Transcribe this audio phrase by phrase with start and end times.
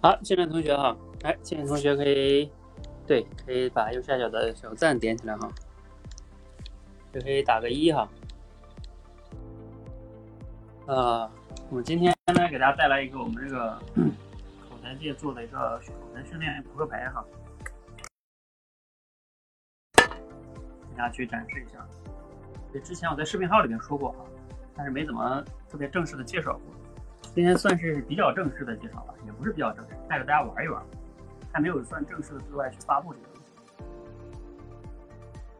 [0.00, 2.48] 好，进来同学哈，哎，进来同学可以，
[3.04, 5.50] 对，可以把右下角的小赞点起来哈，
[7.12, 8.08] 也可以打个一哈。
[10.86, 11.28] 啊，
[11.68, 13.76] 我今天呢给大家带来一个我们这个
[14.70, 17.24] 口才界做的一个口才训练扑克牌哈，
[19.96, 21.84] 给大家去展示一下。
[22.72, 24.24] 这之前我在视频号里面说过哈，
[24.76, 26.62] 但是没怎么特别正式的介绍过。
[27.38, 30.82] 今天算是比较正式的介绍吧，也不是比较正式，带着大家玩一玩，
[31.52, 33.52] 还没有算正式的对外去发布这个东西。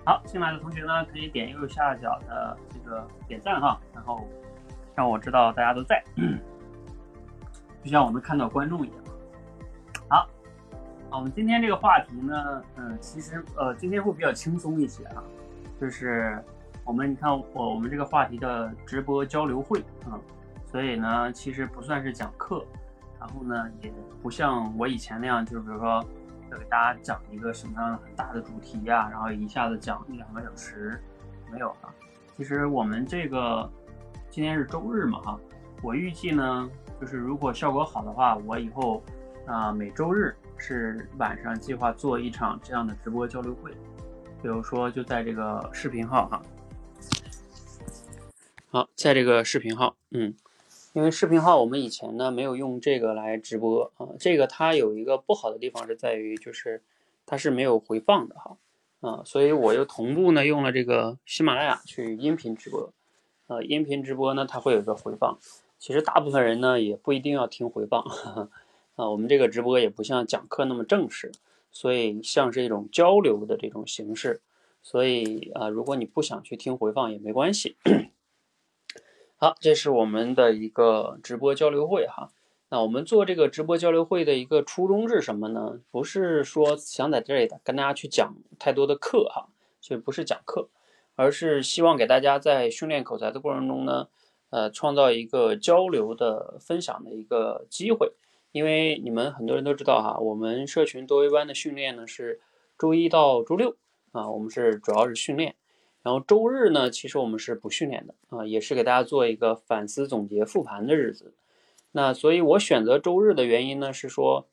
[0.04, 4.26] 好，新来的同学呢，可以点右下角的这个点赞哈，然后
[4.96, 6.02] 让我知道大家都在，
[7.84, 8.98] 就像我们看到观众一样。
[10.08, 10.28] 好，
[11.12, 15.22] 我们今天这个话题呢，嗯，其实呃，今天会比较轻松一些啊，
[15.80, 16.42] 就是
[16.84, 20.18] 我们你看我我们这个话题的直播交流会啊。
[20.70, 22.62] 所以呢，其实不算是讲课，
[23.18, 23.90] 然后呢，也
[24.22, 26.04] 不像我以前那样，就是比如说
[26.50, 31.02] 要给大家讲一个什么样的很大的主题呀，然后一下子讲一两个小时，
[31.50, 31.88] 没有啊。
[32.36, 33.66] 其实我们这个
[34.28, 35.40] 今天是周日嘛，哈，
[35.82, 39.02] 我预计呢，就是如果效果好的话，我以后
[39.46, 43.70] 啊每周日是晚上计划做一场这样的直播交流会，
[44.42, 46.42] 比如说就在这个视频号哈，
[48.70, 50.34] 好，在这个视频号，嗯。
[50.98, 56.82] 因为视频号我们以前呢没有用这个来直播啊，这个它有一个不好的地方是在于就是
[57.24, 58.56] 它是没有回放的哈
[58.98, 62.92] 啊，所以我又同步呢用了这个喜马拉雅去音频直播，
[63.46, 65.38] 呃，音频直播呢它会有一个回放，
[65.78, 68.02] 其实大部分人呢也不一定要听回放
[68.96, 71.30] 啊，我们这个直播也不像讲课那么正式，
[71.70, 74.40] 所以像是一种交流的这种形式，
[74.82, 77.76] 所以啊，如果你不想去听回放也没关系。
[79.40, 82.32] 好，这是我们的一个直播交流会哈。
[82.70, 85.78] 那我们做这个直播交流会的一个初衷是什么呢？
[85.92, 89.46] 不是说想在这里的跟大家去讲太多的课哈，
[89.80, 90.68] 所以不是讲课，
[91.14, 94.08] 而是希望给大家在训练口才的过程中呢，
[94.50, 98.14] 呃，创造一个交流的分享的一个机会。
[98.50, 102.40] 因为你们很多人都知道哈，我们社群多维班的训练呢是
[102.76, 103.76] 周一到周六
[104.10, 105.54] 啊，我们是主要是训练。
[106.02, 111.34] 然后周日呢，其实我们是不训练的啊，也是给大家做一个反思、总结、复盘的日子。
[111.92, 114.46] 那所以我选择周日的原因呢，是说，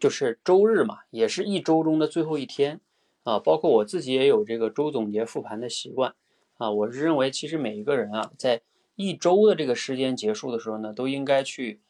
[0.00, 2.80] 就是周日嘛，也是一周中的最后一天
[3.22, 3.38] 啊。
[3.38, 6.14] 包括我自己也有这个周总结、复盘的习惯
[6.58, 6.70] 啊。
[6.70, 8.62] 我是认为，其实每一个人啊，在
[8.96, 11.80] 一周的这个时间结束的时候呢，都应该去，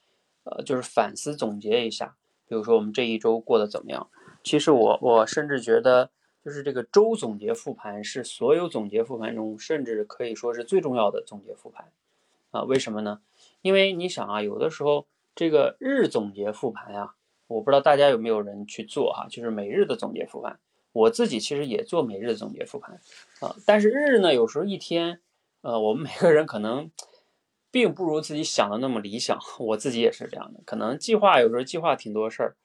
[0.44, 2.14] 呃，就是反思总结一下，
[2.46, 4.08] 比如说我们这一周过得怎么样。
[4.44, 6.10] 其实我我甚至觉得。
[6.44, 11.90] 就是这个周总结复盘是所有总结复盘中，甚至可以说是最重要的总结复盘
[12.50, 12.64] 啊？
[12.64, 13.22] 为什么呢？
[13.62, 17.14] 因为你想啊，有的时候这个日总结复盘呀，
[17.46, 20.58] 我不知道大家有没有人去做哈，就是每日的总结复盘。
[20.92, 23.00] 我自己其实也做每日的总结复盘
[23.40, 25.20] 啊，但是日呢，有时候一天，
[25.62, 26.90] 呃，我们每个人可能
[27.70, 29.38] 并不如自己想的那么理想。
[29.60, 32.56] 我自己也是这样的，可能计划有时候计划挺多事儿，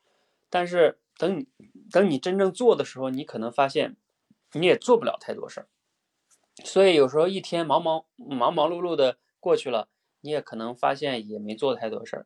[0.49, 0.97] 但是。
[1.19, 1.47] 等你
[1.91, 3.97] 等你真正做的时候，你可能发现
[4.53, 5.67] 你也做不了太多事儿，
[6.63, 9.89] 所以有时候一天忙忙忙忙碌碌的过去了，
[10.21, 12.25] 你也可能发现也没做太多事儿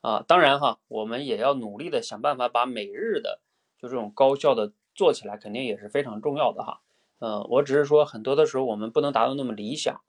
[0.00, 0.24] 啊。
[0.26, 3.40] 当然哈，我们也要努力的想办法把每日的
[3.78, 6.80] 就这种高效的做起来，肯定也是非常重要的哈。
[7.18, 10.00] 呃，我只是说很多的时候我们不能达到那么理想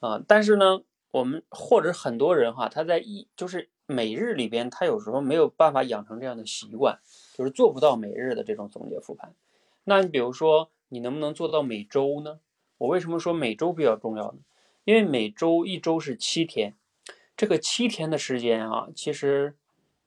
[0.00, 0.82] 啊，但是呢，
[1.12, 6.98] 我们或者很多人哈，他在一就是每日里边，他有时候没有办法养成这样的习惯。
[7.40, 9.32] 就是做不到每日的这种总结复盘，
[9.84, 12.38] 那你比如说，你能不能做到每周呢？
[12.76, 14.40] 我为什么说每周比较重要呢？
[14.84, 16.74] 因为每周一周是七天，
[17.38, 19.56] 这个七天的时间啊，其实，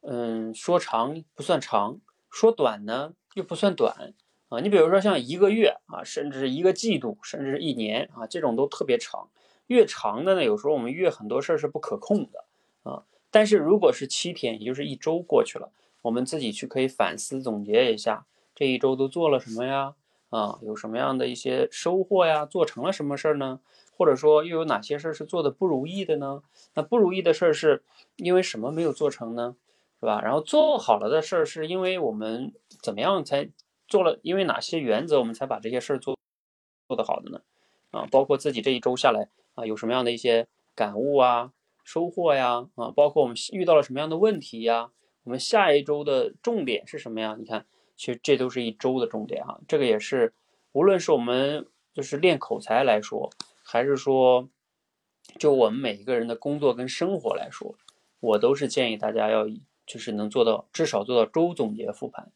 [0.02, 2.00] 嗯，说长不算长，
[2.30, 4.14] 说短呢又不算短
[4.50, 4.60] 啊。
[4.60, 9.30] 你比如说像一个月啊，甚至一个季度，甚至一年啊，这种都特别长。
[9.66, 12.46] 越长的呢，有时候我们越很多事儿是不可控的
[12.84, 13.06] 啊。
[13.32, 15.72] 但是如果是七天，也就是一周过去了。
[16.04, 19.96] 我们自己去可以反思总结一下，这一周都做了什么呀？
[20.30, 22.46] 啊，有什么样的一些收获呀？
[22.46, 23.60] 做成了什么事儿呢？
[23.96, 26.44] 或者说又有哪些事儿是做的不如意的呢？
[26.74, 27.84] 那不如意的事儿是
[28.16, 29.56] 因为什么没有做成呢？
[30.00, 30.22] 是吧？
[30.22, 33.50] 然后做好了的事儿是因为我们怎么样才
[33.88, 34.20] 做了？
[34.24, 36.18] 因为哪些原则我们才把这些事儿做
[36.88, 37.42] 做得好的呢？
[37.92, 41.54] 啊，包括自己这一周下来啊，有什么样的一些感悟啊、
[41.84, 42.68] 收获呀？
[42.76, 44.90] 啊，包括我们遇到了什么样的问题呀？
[45.24, 47.36] 我们下一周的重点是什么呀？
[47.40, 47.66] 你看，
[47.96, 49.60] 其实这都是一周的重点哈。
[49.68, 50.34] 这个也是，
[50.74, 53.30] 无论是我们就是练口才来说，
[53.64, 54.50] 还是说
[55.40, 57.76] 就我们每一个人的工作跟生活来说，
[58.20, 59.48] 我都是建议大家要
[59.86, 62.32] 就是能做到至少做到周总结复盘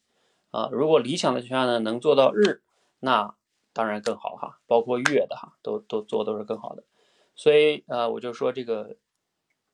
[0.50, 0.68] 啊。
[0.72, 2.62] 如果理想的情况下呢，能做到日，
[3.00, 3.34] 那
[3.74, 6.84] 当然更好哈，包括月的哈，都都做都是更好的。
[7.36, 8.96] 所以呃，我就说这个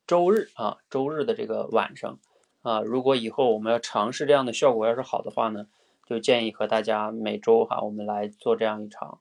[0.05, 2.19] 周日啊，周日的这个晚上
[2.65, 5.67] 啊，如果以后我们要尝试这样的效果要是好的话呢，
[6.03, 9.19] 就建议和大家每周哈，我们来做这样一场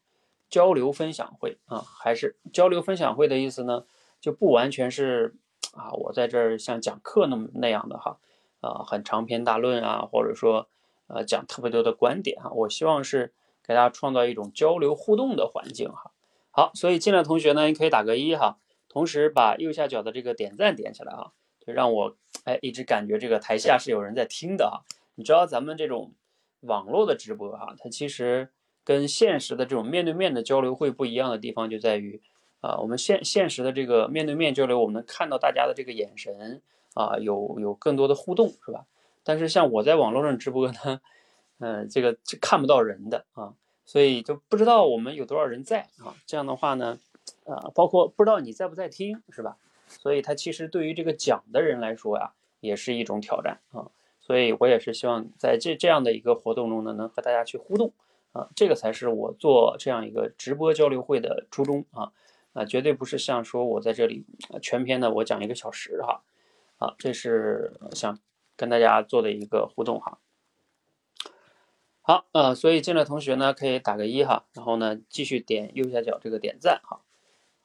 [0.49, 3.85] 交流分享会啊，还是交流分享会的意思呢，
[4.19, 5.37] 就不完全是
[5.75, 8.19] 啊，我在这儿像讲课那么那样的哈，
[8.61, 10.69] 啊，很长篇大论啊，或者说
[11.09, 13.33] 呃讲特别多的观点哈，我希望是。
[13.67, 16.13] 给大家创造一种交流互动的环境哈，
[16.51, 18.59] 好，所以进来同学呢，你可以打个一哈，
[18.91, 21.33] 同时把右下角的这个点赞点起来啊，
[21.67, 22.15] 就让我
[22.45, 24.85] 哎一直感觉这个台下是有人在听的哈。
[25.17, 26.13] 你知道咱们这种
[26.61, 28.51] 网络的直播哈，它其实
[28.85, 32.23] 跟现实的这种面对面的交流会不一样的地方就在于
[32.61, 36.63] 啊，我们现现实的这个面对面交流，我们能看到大家的这个眼神
[36.95, 38.87] 啊，有有更多的互动是吧？
[39.23, 41.01] 但是像我在网络上直播呢。
[41.61, 43.55] 嗯，这个看不到人的啊，
[43.87, 46.13] 所以就不知道我们有多少人在啊。
[46.27, 46.99] 这样的话呢，
[47.45, 49.57] 呃，包括不知道你在不在听，是吧？
[50.01, 53.91] 所以它其实对于这个讲的人来说呀，也是一种挑战啊。
[54.21, 57.93] 所以我也是希望在这这样的一个活动中呢，能和大家去互动
[58.33, 62.13] 啊，这个才是我做这样一个直播交流会的初衷啊
[62.55, 64.25] 啊，绝对不是像说我在这里
[64.63, 66.23] 全篇的我讲一个小时哈
[66.79, 68.19] 啊，这是想
[68.57, 70.19] 跟大家做的一个互动哈。
[72.01, 77.01] 好，呃，所以进来同学呢，可以打个一哈，然后呢，继续点右下角这个点赞哈。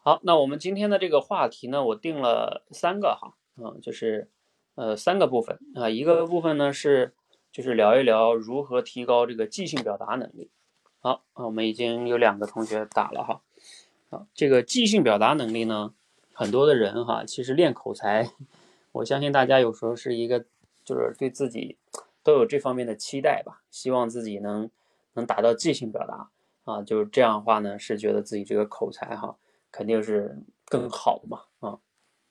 [0.02, 4.30] 好，那我们今天的这个话题呢，我定了三个哈，嗯，就是
[4.76, 7.14] 呃三个部分啊，一个部分呢是
[7.52, 10.50] 就是聊一聊如何提高这个即兴表达能力。
[11.00, 13.42] 好，我们已经有两个同学打了哈。
[14.10, 15.94] 啊，这个即兴表达能力呢，
[16.34, 18.32] 很多的人哈，其实练口才，
[18.94, 20.46] 我相信大家有时候是一个
[20.84, 21.78] 就是对自己。
[22.22, 24.70] 都有这方面的期待吧，希望自己能
[25.14, 26.30] 能达到即兴表达
[26.66, 29.38] 啊，就是这样的话呢，是觉得自己这个口才哈
[29.72, 31.80] 肯定是更好嘛啊，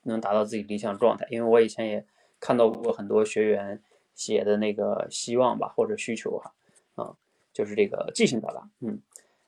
[0.02, 1.26] 能达到自己理想状态。
[1.30, 2.06] 因为我以前也
[2.40, 3.82] 看到过很多学员
[4.14, 6.54] 写的那个希望吧或者需求哈
[6.94, 7.16] 啊，
[7.52, 9.00] 就是这个即兴表达，嗯，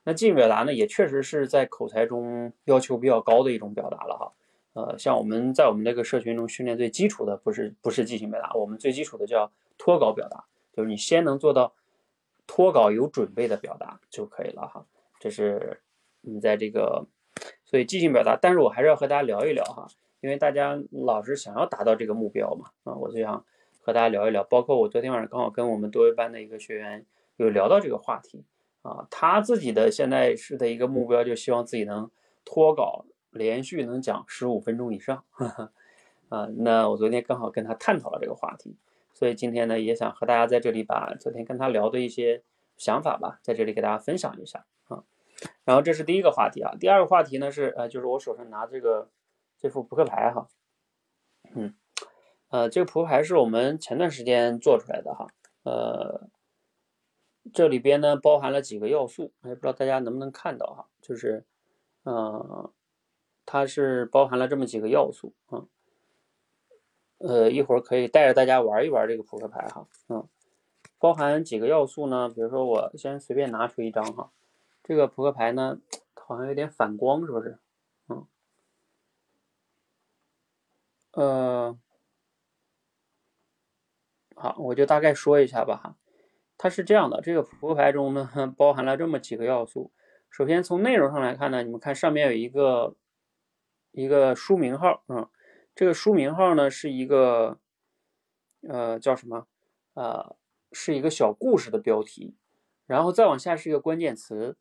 [0.05, 4.33] 那即兴表达呢也确实是在口才中要求比较高的一种表达了哈。
[4.73, 11.75] 呃，像我们在我们这个社群中训练最基础的不是不是即兴表达，我们最基础的叫脱稿表达，就是你先能做到
[12.47, 14.87] 脱稿有准备的表达就可以了哈。
[15.19, 15.81] 这是
[16.21, 17.07] 你在这个，
[17.71, 19.87] 所以即兴表达，但是我还是要和大家聊一聊哈，
[20.21, 23.45] 因为大家老是想要达到这个目标嘛啊，我就想
[23.81, 27.07] 和大家聊一聊，包括我昨天晚上刚好跟我们多维班的一个学员
[27.37, 28.43] 有聊到这个话题
[28.83, 32.11] 啊，他自己的现在是的一个目标，就希望自己能
[32.45, 33.05] 脱稿。
[33.33, 35.23] 连续能讲十五分钟以上，
[36.31, 38.75] 啊，那我昨天刚好跟他探讨了这个话题，
[39.15, 42.43] 所以今天呢也想和大家在这里把昨天跟他聊的一些
[42.77, 45.05] 想法吧，在这里给大家分享一下啊。
[45.65, 49.11] 然后这是第一个话题啊，第二个话题呢是呃，就是我手上拿这个
[49.59, 50.49] 这副扑克牌哈，
[51.55, 51.75] 嗯，
[52.49, 55.27] 呃，这个扑克牌是我们前段时间做出来的哈，
[55.65, 56.29] 呃，
[57.53, 61.45] 这里边呢包含了几个要素，也不知道大家能不能看到哈，就是
[62.05, 62.73] 嗯。
[63.47, 65.67] 它是包含了这么几个要素啊，
[67.19, 70.29] 呃，一会儿可以带着大家玩一玩这个扑克牌哈，嗯，
[71.01, 72.29] 包含几个要素呢？
[72.29, 74.31] 比如说我先随便拿出一张哈，
[74.91, 75.79] 这个扑克牌呢
[76.17, 77.61] 好像有点反光，是不是？
[78.09, 78.27] 嗯，
[81.13, 81.79] 呃，
[84.35, 85.97] 好，我就大概说一下吧哈，
[86.59, 88.29] 它是这样的，这个扑克牌中呢
[88.59, 89.93] 包含了这么几个要素。
[90.29, 92.97] 首先从内容上来看呢，你们看上面有一个。
[93.93, 95.29] 一个书名号，嗯，
[95.75, 97.61] 这个书名号呢是一个，
[98.69, 99.47] 呃，叫什么？
[99.95, 100.37] 呃，
[100.73, 102.37] 是一个小故事的标题，
[102.87, 104.57] 然后再往下是一个关键词，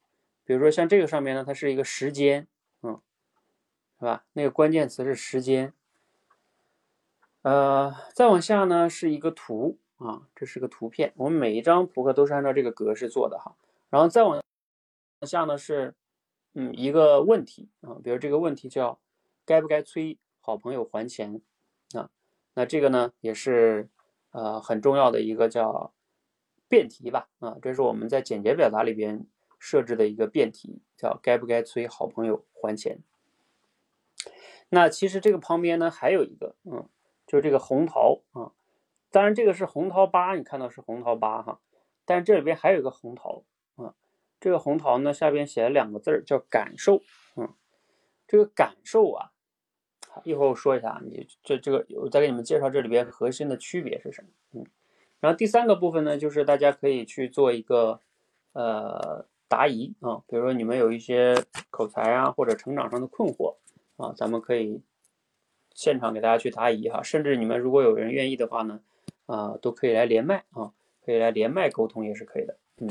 [0.49, 2.47] 比如说像这个上面呢，它是一个时间，
[2.81, 2.99] 嗯，
[3.99, 4.25] 是吧？
[4.33, 5.73] 那个关键词是时间，
[7.43, 13.55] 呃，再往下呢是一个图啊，这是个图片，我们每一张扑克都是按照这个格式做的哈，
[13.91, 14.41] 然后再往
[15.21, 15.93] 下呢是，
[16.55, 18.99] 嗯，一个问题啊，比如这个问题叫。
[19.45, 21.41] 该不该催好朋友还钱
[21.95, 22.11] 啊？
[22.53, 23.89] 那这个呢，也是
[24.29, 25.91] 呃很重要的一个叫
[26.67, 29.25] 辩题吧啊，这是我们在简洁表达里边
[29.59, 33.03] 设置的一个辩题，叫该不该催好朋友还钱。
[34.69, 36.87] 那其实这个旁边呢还有一个，嗯，
[37.27, 38.53] 就是这个红桃啊，
[39.11, 41.59] 当然这个是红桃八，你看到是红桃八哈，
[42.05, 43.43] 但是这里边还有一个红桃
[43.75, 43.93] 啊，
[44.39, 47.01] 这个红桃呢下边写了两个字儿叫感受，
[47.35, 47.53] 嗯，
[48.27, 49.31] 这个感受啊。
[50.23, 54.29] 一会儿我说一下，你这这个我再给你们介绍这里边核心的区别是什么。
[54.51, 54.65] 嗯，
[55.19, 58.01] 然后第三个部分呢，就是大家可以去做一个
[58.53, 63.57] 呃答疑啊，比如说你们有一些口才啊或者成长上的困惑
[63.97, 64.81] 啊，咱们可以
[65.73, 68.79] 现场给大家去答疑哈，甚至你们如果有人愿意的话呢，
[69.25, 70.71] 啊都可以来连麦啊，
[71.03, 72.57] 可以来连麦沟通也是可以的。
[72.77, 72.87] 嗯，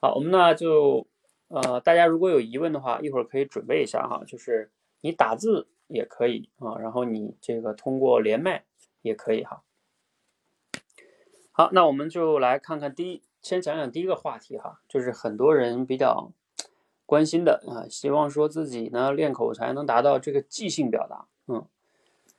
[0.00, 1.06] 好，我们呢就。
[1.50, 4.70] 呃，大家如果有疑问的话，一会儿可以准备一下哈，就是
[5.00, 8.66] 你打字也可以啊，然后你这个通过连麦
[9.00, 9.62] 也可以哈。
[11.50, 16.32] 好，那我们就来看看第一，先讲讲第一个话题哈，就是很多人比较
[17.06, 21.66] 关心的啊，希望说自己呢练口才能达到这个即兴表达，嗯，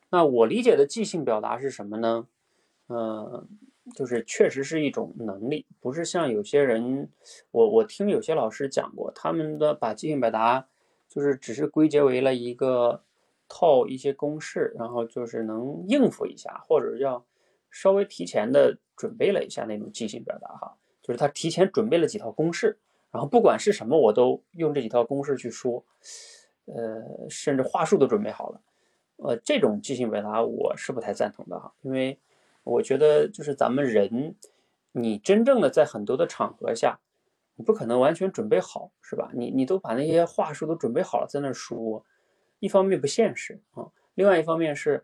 [0.10, 2.28] 那我理解的即兴表达是什么呢？
[2.88, 3.48] 嗯。
[3.96, 7.10] 就是确实是一种能力，不是像有些人，
[7.50, 10.68] 我我听有些老师讲过，他们的把即兴表达
[11.08, 13.02] 就是只是归结为了一个
[13.48, 17.26] 套一些公式，然后就是能应付一下，或者叫
[17.72, 20.78] 稍微提前的准备了一下那种即兴表达哈，
[21.10, 22.78] 就是他提前准备了几套公式，
[23.10, 25.84] 然后不管是什么我都用这几套公式去说，
[26.66, 28.62] 呃，甚至话术都准备好了，
[29.18, 32.20] 呃，这种即兴表达我是不太赞同的哈，因为。
[32.64, 34.36] 我觉得就是咱们人，
[34.92, 37.00] 你真正的在很多的场合下，
[37.56, 39.32] 你不可能完全准备好，是吧？
[39.34, 42.06] 你你都把那些话术都准备好了在那说，
[42.60, 45.04] 一方面不现实啊，另外一方面是，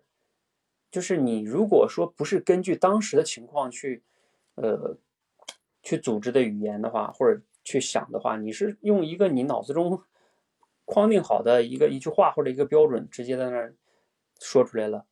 [0.91, 4.03] 就是你如果说不是根据当时的情况去，
[4.55, 4.95] 呃，
[5.85, 10.01] 去组织的语言的话，或者去想的话，你是用一个你脑子中
[10.83, 13.75] 框定好的一个一句话或者一个标准，直接在那儿
[14.41, 15.05] 说出来了。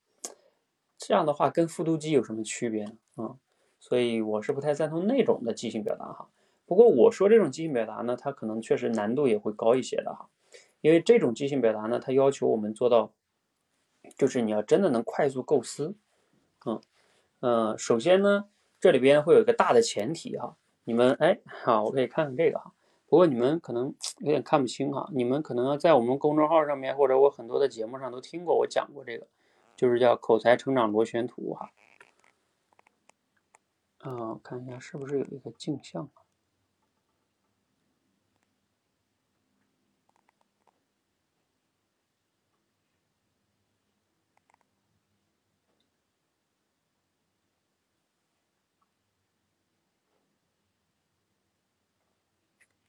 [0.98, 2.92] 这样的话跟复读机有什么区别呢？
[3.16, 3.36] 啊，
[3.80, 6.30] 所以我是不太赞同那种的即兴表达哈。
[6.66, 10.30] 不过我说这种即兴表达呢，它可能确实难度也会高一些的哈，
[10.82, 13.14] 因为这种即兴表达呢，它要求我们做到，
[14.18, 15.96] 就是你要真的能快速构思，
[16.66, 16.82] 嗯
[17.42, 18.46] 嗯，首先呢，
[18.80, 22.74] 这里边会有一个大的前提哈，你们哎好，我可以看看这个哈，
[23.08, 29.28] 不过你们可能 有点看不清哈，你们可能在我们公众号上面或者我很多的节目上都听过我讲过这个。
[29.76, 31.72] 就是叫口才成长螺旋图哈，
[33.98, 36.23] 啊，看一下是不是有一个镜像啊？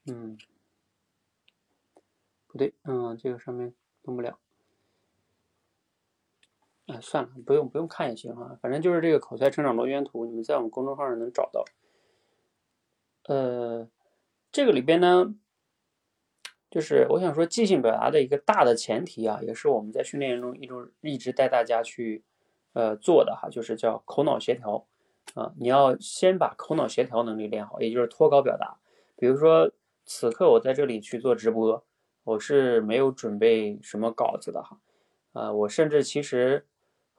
[0.07, 0.37] 嗯，
[2.47, 4.39] 不对，嗯，这个上面动不了。
[6.87, 11.65] 哎，算了，不用不用看也行啊，反正就是这个口才成长螺旋图，你们在我们公众号上能找到。
[13.23, 13.89] 呃，
[14.51, 15.33] 这个里边呢，
[16.69, 22.23] 就是我想说即兴表达的一个大的前提啊，也是我们在训练中一种一直带大家去
[22.73, 24.85] 呃做的哈，就是叫口脑协调
[25.33, 28.77] 啊，你要先把口脑协调能力练好，也就是脱稿表达。
[29.17, 29.71] 比如说
[30.05, 31.83] 此刻我在这里去做直播，
[32.23, 34.79] 我是没有准备什么稿子的哈，
[35.33, 36.65] 啊，我甚至其实。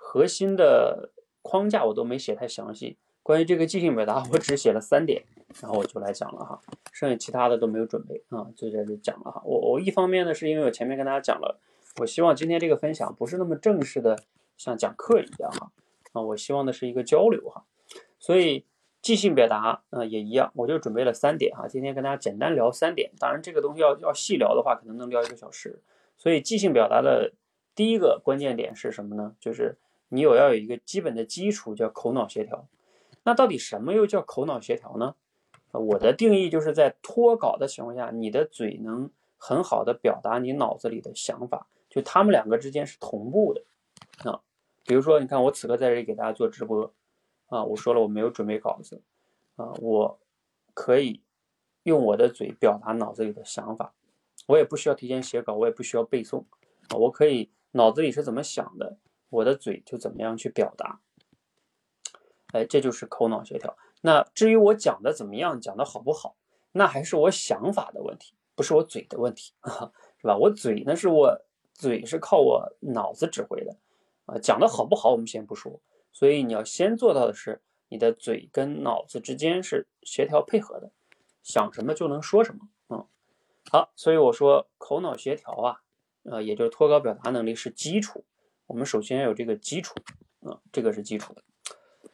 [0.09, 1.11] 核心的
[1.43, 5.25] 框架我都没写太详细，关于这个即兴表达，我只写了三点，
[5.61, 6.61] 然后我就来讲了哈，
[6.93, 9.43] 剩下其他的都没有准备啊，就在这讲了哈。
[9.45, 11.59] 我我一方面呢，是因为我前面跟大家讲了，
[11.97, 14.16] 我希望今天这个分享不是那么正式的，
[14.57, 15.73] 像讲课一样哈，
[16.12, 17.64] 啊，我希望的是一个交流哈，
[18.21, 18.64] 所以
[19.03, 25.81] 即兴表达啊也一样，我就准备了三点哈，今天跟大家简单聊三点，当然这个东西要要细聊的话，可能能聊一个小时，
[26.17, 27.33] 所以即兴表达的
[27.75, 29.35] 第一个关键点是什么呢？
[29.41, 29.79] 就是。
[30.09, 32.69] 你有要有一个基本的基础，叫口脑协调。
[33.25, 35.17] 那到底什么又叫口脑协调呢？
[35.73, 43.65] 我的定义就是在脱稿的情况下，你的嘴能很好的表达你脑子里的想法，就他们两个之间是同步的
[44.31, 44.41] 啊。
[44.87, 46.95] 比如说，你看我此刻在这里给大家做直播
[47.47, 49.03] 啊，我说了我没有准备稿子
[49.57, 50.19] 啊，我
[50.75, 51.23] 可以
[51.83, 53.95] 用我的嘴表达脑子里的想法，
[54.47, 56.45] 我也不需要提前写稿，我也不需要背诵
[56.88, 58.99] 啊，我可以脑子里是怎么想的。
[59.29, 61.00] 我的嘴就怎么样去表达，
[62.53, 63.76] 哎，这就是口脑协调。
[64.03, 66.37] 那至于我讲的怎么样，讲的好不好，
[66.71, 69.53] 那还是我想法的问题，不是我嘴的问题，
[70.23, 70.37] 是吧？
[70.38, 71.43] 我嘴呢，是我
[71.75, 73.76] 嘴是靠我脑子指挥的，
[74.26, 75.81] 啊，讲的好不好，我们先不说。
[76.16, 80.90] 所以你要先做到的是，你的嘴跟脑子之间是协调配合的，
[81.42, 83.06] 想什么就能说什么，嗯，
[83.70, 85.82] 好，所以我说口脑协调啊，
[86.23, 88.25] 呃，也就是脱稿表达能力是基础。
[88.66, 89.94] 我们首先要有这个基础，
[90.40, 91.35] 啊，这个是基础。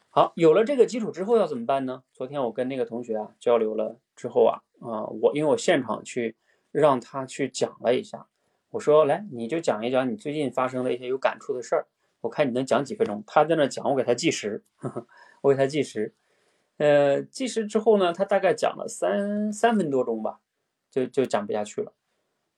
[0.09, 2.03] 好，有了这个基础之后要怎么办呢？
[2.11, 6.35] 昨天我跟那个同学啊交流了之后啊，啊，我因为我现场去
[6.71, 8.27] 让他去讲了一下，
[8.71, 11.87] 我说来，你就讲一讲你最近发生的一些有感触的事儿，
[12.23, 13.21] 我看你能讲几分钟。
[13.27, 14.63] 他在那讲，我给他计时，
[15.41, 16.13] 我给他计时。
[16.77, 20.39] 呃，计时之后呢，他大概讲了三三分多钟吧，
[20.89, 21.91] 就就讲不下去了。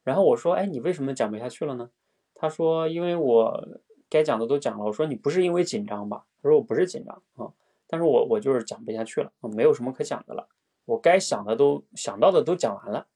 [0.03, 1.89] 然后我说，哎，你为什么讲不下去了呢？
[2.35, 3.67] 他说，因为我
[4.07, 4.85] 该讲的都讲了。
[4.85, 6.25] 我说，你不是因为紧张吧？
[6.43, 7.51] 他说，我不是紧张啊，
[7.87, 10.47] 但是我我就是讲不下去了，没有什么可讲的了。
[10.85, 13.07] 我该想的都想到的都讲完了，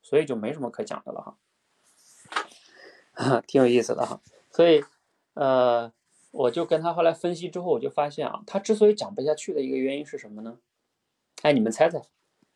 [0.00, 1.36] 所以就没什么可讲的了哈。
[3.46, 4.82] 挺有意思的哈，所以，
[5.34, 5.92] 呃，
[6.30, 10.58] 我就跟他后来分析之后，我就发现啊，他之所以讲不下去的一个原因是什么呢？
[11.42, 12.02] 哎，你们猜猜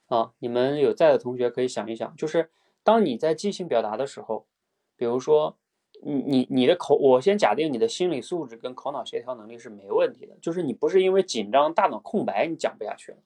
[0.06, 0.32] 啊？
[0.40, 2.50] 你们有在的同学可以想一想，就是
[2.82, 4.46] 当你在即兴表达的时候，
[4.96, 5.56] 比如说，
[6.02, 13.18] 你你你的口，我先假定你的心理素质跟口脑协调能力是没问题的，就是你不是因为紧张大脑空白你讲不下去了，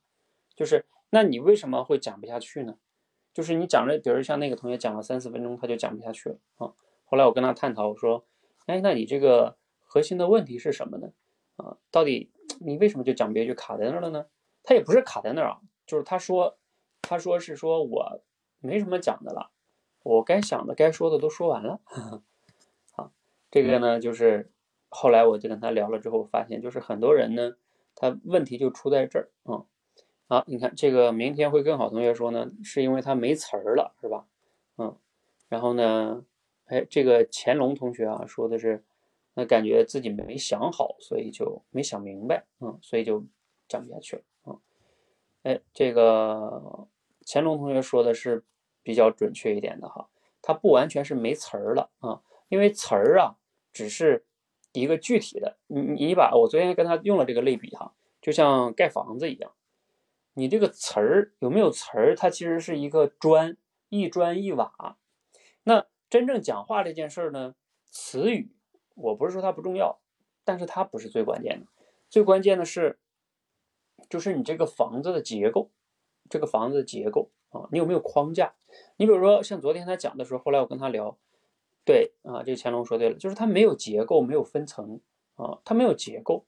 [0.54, 2.76] 就是那你为什么会讲不下去呢？
[3.32, 6.72] 就是你讲了，比如像那个同学讲了三四分钟，他就讲不下去了啊。
[7.04, 8.24] 后来我跟他探讨，我说
[8.64, 11.12] ：“哎，那你这个核心的问题是什么呢？
[11.56, 14.26] 啊，到底你为什么就讲别就卡在那儿了呢？
[14.62, 16.58] 他也不是卡在那儿啊，就是他说，
[17.00, 18.20] 他说是说我
[18.58, 19.50] 没什么讲的了，
[20.02, 21.80] 我该想的、该说的都说完了。
[22.96, 23.10] 啊，
[23.50, 24.50] 这个呢，就是
[24.90, 27.56] 后来我就跟他聊了之后，发现就是很多人呢，
[27.94, 29.64] 他问题就出在这儿啊。
[30.28, 34.26] 好，你看这个明天会更好同学说呢，是因为他没词儿了，是吧？
[34.76, 34.96] 嗯，
[35.48, 36.24] 然后呢？
[36.68, 38.82] 哎，这个乾隆同学啊，说的是，
[39.38, 43.22] 那感觉自己没想好，所以就没想明白，嗯，所以就
[43.68, 44.60] 讲不下去了，嗯，
[45.42, 46.88] 哎，这个
[47.26, 48.44] 乾隆同学说的是
[48.82, 50.08] 比较准确一点的哈，
[50.40, 53.36] 他不完全是没词儿了啊，因为词儿啊
[53.72, 54.24] 只是
[54.72, 59.52] 一个具体的，你你把我昨天跟他用了这个类比哈，就像盖房子一样，
[60.32, 63.56] 你这个词儿有没有词儿，它其实是一个砖，
[63.90, 64.96] 一砖一瓦，
[65.64, 65.86] 那。
[66.08, 67.56] 真正讲话这件事儿呢，
[67.90, 68.54] 词语
[68.96, 70.00] 我不是说它不重要，
[70.44, 71.66] 但是它不是最关键的。
[72.10, 72.98] 最关键的是，
[74.10, 75.70] 就是你这个房子的结构，
[76.28, 78.54] 这个房子的结构啊，你有没有框架？
[78.96, 81.16] 你比如说像昨天他讲的时候，后来我跟他聊，
[81.84, 85.00] 对啊，这乾隆说对了，就是他没有结构，没有分层
[85.36, 86.44] 啊，他没有结构，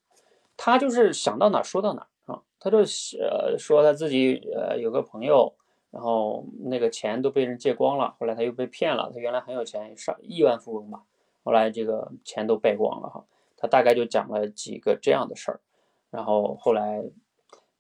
[0.56, 5.54] 他就是想到哪说到哪啊，他就呃说他自己呃有个朋友。
[5.90, 9.10] 然后那个钱都被人借光了，后来他又被骗了。
[9.10, 11.02] 他原来很有钱，上亿万富翁吧，
[11.48, 13.24] 后来这个钱都败光了哈。
[13.56, 15.60] 他大概就讲了几个这样的事儿，
[16.10, 17.02] 然后后来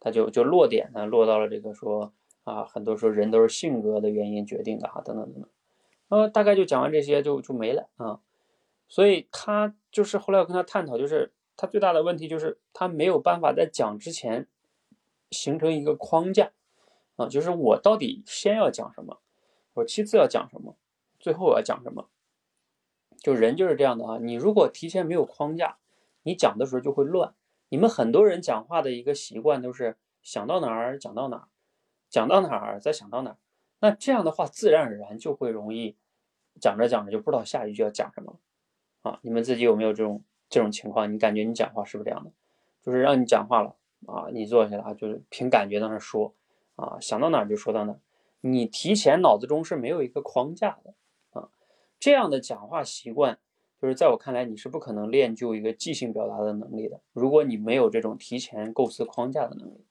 [0.00, 5.50] 他就就落点呢，落到了这个说啊，很多时候人都是性格的原因决定的哈，等等等等。
[6.08, 8.20] 呃，大概就讲完这些就就没了啊。
[8.88, 14.48] 所以他就是后来我跟他探讨，就是他最大的问题就是他没有办法在讲之前
[15.30, 16.52] 形成一个框架。
[17.16, 19.18] 啊，就是我到底先要讲什么，
[19.74, 20.76] 我其次要讲什么，
[21.18, 22.08] 最后我要讲什么？
[23.18, 25.76] 就人就是这样的啊，你如果提前没有框架，
[26.22, 27.34] 你讲的时候就会乱。
[27.68, 31.48] 你们很多人讲话的一个习惯都是想到哪儿讲到哪儿，
[32.08, 33.36] 讲到哪儿再想到哪儿，
[33.80, 35.96] 那这样的话自然而然就会容易
[36.60, 39.18] 讲着讲着就不知道下一句要讲什么了啊。
[39.22, 41.12] 你们自己有没有这种这种情况？
[41.12, 42.32] 你感觉你讲话是不是这样的？
[42.82, 43.74] 就是让你讲话了
[44.06, 46.34] 啊，你坐下来就是凭感觉在那说。
[46.76, 47.98] 啊，想到哪儿就说到哪儿，
[48.40, 50.94] 你提前脑子中是没有一个框架的。
[51.98, 53.38] 这样的讲话习惯，
[53.80, 57.00] 就是在我看来，你是不可能练就一个即兴表达的能力的。
[57.12, 59.84] 如果你没有这种提前构思框架的能力，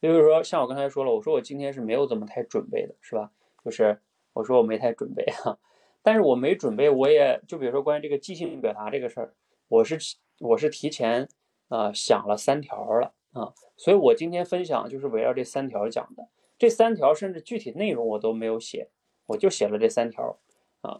[0.00, 3.32] 比如说像我刚才说了，我说我今天是没有怎么太准备的，是吧？
[3.64, 4.00] 就是
[4.32, 5.58] 我说我没太准备哈，
[6.02, 9.34] 但是我没准备，我也就比如说关于这个即兴表达这个事儿，
[9.68, 9.98] 我是
[10.40, 11.28] 我是提前
[11.68, 13.14] 啊想了三条了。
[13.34, 16.28] 啊，所以我今天分享就是围绕这三条讲的。
[16.56, 18.88] 这三条甚至具体内容我都没有写，
[19.26, 20.38] 我就写了这三条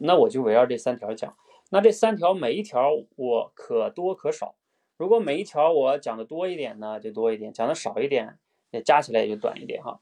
[0.00, 1.36] 那我就围绕这三条讲。
[1.70, 4.54] 那这三条每一条我可多可少。
[4.96, 8.38] 如果每一条我讲的多一点呢，就多一点；讲的少一点，
[8.70, 10.00] 也加起来也就短一点哈。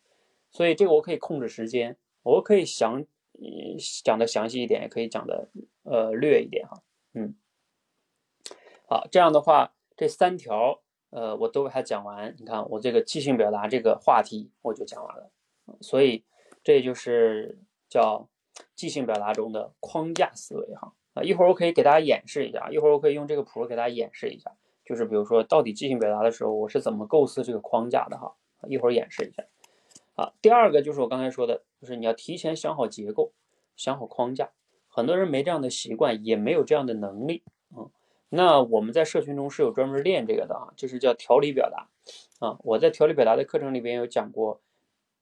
[0.51, 3.05] 所以这个我可以控制时间，我可以详
[4.05, 5.49] 讲的详细一点，也可以讲的
[5.85, 6.83] 呃略一点哈。
[7.15, 7.35] 嗯，
[8.89, 10.81] 好，这样的话这三条。
[11.11, 12.35] 呃，我都给他讲完。
[12.37, 15.31] 你看，我这个即兴表达这个话题我就讲完了。
[15.81, 16.25] 所以，
[16.65, 18.29] 这就是叫
[18.75, 20.93] 即兴表达中的框架思维哈。
[21.15, 24.53] 啊，一会儿我可以给大家演示一下，一会儿我可以用这个谱给大家演示一下，
[24.85, 28.35] 就是比如说到底即兴表达的时候我是怎么构思这个框架的哈。
[28.69, 29.45] 一会儿演示一下。
[30.15, 33.33] 啊，第二个就是我刚才说的，就是你要提前想好结构，
[33.77, 34.51] 想好框架。
[34.89, 37.43] 很多人没这样的习惯，也没有这样的能力。
[37.77, 37.91] 嗯
[38.29, 41.89] 那我们在社群中是有专门练这个的啊，就是叫条理表达
[42.41, 42.59] 啊。
[42.65, 44.61] 我在条理表达的课程里边有讲过，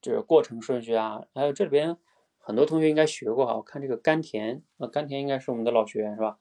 [0.00, 1.98] 就是过程顺序啊，还有这里边
[2.46, 3.56] 很多同学应该学过哈。
[3.56, 6.38] 我看这个甘田啊，甘田应该是我们的老学员是吧？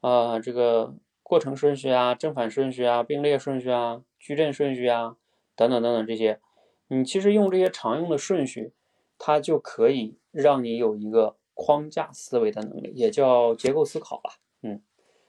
[0.00, 5.16] 啊，这个过程顺序啊、正反顺序啊、并列顺序啊、矩阵顺序啊
[5.56, 6.40] 等等等等这些，
[6.86, 8.72] 你其实用这些常用的顺序，
[9.18, 14.36] 它就可以让你有一个框架思维的能力，也叫结构思考吧。
[14.62, 14.82] 嗯，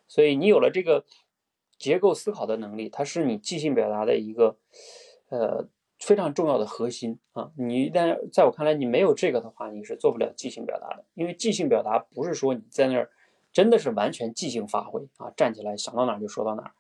[0.08, 1.04] 所以你有了这个
[1.78, 4.58] 结构思考的能力，它是你即兴表达的一个
[5.30, 5.68] 呃
[6.02, 7.52] 非常重要的核心啊。
[7.56, 13.10] 你一旦在我看来，你没有这个的话，你是做不了即兴表达的，因为即兴表达不是说你在那儿。
[13.54, 15.30] 真的是完全即兴发挥啊！
[15.36, 16.72] 站起来想到哪儿就说到哪儿，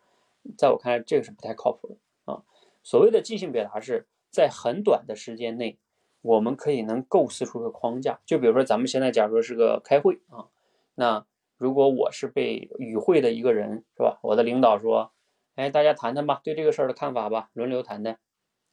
[0.57, 1.97] 在我看来这个是不太靠谱的
[2.31, 2.43] 啊。
[2.81, 5.77] 所谓的即兴表达是在很短的时间内，
[6.21, 8.21] 我们可以能构思出个框架。
[8.25, 10.47] 就比如说咱们现在假如说是个开会啊，
[10.95, 11.25] 那
[11.57, 14.19] 如果我是被与会的一个人是吧？
[14.23, 15.11] 我的领导说，
[15.55, 18.17] 哎，大家谈谈吧，对这个事儿的看法吧，轮流谈谈。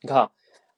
[0.01, 0.31] 你看，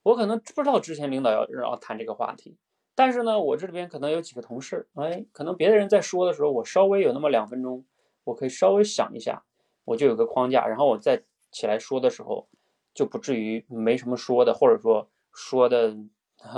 [0.02, 2.56] 我可能不知道之前领导要要谈这个话题。
[2.94, 7.84] 但是呢，我这里边可能有几个同事，哎，可能别的人在说的时候，我稍微有那么两分钟，
[8.24, 9.44] 我可以稍微想一下，
[9.84, 12.48] 我就有个框架，然后我再起来说的时候，
[12.92, 15.96] 就不至于没什么说的，或者说说的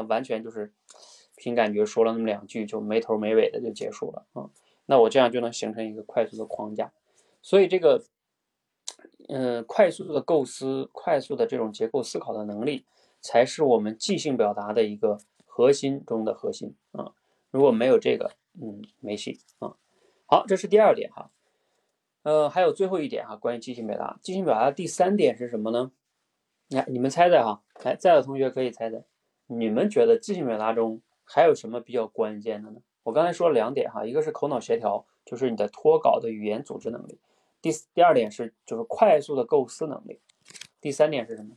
[0.08, 0.72] 完全就是
[1.36, 4.50] 凭感觉说了那么两句，就没头没尾的就结束了啊。
[4.86, 6.92] 那我这样就能形成一个快速的框架。
[7.40, 8.02] 所以这个，
[9.28, 12.86] 嗯，快速的构思、快速的这种结构思考的能力，
[13.20, 15.18] 才是我们即兴表达的一个。
[15.54, 17.12] 核心中的核心啊，
[17.50, 19.76] 如果没有这个，嗯，没戏啊。
[20.24, 21.30] 好，这是第二点哈。
[22.22, 24.18] 呃，还有最后一点哈，关于即兴表达。
[24.22, 25.92] 即兴表达第三点是什么呢？
[26.68, 29.04] 你看，你们猜猜哈，来，在的同学可以猜猜，
[29.46, 32.80] 你们觉得即兴表达中还有什么比较关键的呢？
[33.02, 37.18] 我刚才说了两点哈，一个是口脑协调，就是你的脱稿的语言组织能力；
[37.62, 40.20] 第第二点是就是快速的构思能力；
[40.80, 41.56] 第三点是什么？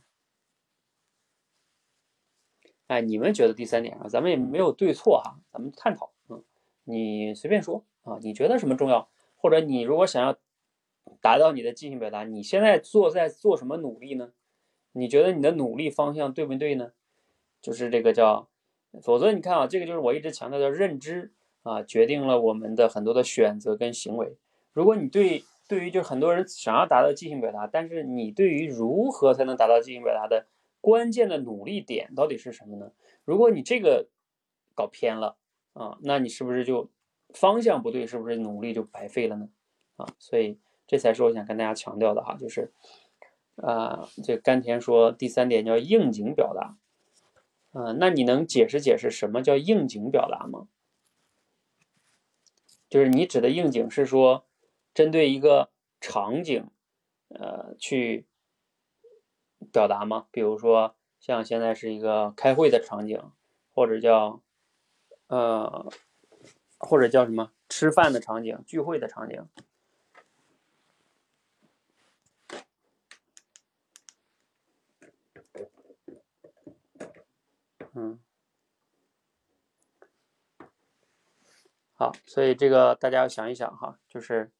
[2.86, 6.44] 哎，你们觉得第三点啊，咱们也没有对错哈，咱们探讨，嗯，
[6.84, 9.10] 你随便说啊，你觉得什么重要？
[9.34, 10.38] 或者你如果想要
[11.20, 14.32] 达到你的即兴表达，你现在做在做什么努力呢？
[14.92, 16.92] 你觉得你的努力方向对不对呢？
[17.60, 18.48] 就是这个叫，
[19.02, 24.38] 否则你看啊，这个就是我一直强调的认知啊，决定了我们的很多的选择跟行为。
[24.72, 30.46] 如果你对对于就很多人想要达到即兴表达，但是你对于如何才能达到即兴表达的？
[30.80, 32.92] 关键的努力点到底是什么呢？
[33.24, 34.08] 如果你这个
[34.74, 35.36] 搞偏了
[35.72, 36.90] 啊，那你是不是就
[37.34, 38.06] 方向不对？
[38.06, 39.48] 是不是努力就白费了呢？
[39.96, 42.72] 啊，所以这才是我想跟大家强调的哈，就是
[43.56, 46.76] 啊，这甘甜说第三点叫应景表达，
[47.72, 50.68] 嗯，那你能解释解释什么叫应景表达吗？
[52.88, 54.45] 就是你指的应景是说
[54.96, 56.68] 针对一个场景，
[57.28, 58.26] 呃，去。
[59.72, 60.28] 表达吗？
[60.30, 63.20] 比如说像现在是一个开会的场景，
[63.74, 64.40] 或者叫
[65.28, 65.90] 呃，
[66.78, 69.48] 或者叫什么吃饭的场景、聚会的场景。
[77.94, 78.20] 嗯，
[81.94, 84.52] 好，所以这个大家要想一想哈，就是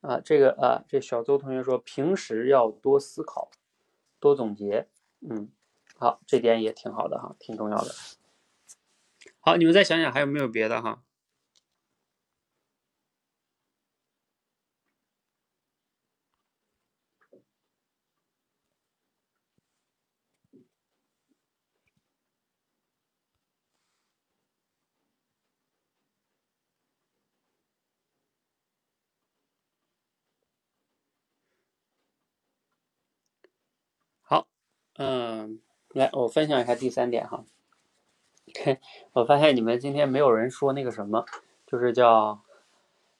[0.00, 3.50] 啊，这个啊，这小邹同学说平时要多思考。
[4.18, 4.86] 多总结，
[5.20, 5.50] 嗯，
[5.96, 7.90] 好，这点也挺好的哈，挺重要的。
[9.40, 11.02] 好，你们再想想还有没有别的哈？
[35.02, 35.58] 嗯，
[35.94, 37.42] 来，我分享一下第三点哈。
[39.14, 41.24] 我发现你们今天没有人说那个什么，
[41.66, 42.42] 就是叫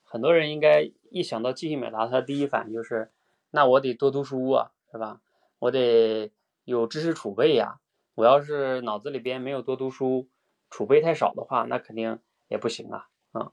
[0.04, 3.10] 很多人应该一想到即兴表达，他第一反应就是，
[3.52, 5.22] 那我得多读书啊，是吧？
[5.58, 6.30] 我得
[6.64, 7.80] 有知识储备呀。
[8.14, 10.28] 我要是脑子里边没有多读书，
[10.68, 13.08] 储备太少的话，那肯定也不行啊。
[13.32, 13.52] 啊，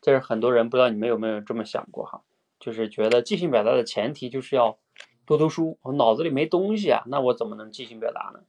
[0.00, 2.24] 这是很多人不知道你们有没有这么想过哈？
[2.58, 4.80] 就是觉得即兴表达的前提就是要。
[5.28, 8.40] 多读书，我脑子里没东西啊，那我怎么能即兴表达呢？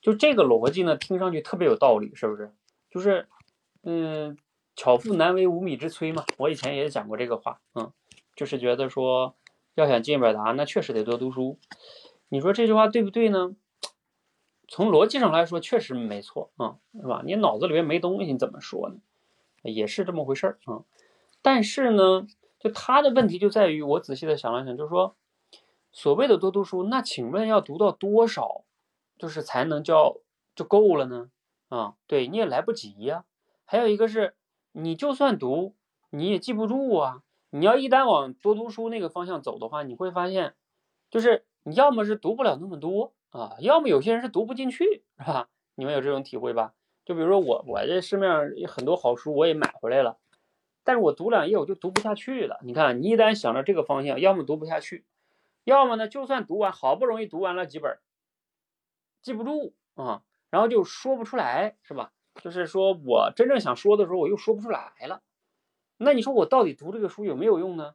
[0.00, 2.52] 就这个逻辑呢，听上去特别有道理，是不是？
[2.88, 3.26] 就是，
[3.82, 4.38] 嗯，
[4.76, 6.24] 巧妇难为无米之炊嘛。
[6.38, 7.90] 我以前也讲过这个话，嗯，
[8.36, 9.34] 就是觉得说，
[9.74, 11.58] 要想即兴表达，那确实得多读书。
[12.28, 13.56] 你说这句话对不对呢？
[14.68, 17.22] 从逻辑上来说，确实没错啊，是吧？
[17.26, 18.98] 你脑子里面没东西，你怎么说呢？
[19.62, 20.84] 也是这么回事儿啊。
[21.42, 22.28] 但是呢，
[22.60, 25.16] 就他的问题就在于，我仔细的想了想，就是说。
[25.96, 28.64] 所谓的多读书，那请问要读到多少，
[29.16, 30.16] 就是才能叫
[30.56, 31.30] 就够了呢？
[31.68, 33.24] 啊，对，你也来不及呀，
[33.64, 34.34] 还有一个是，
[34.72, 35.76] 你就算读，
[36.10, 37.22] 你也记不住啊。
[37.50, 40.56] 你要一旦往多读书那个方向走的话，你会发现，
[41.12, 45.48] 就是你要么是读不了那么多啊，要么有些人是读不进去，是吧？
[45.76, 46.74] 你们有这种体会吧？
[47.04, 50.18] 就比如说我，我这市面上很多好书我也买回来了，
[50.82, 52.58] 但是我读两页我就读不下去了。
[52.64, 55.04] 你看，你一旦想着这个方向，要么读不下去，
[55.64, 57.98] 要么呢，就算读完，好不容易读完了几本，
[59.22, 62.12] 记不住啊，然后就说不出来，是吧？
[62.42, 65.22] 就是说我真正想说的时候，我又说不出来了。
[65.96, 67.94] 那你说我到底读这个书有没有用呢？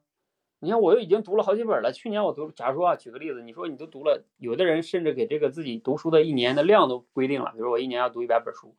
[0.60, 1.91] 你看我又已经读了好几本了。
[1.93, 8.75] 去年我读，假如说啊，举个例子，你说你都读了，有的人甚至给这个自己读书的一年的量都规定了，比如我一年要读一百本书。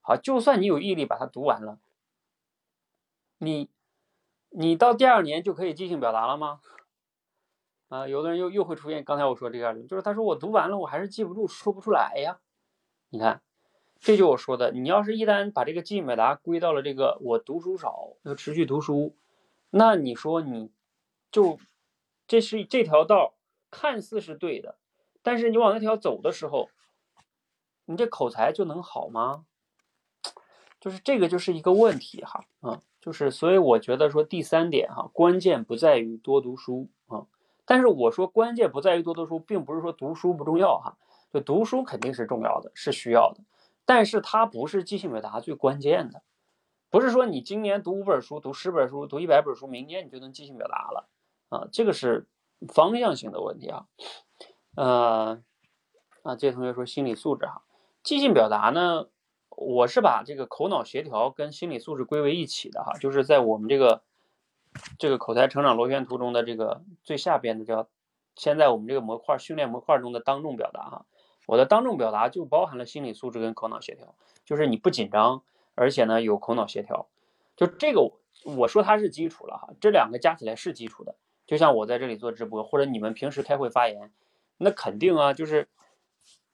[0.00, 1.78] 好，就算你有毅力把它读完了，
[3.38, 3.70] 你
[4.50, 6.60] 你到第二年就可以即兴表达了吗？
[7.92, 12.38] 啊，有的人又又会出现刚才我说这样的，就是他说我读完了，我还是记不住，说不出来呀。
[13.10, 13.42] 你看。
[14.04, 19.14] 这就我说的，你要是一旦把这个记忆表达归到了这个我读书少要持续读书，
[19.70, 20.72] 那你说你
[21.30, 21.56] 就
[22.26, 23.34] 这是这条道
[23.70, 24.76] 看似是对的，
[25.22, 26.68] 但是你往那条走的时候，
[27.84, 29.44] 你这口才就能好吗？
[30.80, 36.90] 就是这个就是一个问题哈啊，就是所以我觉得说第三点哈，关键不在于多读书，
[37.64, 40.96] 但是我说关键不在于多读书，并不是说读书不重要哈，
[41.32, 43.42] 就读书肯定是重要的，是需要的。
[43.84, 46.22] 但是它不是即兴表达最关键的，
[46.90, 51.08] 不是说你今年读五本书、读十本书、读一百本书，明年你就能即兴表达了
[51.48, 52.26] 啊，这个是
[52.68, 53.86] 方向性的问题啊。
[54.76, 55.42] 呃，
[56.22, 57.62] 啊，这位同学说心理素质哈，
[58.02, 59.08] 即兴表达呢，
[59.50, 64.02] 我是把这个口脑协调跟心理素质归为一起的哈，就是在我们这个
[64.98, 67.88] 这个口才成长螺旋图中的这个最下边的叫，
[68.34, 71.06] 现在我们这个模块训练模块中的当众表达哈。
[71.46, 75.42] 我的当众表达就包含了心理素质跟口脑协调，就是你不紧张，
[75.74, 77.08] 而且呢有口脑协调，
[77.56, 78.12] 就这个
[78.44, 81.16] 我说它是基础了哈，这两个加起来是基础的。
[81.44, 84.12] 就像我在这里做直播，或者你们平时开会发言，
[84.56, 85.68] 那肯定啊，就是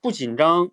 [0.00, 0.70] 不紧张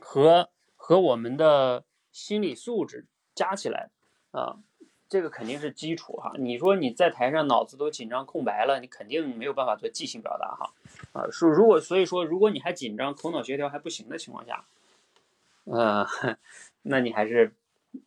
[0.00, 3.90] 和和我们的心理素质加起来
[4.32, 4.58] 啊。
[5.08, 10.72] 这个肯定是基础哈，你说你在台上脑子都紧张空白了，你肯定没有办法做即兴表达哈，
[11.12, 14.64] 啊，是如果所以说如果你还紧张，口脑协调还不行的情况下，
[15.62, 16.04] 呃，
[16.82, 17.52] 那你还是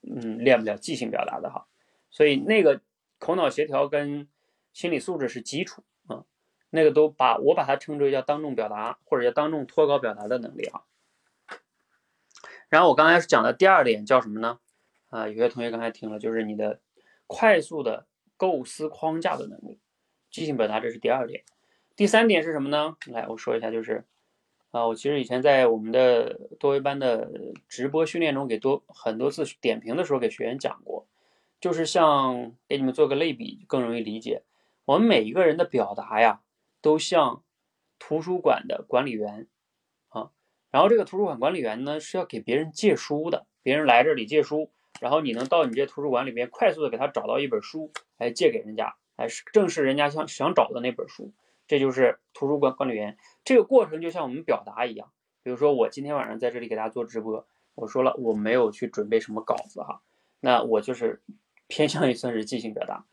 [0.01, 1.67] 嗯练不了即兴表达的哈，
[2.11, 2.81] 所以那个
[3.17, 4.27] 口脑协调跟
[4.73, 6.25] 心理素质是基础啊，
[6.69, 10.83] 那个都把我把它称之为叫当众表达或者叫当众脱稿表达的能力哈。
[12.67, 14.59] 然后我刚才讲的第二点叫什么呢？
[15.09, 16.81] 啊，有些同学刚才听了，就是你的。
[17.29, 19.79] 快速的构思框架的能力，
[20.31, 21.43] 即兴表达这是第二点。
[21.95, 22.97] 第三点是什么呢？
[23.05, 24.03] 来，我说一下，就是
[24.71, 27.29] 啊，我其实以前在我们的多维班的
[27.67, 31.07] 直播训练中，给多很多次点评的时候，给学员讲过，
[31.61, 34.41] 就是像给你们做个类比，更容易理解。
[34.85, 36.41] 我们每一个人的表达呀，
[36.81, 37.43] 都像
[37.99, 39.47] 图书馆的管理员
[40.07, 40.31] 啊，
[40.71, 44.71] 然后这个图书馆管理员呢是要给别人借书的，别人来这里借书。
[44.99, 51.31] 然后你能到你这图书馆里面快速的给他找到一本书，来借给人家，哎，是正是人家想想找的那本书，
[51.67, 53.17] 这就是图书馆管理员。
[53.43, 60.01] 这个过程就像我们表达一样，比如说我今天晚上在这里给大家做直播，我说了我没有去准备什么稿子哈，
[60.41, 61.21] 那我就是
[61.67, 63.05] 偏向于算是即兴表达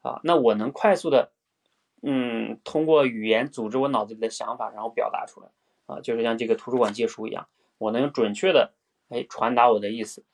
[0.00, 1.32] 啊，那我能快速的，
[2.02, 5.48] 嗯，通过语言组织我脑子里的想法，然后表达出来
[5.86, 8.74] 啊，就是像这个图书馆借书一样，我能准确的
[9.08, 10.24] 哎传达我的意思。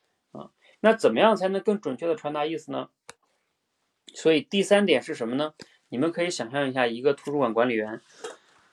[0.80, 2.88] 那怎么样才能更准确的传达意思呢？
[4.14, 5.52] 所以第三点是什么呢？
[5.88, 8.00] 你们可以想象一下，一个图书馆管理员，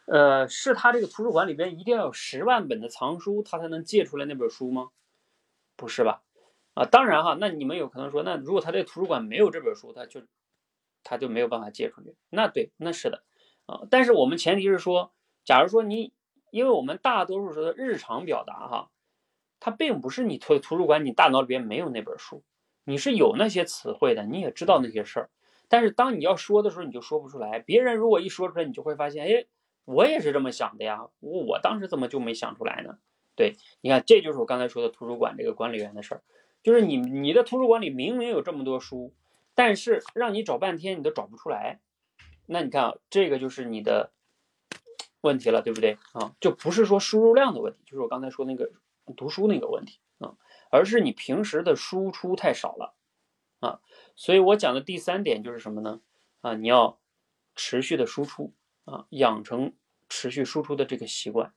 [0.06, 4.90] 呃，是他这个图书馆里边一定要有十万本的藏书，他才能借出来那本书吗？
[5.76, 6.22] 不是吧？
[6.74, 10.22] 啊，当然哈，那你们有可能说，那如果他这图书馆没有这本书，他就
[11.04, 12.16] 他就没有办法借出去。
[12.30, 13.24] 那对，那是的
[13.66, 13.82] 啊。
[13.90, 15.14] 但是我们前提是说，
[15.44, 16.14] 假如说你，
[16.52, 18.92] 因为我们大多数时候的日常表达哈。
[19.60, 22.44] 它并不是你图图书馆，你大脑里边没有那本书，
[22.84, 25.30] 你是有那些词汇的，你也知道那些事儿，
[25.68, 27.60] 但是当你要说的时候，你就说不出来。
[27.60, 29.46] 别人如果一说出来，你就会发现，哎，
[29.86, 33.00] 我也是这么想的呀，我我当时怎么就没想出来呢？
[33.36, 36.22] 对，你看，这就是我刚才说的图书馆这个管理员的事儿，
[36.62, 39.14] 就是你你的图书馆里明明有这么多书，
[39.56, 41.80] 但是让你找半天你都找不出来，
[42.46, 44.12] 那你看啊，这个就是你的
[45.22, 46.36] 问题了，对不对啊？
[46.40, 48.70] 就不是说输入量的问题，就是我刚才说那个。
[49.14, 50.36] 读书那个问题啊，
[50.70, 52.96] 而是你平时的输出太少了
[53.60, 53.80] 啊，
[54.16, 56.02] 所以我讲的第三点就是什么呢？
[56.42, 57.00] 啊，你要
[57.56, 58.54] 持续的输出
[58.86, 59.74] 啊，养成
[60.10, 61.54] 持续输出的这个习惯，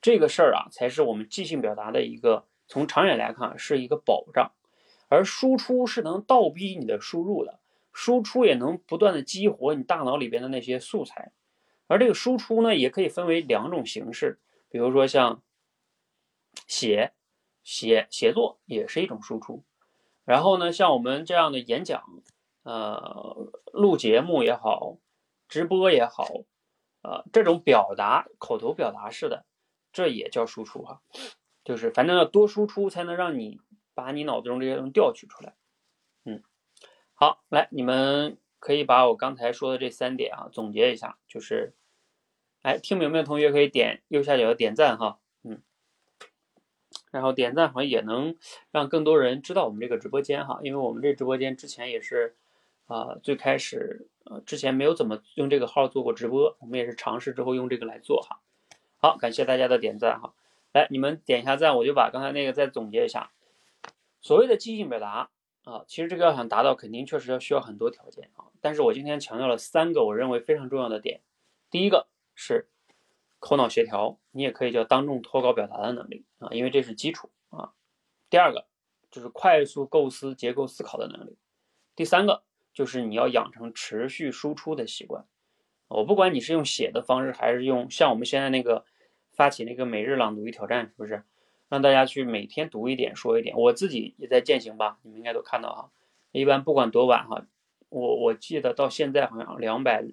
[0.00, 4.52] 这个事儿啊，才是我们即兴表达的一个从长远来看是一个保障。
[5.08, 7.60] 而输出是能倒逼你的输入的，
[7.92, 11.32] 输出也能不断的激活你大脑里边的那些素材。
[11.86, 14.38] 而这个输出呢，也可以分为两种形式，
[14.70, 15.42] 比如说像
[16.66, 17.12] 写、
[17.62, 19.64] 写、写作也是一种输出。
[20.24, 22.02] 然后呢，像我们这样的演讲，
[22.62, 24.98] 呃，录节目也好，
[25.48, 26.26] 直播也好，
[27.02, 29.44] 呃，这种表达口头表达式的，
[29.92, 31.02] 这也叫输出哈。
[31.64, 33.60] 就是反正要多输出，才能让你
[33.94, 35.54] 把你脑子中这些东西调取出来。
[36.24, 36.42] 嗯，
[37.14, 41.74] 好，来，你们可以把我刚才说的这三点啊总结一下，就是。
[42.64, 45.18] 哎，听明白的同学可以点右下角的点赞哈，
[47.12, 48.34] 然后点赞好像也能
[48.72, 52.34] 让更多人知道我们这个直播间哈，因为我们这直播间之前也是
[52.86, 58.40] 啊，最开始呃之前没有怎么用这个号做过直播，我们也是尝试之后用这个来做哈。
[58.96, 60.34] 好，感谢大家的点赞哈，
[60.72, 63.30] 来你们点一下赞，我就把刚才那个再总结一下。
[64.20, 65.30] 所谓的即兴表达
[65.64, 71.20] 啊，其实这个要想达到，肯定确实要需要很多条件啊，但是我今天强调了三个我认为非常重要的点，
[71.70, 72.08] 第一个。
[72.34, 72.66] 是
[73.42, 77.72] 口脑协调，你也可以叫当众脱稿表达的能力啊，因为这是基础啊。
[78.30, 78.68] 第二个
[79.10, 81.36] 就是快速构思、结构思考的能力。
[81.96, 85.26] 第三个就是你要养成持续输出的习惯。
[85.88, 88.84] 我不管你是用写的方式，还是用像我们现在那个
[89.32, 91.24] 发起那个每日朗读一挑战，是不是
[91.68, 93.56] 让大家去每天读一点、说一点？
[93.58, 95.90] 我自己也在践行吧，你们应该都看到哈。
[96.30, 97.44] 一般不管多晚哈，
[97.88, 100.04] 我我记得到现在好像两百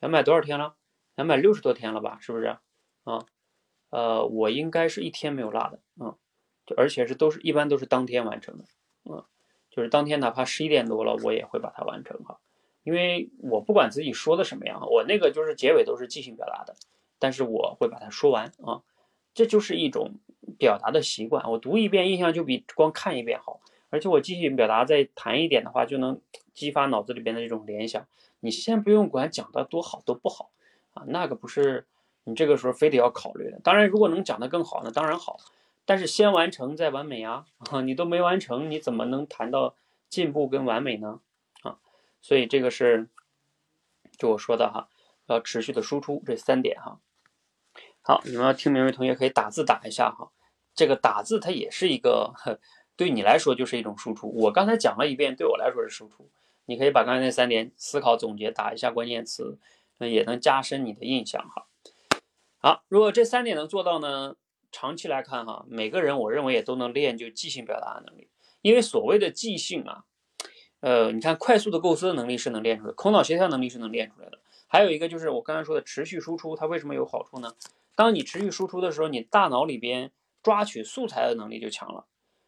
[0.00, 0.74] 两百多少天了。
[1.16, 2.56] 两百六十多天了吧，是不是
[3.04, 3.26] 啊？
[3.90, 6.16] 呃，我应该是一天没有落的，嗯，
[6.66, 8.64] 就而且是都是一般都是当天完成的，
[9.04, 9.24] 嗯，
[9.70, 12.40] 就是当天哪怕十一点多了，我也会把它完成哈，
[12.82, 16.74] 因为我不管自己说的什么样，我那个就是结尾都是即兴表达的，
[17.20, 18.82] 但是我会把它说完啊，
[19.32, 20.14] 这就是一种
[20.58, 26.20] 表达的习惯，我读一遍印象就比光看一遍好，而且我即兴表达再谈一点的话，就能
[26.52, 28.08] 激发脑子里边的这种联想，
[28.40, 30.50] 你先不用管讲的多好多不好。
[30.94, 31.86] 啊，那个不是
[32.24, 33.60] 你这个时候非得要考虑的。
[33.62, 35.38] 当然，如果能讲得更好，那当然好。
[35.86, 37.44] 但是先完成再完美啊！
[37.70, 39.76] 啊，你都没完成，你怎么能谈到
[40.08, 41.20] 进步跟完美呢？
[41.62, 41.76] 啊，
[42.22, 43.10] 所以这个是
[44.16, 44.88] 就我说的哈，
[45.26, 46.98] 要持续的输出这三点哈。
[48.00, 50.30] 好，你们要听明白同学可以打字打一下哈。
[50.74, 52.32] 这个打字它也是一个
[52.96, 54.32] 对你来说就是一种输出。
[54.34, 56.30] 我刚才讲了一遍，对我来说是输出。
[56.64, 59.58] 你可以把刚才那三点思考总结打一下关键词。
[59.98, 61.66] 那也能加深你的印象哈。
[62.58, 64.36] 好，如果这三点能做到呢，
[64.72, 68.28] 长期来看哈，每个人我认为也都能练就即兴表达的能力。
[68.62, 70.04] 因为所谓的即兴啊，
[70.80, 74.38] 呃，你看快速的构思能力是能练出来，口脑协调能力是能练出来的。
[74.66, 77.54] 还有一个就是我刚才说的持续输出，它为什么有好处呢？
[77.94, 80.10] 当你持续输出的时候，你大脑里边
[80.42, 82.06] 抓取素材的能力就强了，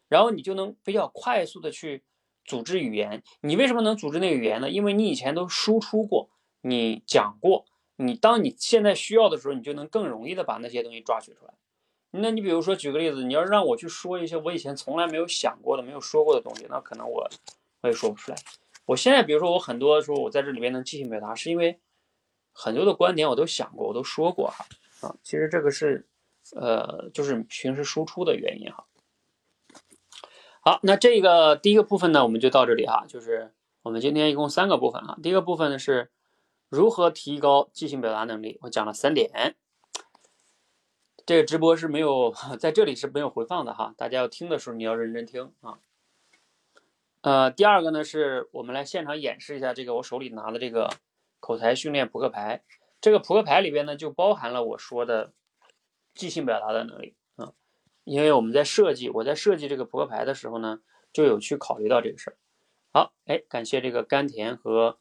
[0.09, 2.03] 然后你就能比较快速的去
[2.43, 3.21] 组织语言。
[3.41, 4.69] 你为什么能组织那个语言呢？
[4.69, 6.29] 因为你以前都输出过。
[6.61, 7.65] 你讲过，
[7.95, 11.53] 你当你现在需要的时候，你就能更容易的把那些东西抓取出来。
[12.11, 17.29] 那你比如说举个例子，你要让我去说一些我以前从来没有想过的、没有说过的东西，那可能我
[17.81, 18.37] 我也说不出来。
[18.85, 21.79] 我现在比如说我很多时候我在这里面能即兴表达，是因为
[22.51, 24.65] 很多的观点我都想过，我都说过哈
[25.01, 25.15] 啊。
[25.21, 26.07] 其实这个是
[26.55, 28.85] 呃，就是平时输出的原因哈。
[30.61, 35.17] 好，那这个第一个部分呢，我们就到这里哈，就是我们今天一共三个部分哈。
[35.21, 36.09] 第一个部分呢是。
[36.69, 38.57] 如何提高即兴表达能力？
[38.63, 39.55] 我讲了三点。
[41.25, 45.79] 这个直播是没有在这里是没有回放的哈，大家要听的时候你要认真听啊。
[47.21, 50.89] 呃，第二个呢是我们来现场演示一下这个我手里拿的这个
[51.39, 52.63] 口才训练扑克牌。
[52.99, 55.33] 这个扑克牌里边呢就包含了我说的
[56.13, 57.53] 即兴表达的能力啊。
[58.03, 60.81] 因为我们在设计我在设计这个扑克牌的时候呢，
[61.13, 62.37] 就有去考虑到这个事儿。
[62.93, 64.99] 好，哎，感谢这个甘甜和。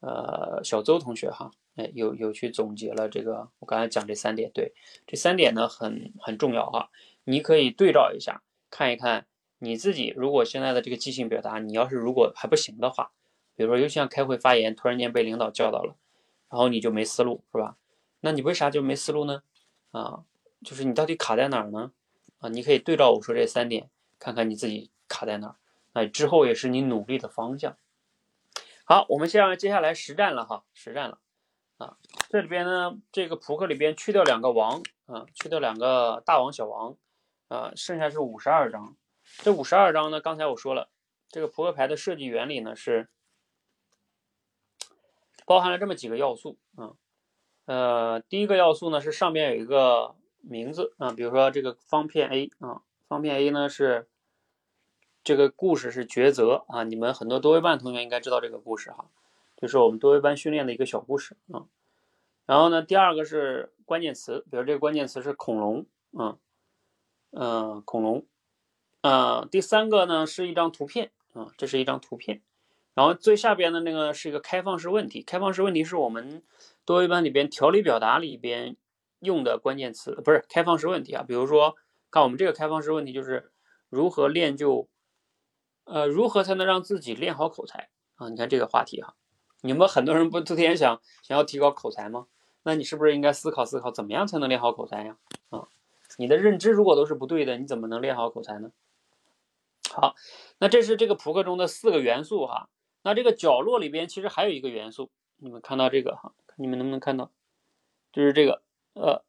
[0.00, 4.72] 呃，小周同学哈，哎，有有去总结了这个，我刚才讲这三点，对，
[5.06, 6.90] 这三点呢很很重要哈，
[7.24, 9.26] 你可以对照一下，看一看
[9.58, 13.12] 你自己，如果现在的这个即兴表达，你要是如果还不行的话，
[13.54, 15.94] 比如说，尤其像开会发言，突然间被领导叫到了，
[16.48, 17.76] 然后你就没思路，是吧？
[18.20, 19.42] 那你为啥就没思路呢？
[19.90, 20.24] 啊，
[20.64, 21.92] 就是你到底卡在哪儿呢？
[22.38, 25.56] 啊，你可以对照我说这三点，看看你自己卡在哪儿，
[25.92, 27.76] 哎，之后也是你努力的方向。
[28.90, 31.20] 好，我们现在接下来实战了哈，实战了
[31.78, 31.96] 啊。
[32.28, 36.96] 这里边呢，这个扑克里边去掉两个王啊，去掉两个大王小王
[37.46, 38.96] 啊，剩下是五十二张。
[39.42, 40.88] 这五十二张呢，刚才我说了，
[41.28, 43.08] 这个扑克牌的设计原理呢是
[45.46, 46.94] 包含了这么几个要素啊。
[47.66, 54.08] 呃，第一个要素呢是上边有一个名字啊，比如说这个方片 A 啊，方片 A 呢是
[55.30, 59.04] 这个故事是抉择啊，你们很多多维班同学应该知道这个故事哈，
[59.56, 61.66] 就是我们多维班训练的一个小故事啊。
[62.46, 65.86] 然后呢，第二个是关键词，比如这个关键词是恐龙，
[66.18, 66.36] 嗯
[67.30, 68.26] 嗯，恐龙，
[69.02, 72.42] 呃，第三个呢是一张图片啊，这是一张图片。
[72.94, 76.42] 然后最下边的那个是一个开放式问题，开放式问题是我们
[76.84, 78.74] 多维班里边条理表达里边
[79.20, 81.22] 用的关键词，不是开放式问题啊。
[81.22, 81.76] 比如说，
[82.10, 83.52] 看我们这个开放式问题就是
[83.88, 84.88] 如何练就，
[85.84, 88.28] 呃，如何才能让自己练好口才啊？
[88.28, 89.14] 你看这个话题哈，
[89.62, 92.26] 你们很多人不都天天想想要提高口才吗？
[92.62, 95.16] 那你是不是应该思考思考，怎么样才能练好口才呀？
[95.48, 95.66] 啊，
[96.18, 98.70] 你的认知如果都是不对的，你怎么能练好口才呢？
[99.90, 100.14] 好，
[100.58, 102.68] 那这是这个扑克中的四个元素哈。
[103.02, 107.30] 那这个角落里边其实还有一个元素，你们看到这个哈，你们能不能看到？
[108.12, 108.62] 就是这个
[108.92, 109.24] 呃，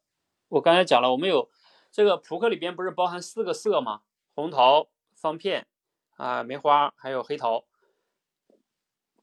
[0.48, 1.48] 我刚才讲了，我们有
[1.90, 4.02] 这个扑克里边不是包含四个色吗？
[4.34, 5.66] 红桃、方片
[6.16, 7.66] 啊、梅花还有黑桃。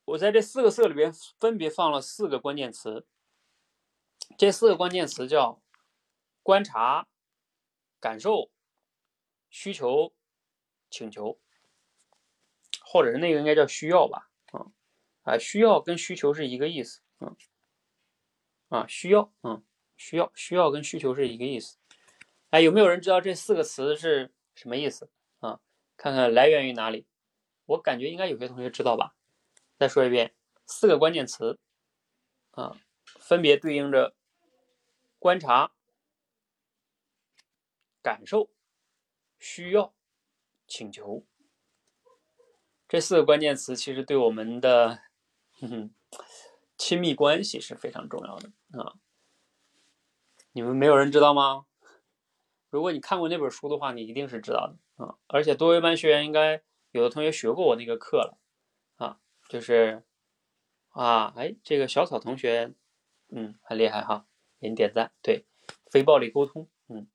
[0.05, 3.05] 我在这四个色里边分别放了四个关键词。
[4.37, 5.61] 这四个关键词叫
[6.41, 7.07] 观察、
[7.99, 8.51] 感受、
[9.49, 10.13] 需求、
[10.89, 11.39] 请求，
[12.81, 14.29] 或者是那个应该叫需要吧？
[14.51, 14.71] 啊
[15.23, 17.01] 啊，需要跟需求是一个意思。
[17.19, 17.35] 嗯
[18.69, 19.63] 啊，需要，嗯，
[19.97, 21.77] 需要，需要跟需求是一个意思。
[22.51, 25.09] 哎，有没有人知道这四个词是什么意思？
[25.99, 27.05] 看看来源于哪里？
[27.65, 29.15] 我感觉应该有些同学知道吧？
[29.77, 30.33] 再说一遍，
[30.65, 31.59] 四个关键词
[32.51, 32.79] 啊，
[33.19, 34.15] 分别对应着。
[35.19, 35.73] 观察、
[38.01, 38.49] 感受、
[39.37, 39.93] 需要、
[40.65, 41.25] 请求，
[42.87, 45.01] 这四个关键词其实对我们的
[46.77, 48.95] 亲密关系是非常重要的啊！
[50.53, 51.65] 你们没有人知道吗？
[52.69, 55.15] 如果你看过那本书的话，你一定是知道的啊！
[55.27, 58.37] 而且多维班学员应该有的同学学过我那个课了
[58.97, 60.03] 啊，就是
[60.89, 62.73] 啊，哎，这个小草同学，
[63.29, 64.27] 嗯，很厉害哈。
[64.59, 65.13] 给你点赞。
[65.21, 65.45] 对，
[65.89, 67.07] 非暴力沟通，嗯，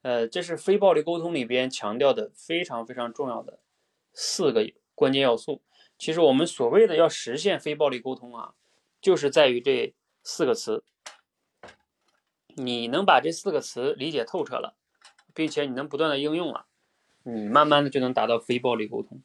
[0.00, 3.60] 呃，这是非暴力沟通里边强调的非常非常重要的
[4.14, 5.62] 四个关键要素。
[5.98, 8.54] 其实我们所谓的要实现非暴力沟通啊，
[9.02, 10.82] 就是在于这四个词。
[12.56, 14.78] 你能把这四个词理解透彻了，
[15.34, 16.67] 并且你能不断的应用了，
[17.22, 19.22] 你慢慢的就能达到非暴力沟通。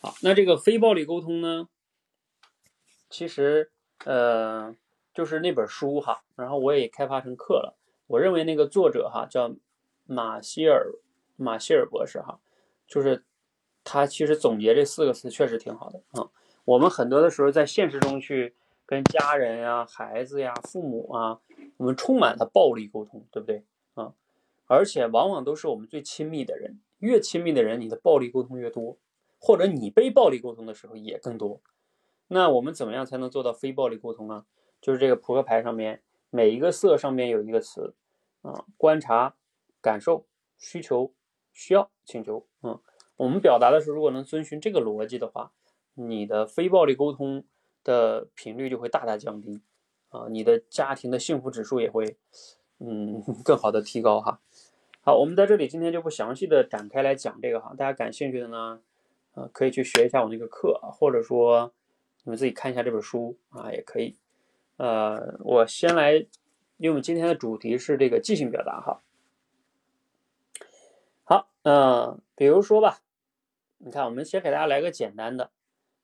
[0.00, 1.68] 好，那这个非暴力沟通呢，
[3.08, 3.70] 其实，
[4.04, 4.74] 呃。
[5.12, 7.76] 就是那本书哈，然后我也开发成课了。
[8.06, 9.52] 我认为那个作者哈叫
[10.06, 10.94] 马歇尔
[11.36, 12.38] 马歇尔博士哈，
[12.86, 13.24] 就是
[13.82, 16.30] 他其实总结这四个词确实挺好的啊。
[16.64, 18.54] 我们很多的时候在现实中去
[18.86, 21.40] 跟家人呀、孩子呀、父母啊，
[21.78, 24.14] 我们充满了暴力沟通，对不对啊？
[24.66, 28.96] 而且往往都是我们最亲密的人，越亲密的人，你的暴力沟通越多，
[29.38, 31.60] 或者你被暴力沟通的时候也更多。
[32.28, 34.46] 那我们怎么样才能做到非暴力沟通呢？
[34.80, 37.94] 就是这个扑克牌上面每一个色上面有一个词
[38.42, 39.36] 啊，观察、
[39.82, 40.26] 感受、
[40.56, 41.12] 需求、
[41.52, 42.46] 需要、请求。
[42.62, 42.80] 嗯，
[43.16, 45.52] 我们表达的时候如果能遵循这个逻辑的话，
[45.94, 47.44] 你的非暴力沟通
[47.82, 49.60] 的频率就会大大降低
[50.10, 52.16] 啊，你的家庭的幸福指数也会
[52.78, 54.40] 嗯 更好的提高哈。
[55.02, 58.82] 好，我们在这里今天就不详细的展开来讲这个哈，大家感兴趣的呢，
[59.32, 61.72] 呃，可以去学一下我那个课，或者说
[62.24, 64.18] 你们自己看一下这本书啊，也可以。
[64.76, 66.12] 呃，我先来，
[66.76, 69.02] 因为我们今天的主题是这个即兴表达哈。
[71.24, 72.98] 好，嗯，比如说吧，
[73.78, 75.50] 你看，我们先给大家来个简单的，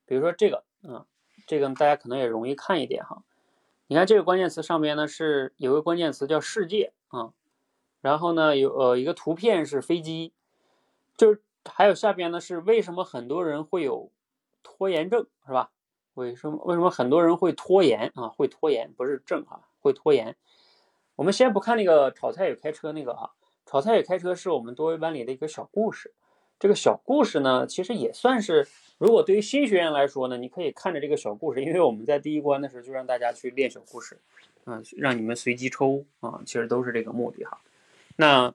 [0.07, 1.05] 比如说这个，嗯，
[1.47, 3.23] 这个大家可能也容易看一点哈。
[3.89, 7.35] 你看这个关键词上面呢是有个关键词叫世界啊，
[8.07, 10.33] 然后呢有呃一个图片是飞机，
[11.17, 14.13] 就是还有下边呢是为什么很多人会有
[14.63, 15.73] 拖延症是吧？
[16.15, 18.29] 为什么为什么很多人会拖延啊？
[18.29, 20.37] 会拖延不是症啊，会拖延。
[21.17, 23.31] 我们先不看那个炒菜与开车那个啊，
[23.67, 26.15] 炒菜与开车是我们多维班里的一个小故事。
[26.61, 34.21] 这个小故事呢，其实也算是，如果对于新学员来说呢，你可以看着这个小故事，因为我们在第一关的时候就让大家去练小故事，
[34.65, 37.61] 啊，让你们随机抽啊，其实都是这个目的哈。
[38.17, 38.55] 那，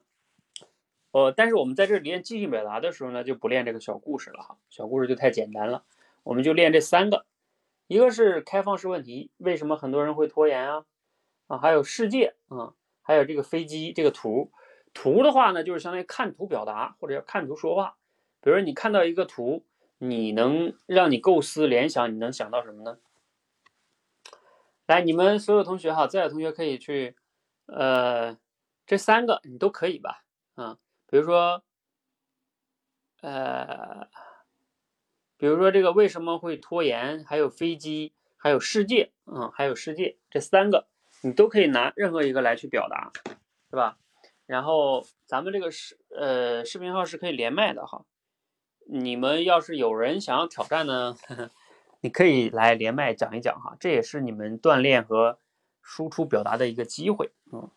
[1.12, 5.84] 呃，但是我们在这里练即兴表达的时候呢，就不练这个小故事了哈，小故事就太简单了，
[6.22, 7.24] 我们就练这三个。
[7.86, 10.84] 一个是开放式问题，为什么很多人会拖延啊？
[11.46, 14.50] 啊，还有世界啊，还有这个飞机这个图，
[14.94, 17.96] 图的话呢，就是相当于看图表达或者要看图说话。
[18.40, 19.64] 比如说你看到一个图，
[19.98, 22.98] 你能让你构思联想，你能想到什么呢？
[24.86, 27.14] 来，你们所有同学哈，在的同学可以去，
[27.66, 28.36] 呃，
[28.86, 30.24] 这三个你都可以吧？
[30.54, 31.62] 啊，比如说，
[33.20, 34.08] 呃，
[35.36, 40.86] 比如说这个为什么会拖延，还有飞机，还有世界，嗯，还有世界这三个，
[41.22, 43.12] 你都可以拿任何一个来去表达，
[43.70, 43.98] 是吧？
[44.46, 48.04] 然后咱们这个视呃视频号是可以连麦的哈，
[48.86, 51.16] 你们要是有人想要挑战呢，
[52.02, 55.38] 你可以来连麦讲一讲哈，这也是你们锻炼和
[55.80, 57.70] 输出表达的一个机会，嗯，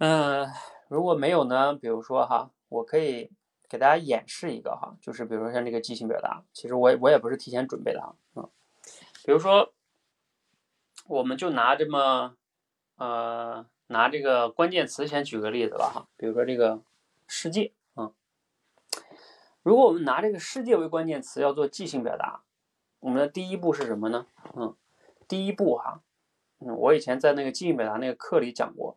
[0.00, 0.48] 嗯，
[0.88, 2.50] 如果没有呢，比如说哈。
[2.70, 3.28] 我可以
[3.68, 8.48] 给大家演示一个哈，就是比如说像这个即兴表达，其实我我也不是提前准备的啊，嗯，
[9.24, 9.72] 比如说，
[11.08, 12.36] 我们就拿这么，
[12.94, 16.80] 呃，拿这个关键词先举个例子吧哈，比如说这个
[17.26, 18.12] 世界，嗯，
[19.64, 22.44] 如果我们拿这个世界为关键词要做即兴表达，
[23.00, 24.28] 我们的第一步是什么呢？
[24.54, 24.76] 嗯，
[25.26, 26.02] 第一步哈，
[26.60, 28.96] 嗯，我以前在那个即兴表达那个课里讲过，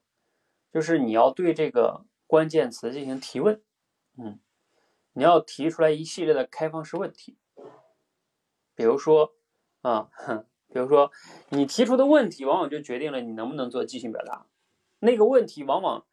[0.73, 2.05] 就是你要对这个。
[2.25, 3.61] 关键词进行提问，
[4.17, 4.39] 嗯，
[5.11, 7.37] 你要提出来一系列的开放式问题，
[8.73, 9.35] 比如说
[9.81, 10.09] 啊，
[10.69, 11.11] 比如说
[11.49, 14.47] 你提出的问题，往往就决定了你能不能做即兴表达。
[14.97, 16.07] 那个问题往往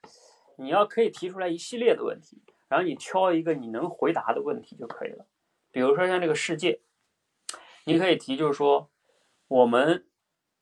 [0.56, 5.24] 你要可以提出来一系列的问题，然后你挑一个你能回答的问题就可以了。
[5.70, 6.82] 比如说像这个世界，
[7.84, 8.90] 你可以提就是说
[9.48, 10.06] 我们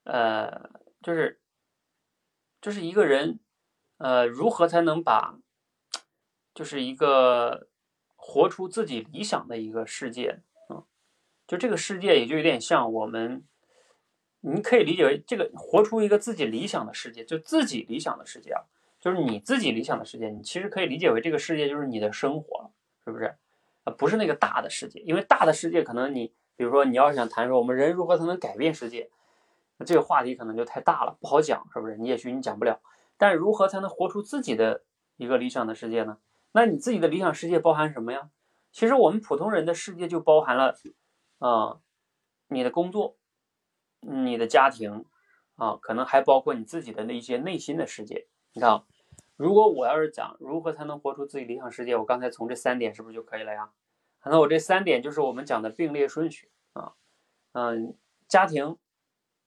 [0.05, 0.71] 呃，
[1.03, 1.41] 就是
[2.61, 3.41] 就是一个人
[3.99, 5.39] 呃，如何才能把
[6.55, 7.69] 就是一个
[8.17, 10.41] 活出自己理想的一个世界，
[10.71, 10.83] 嗯，
[11.47, 13.45] 就这个世界也就有点像我们，
[14.41, 18.63] 你可以理解为这个活出一个自己理想的世界，就自己理想的世界啊，
[19.01, 22.71] 就是你自己理想的世界，你其实可以理解为这个世界就是你的生活，
[23.05, 23.37] 是不是？
[23.85, 29.11] 啊，不是那个大的世界，因为大的世界可能你，比如说你要是想谈说我们人如何才能改变世界，
[29.87, 31.97] 这个话题可能就太大了，不好讲，是不是？
[31.97, 32.81] 你也许你讲不了，
[33.19, 34.85] 但如何才能活出自己的
[35.17, 36.19] 一个理想的世界呢？
[36.53, 38.31] 那你自己的理想世界包含什么呀？
[38.73, 40.75] 其实我们普通人的世界就包含了，
[41.39, 41.81] 啊，
[42.49, 43.19] 你的工作，
[44.01, 45.05] 你的家庭，
[45.57, 48.29] 啊，可能还包括你自己的那些内心的世界。
[48.53, 48.85] 你看，
[49.37, 53.71] 如果我要是讲如何才能活出自己理想世界，我刚才从这三点是不是就可以了呀？
[54.25, 56.93] 那我这三点就是我们讲的并列顺序啊，
[57.53, 57.97] 嗯，
[58.29, 58.77] 家庭、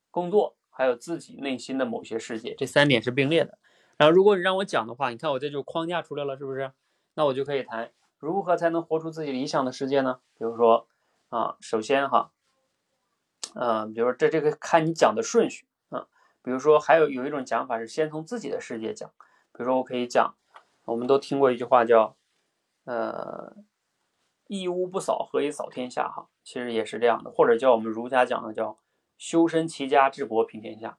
[0.10, 3.60] 工作还有自己内心的某些世界，这三点是并列的。
[4.02, 6.72] 然后如果你让我讲的话，你看我这就框架出来了，是不是？
[7.14, 10.22] 那我就可以谈如何才能活出自己理想的世界呢？
[10.40, 10.88] 比如说
[11.30, 12.32] 啊，首先哈，
[13.54, 16.08] 嗯，比如说这这个看你讲的顺序啊。
[16.42, 19.08] 比如说还有有一种讲法是先从自己的世界讲，
[19.52, 20.34] 比如说我可以讲，
[20.86, 22.16] 我们都听过一句话叫
[22.86, 23.54] 呃
[24.48, 28.80] 一屋不扫何以扫天下哈，其实也是这样的，或者叫我们儒家讲的叫
[29.20, 30.98] 修身齐家治国平天下。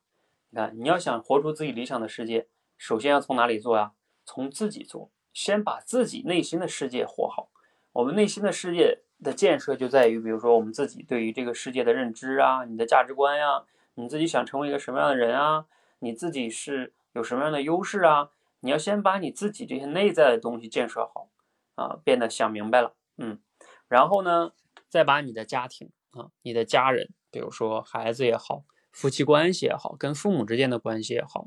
[0.50, 2.46] 你看你要想活出自己理想的世界，
[2.83, 3.93] 首先要从哪里做呀？
[4.24, 5.12] 从自己做。
[5.33, 7.49] 先把自己内心的世界活好。
[7.93, 13.62] 我们内心的世界的建设就在于，比如说我们自己对于这个世界的认知啊，你的价值观呀，
[13.95, 15.66] 你自己想成为一个什么样的人啊，
[16.01, 18.30] 你自己是有什么样的优势啊？
[18.59, 21.28] 你要先把你自己这些内在的东西建设好
[21.76, 23.41] 啊，变得想明白了，嗯，
[23.87, 24.51] 然后呢，
[24.89, 31.47] 再把你的家庭啊，你的家人，比如说孩子也好，夫妻关系也好，跟父母之间的关系也好，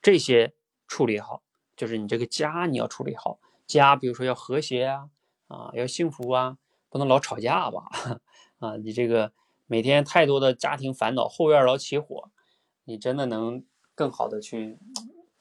[0.00, 0.54] 这些
[0.90, 1.42] 处理好。
[1.76, 5.08] 就是你这个家你要处理好，家比如说要和谐啊，
[5.48, 6.58] 啊要幸福啊，
[6.90, 7.88] 不能老吵架吧，
[8.60, 9.32] 啊你这个
[9.66, 12.28] 每天太多的家庭烦恼，后院老起火，
[12.84, 13.64] 你真的能
[13.94, 14.78] 更好的去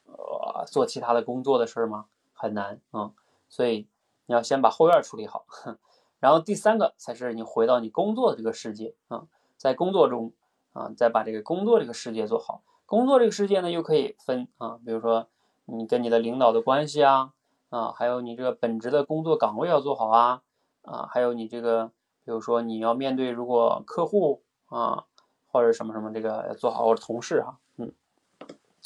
[0.05, 2.05] 呃做其他的工作的事吗？
[2.31, 3.11] 很难啊，
[3.49, 3.89] 所以
[4.27, 5.45] 你要先把后院处理好，
[6.21, 9.27] 然后第三个才是你回到你工作的这个世界啊，
[9.57, 10.31] 在工作中
[10.71, 15.27] 啊再把这个工作这个世界做好，工作这个世界呢又可以分啊，比如说。
[15.71, 17.33] 你跟你的领导的关系啊，
[17.69, 20.41] 啊，还有你这个本职的工作岗位要做好啊，
[20.81, 21.91] 啊，还有你这个，
[22.23, 25.05] 比如说你要面对如果客户啊，
[25.47, 27.91] 或者什么什么这个要做好，或者同事哈，嗯，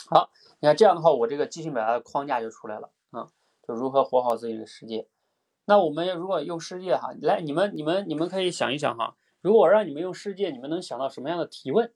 [0.07, 0.29] 好，
[0.59, 3.29] 你看这样的话，我这个即兴表达的框架就出来了啊，
[3.67, 5.07] 就如何活好自己的世界。
[5.65, 11.91] 那我们如果用世界哈，来，你们你们你们可以想一想哈，如果我让你们用世界，你们能想到什么样的提问？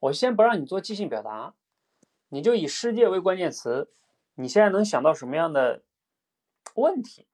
[0.00, 1.54] 我先不让你做即兴表达，
[2.28, 3.90] 你就以世界为关键词。
[4.34, 5.82] 你现在能想到什么样的
[6.74, 7.26] 问题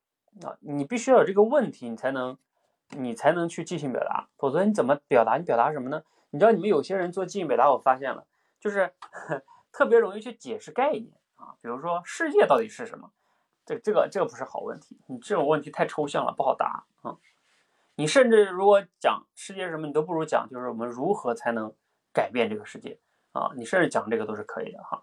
[0.44, 0.56] 啊？
[0.60, 2.36] 你必须要有这个问题，你才能，
[2.90, 4.28] 你才能去即兴表达。
[4.36, 5.36] 否则你怎么表达？
[5.36, 6.02] 你表达什么呢？
[6.30, 8.26] 你知道你们有些人做即兴表达，我发现了，
[8.60, 8.92] 就是
[9.72, 11.54] 特别容易去解释概念啊。
[11.60, 13.10] 比如说世界到底是什么？
[13.66, 15.00] 这这个这个不是好问题。
[15.06, 17.16] 你这种问题太抽象了，不好答啊。
[17.96, 21.74] 你甚至如果讲世界是什么，你都不如讲就是我们如何才能
[22.12, 22.98] 改变这个世界
[23.32, 23.52] 啊。
[23.56, 25.02] 你甚至讲这个都是可以的哈。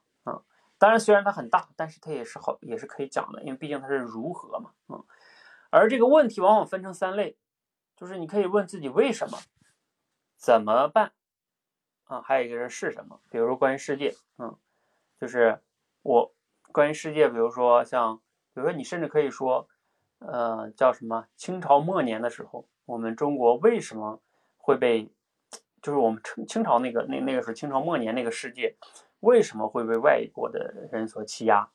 [0.80, 5.03] 当然，虽然它很大，但是它也是好，也是可以讲的，因为毕竟它是如何嘛，嗯。
[5.69, 7.36] 而这个问题往往分成三类，
[7.95, 9.38] 就是你可以问自己为什么、
[10.38, 11.11] 怎么办
[12.05, 13.19] 啊，还有一个是是什么。
[13.30, 14.55] 比如说关于世界，嗯，
[15.19, 15.59] 就是
[16.03, 16.34] 我
[16.71, 18.17] 关于世界，比如说像，
[18.53, 19.67] 比如说你甚至可以说，
[20.19, 21.28] 呃，叫什么？
[21.36, 24.21] 清朝末年的时候，我们中国为什么
[24.57, 25.09] 会被，
[25.82, 28.78] 就是我们清清朝那个那那个时候清朝末年那个世界
[29.28, 31.69] 为什么会被外国的人所欺压？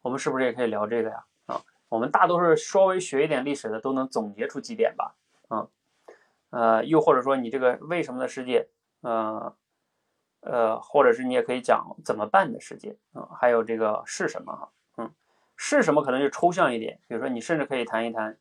[0.00, 1.24] 我们是不是也可以聊这个呀？
[1.44, 5.14] 啊，我们大多数稍微学一点历史的都能总结出几点吧？
[5.48, 5.68] 啊，
[6.48, 8.68] 呃，又或者说你这个为什么的世界，
[9.02, 9.54] 呃，
[10.40, 14.70] 呃，或者是你也可以讲怎么办的世界啊，还有这个是什么哈？
[14.96, 15.12] 嗯，
[15.56, 18.38] 是什么可能就抽象一点，比如说你甚至可以谈一谈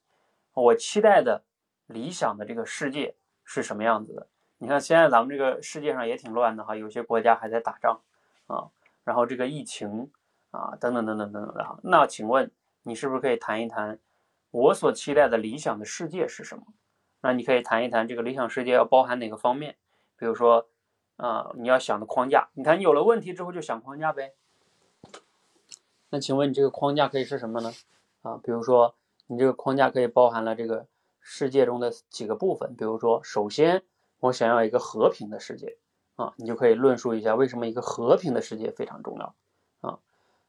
[0.53, 1.43] 我期待的
[1.87, 4.27] 理想的这个世界是什么样子的？
[4.59, 7.99] 你看现在咱们这个世界上也挺乱的哈，有些国家还在打仗
[8.47, 8.69] 啊，
[9.03, 10.11] 然后这个疫情。
[10.55, 12.51] 啊，等等等等等等的，那请问
[12.83, 13.97] 你是不是可以谈一谈
[14.51, 16.65] 我所期待的理想的世界是什么？
[17.21, 19.77] 那你可以谈一谈这个理想世界要包含哪个方面？
[20.15, 20.67] 比如说，
[21.15, 24.35] 啊，你要想的框架，你看你有了问题之后就想框架呗。
[26.11, 27.73] 那请问你这个框架可以是什么呢？
[28.21, 28.93] 啊，比如说
[29.25, 30.85] 你这个框架可以包含了这个
[31.19, 33.81] 世界中的几个部分，比如说，首先
[34.19, 35.77] 我想要一个和平的世界
[36.15, 39.35] 啊，你就可以论述一下为什么一个和平的世界非常重要
[39.81, 39.99] 啊。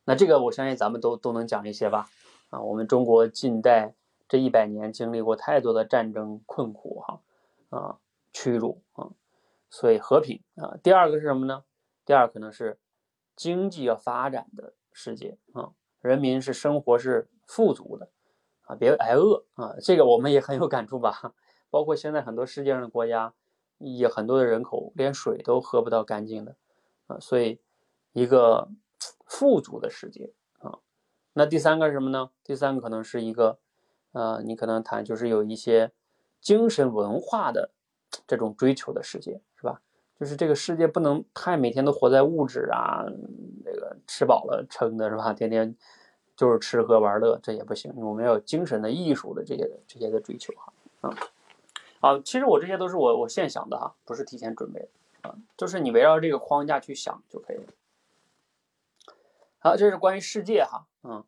[0.04, 2.08] 那这个我相信咱们都都能讲一些吧，
[2.50, 3.94] 啊，我们中国近代
[4.28, 7.20] 这一百年经历过太多的战争困苦哈，
[7.70, 7.98] 啊，
[8.32, 9.10] 屈辱啊，
[9.70, 10.76] 所以和平啊。
[10.82, 11.64] 第二个是什么呢？
[12.04, 12.78] 第二可能是
[13.34, 18.10] 经济要发展的世界啊，人民是生活是富足的
[18.64, 19.76] 啊，别挨饿啊。
[19.80, 21.32] 这个我们也很有感触吧，
[21.70, 23.32] 包括现在很多世界上的国家，
[23.79, 26.57] 也很多的人口连水都喝不到干净的
[27.07, 27.59] 啊，所以
[28.12, 28.68] 一个。
[29.27, 30.79] 富足的世界啊，
[31.33, 32.31] 那第三个是什么呢？
[32.45, 33.59] 第三个可能是一个，
[34.12, 35.91] 呃，你可能谈就是有一些
[36.41, 37.70] 精神文化的
[38.29, 39.81] 这种追求的世界，是吧？
[40.20, 43.07] 就是这个世界不能太每天都活在物质啊，
[43.64, 45.33] 那个吃饱了撑的是吧？
[45.33, 45.75] 天天
[46.37, 47.93] 就是吃喝玩乐，这也不行。
[47.97, 51.16] 我们要有精神的艺术的这些这些的追求哈，啊，
[52.05, 54.88] 好，其实我这些都是我我现想的哈，不是提前准备的
[55.26, 57.72] 啊，就是你围绕这个框架去想就可以了。
[59.59, 61.24] 好，这是关于世界哈，嗯，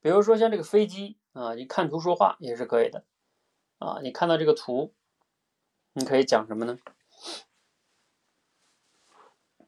[0.00, 3.02] 比如说像这个飞机啊，你看图说话也是可以的，
[3.78, 4.94] 啊，你看到这个图，
[5.94, 6.78] 你可以讲什么呢？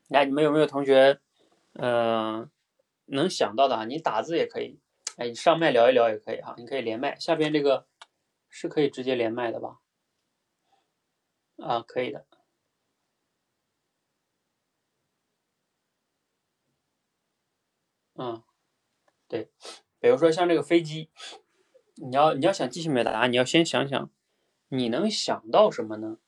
[0.07, 1.19] 来，你们有没有同学，
[1.73, 2.49] 嗯，
[3.07, 3.85] 能想到的啊？
[3.85, 4.79] 你打字也可以，
[5.17, 7.89] 哎，你上麦聊一聊也可以哈，你可以连麦，下边这个
[8.49, 9.81] 是可以直接连麦的吧？
[11.57, 12.27] 啊，可以的。
[18.15, 18.43] 嗯，
[19.27, 19.51] 对，
[19.99, 21.09] 比如说像这个飞机，
[21.95, 24.11] 你要你要想即兴表达，你要先想想
[24.69, 26.19] 你能想到什么呢？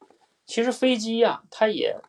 [0.47, 2.01] 其实飞机呀，它也，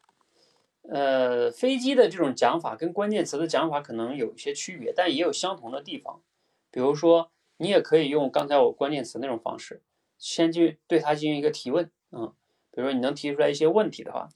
[0.83, 6.21] 呃，飞机的这种讲法跟关键词的讲法可能有一些区别，但也有相同的地方。
[6.71, 9.83] 比如说，你也可以用刚才我关键词那种方式，
[10.17, 12.33] 先去对它进行一个提问，嗯，
[12.75, 14.27] 比如说你能提出来一些问题的话，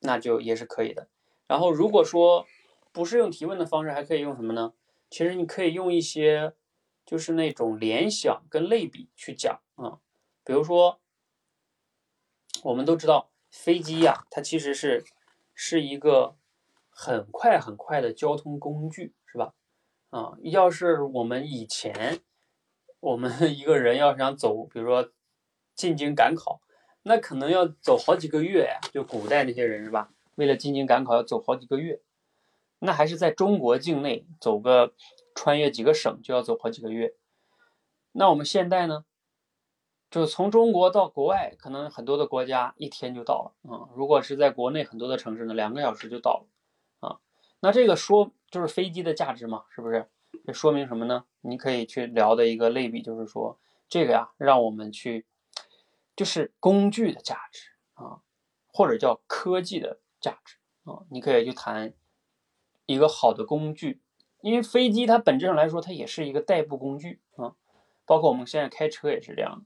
[0.00, 1.06] 那就也是可以的。
[1.46, 2.44] 然后如果说，
[2.90, 4.72] 不是用提问的方式，还可以用什么呢？
[5.08, 6.52] 其实你可以用一些，
[7.04, 10.00] 就是那种联想跟类比去讲啊。
[10.42, 10.98] 比如说，
[12.64, 15.04] 我们都知道飞机呀，它其实是
[15.54, 16.34] 是一个
[16.90, 19.54] 很快很快的交通工具，是吧？
[20.10, 22.20] 啊，要是我们以前
[22.98, 25.12] 我们一个人要想走，比如说
[25.74, 26.60] 进京赶考，
[27.08, 28.80] 那可能要走好几个月呀。
[28.92, 30.10] 就古代那些人是吧？
[30.34, 32.00] 为了进京赶考要走好几个月。
[32.80, 34.92] 那还是在中国境内走个
[35.34, 37.14] 穿越几个省就要走好几个月。
[38.10, 39.04] 那我们现在呢，
[40.10, 43.88] 就是从中国到国外，可能很多的国家一天就到了啊。
[43.94, 47.20] 如果是在国内很多的城市呢，两个小时就到了啊。
[47.60, 50.08] 那这个说就是飞机的价值嘛，是不是？
[50.44, 51.24] 这说明什么呢？
[51.40, 55.24] 你可以去聊的一个类比就是说，这个呀，让我们去
[56.16, 58.22] 就是工具的价值啊，
[58.66, 60.56] 或者叫科技的价值
[60.90, 61.92] 啊，你可以去谈。
[62.88, 64.00] 一个好的工具，
[64.42, 67.56] 因为飞机它本质上来说，它也是一个代步工具啊。
[68.04, 69.64] 包括我们现在开车也是这样的，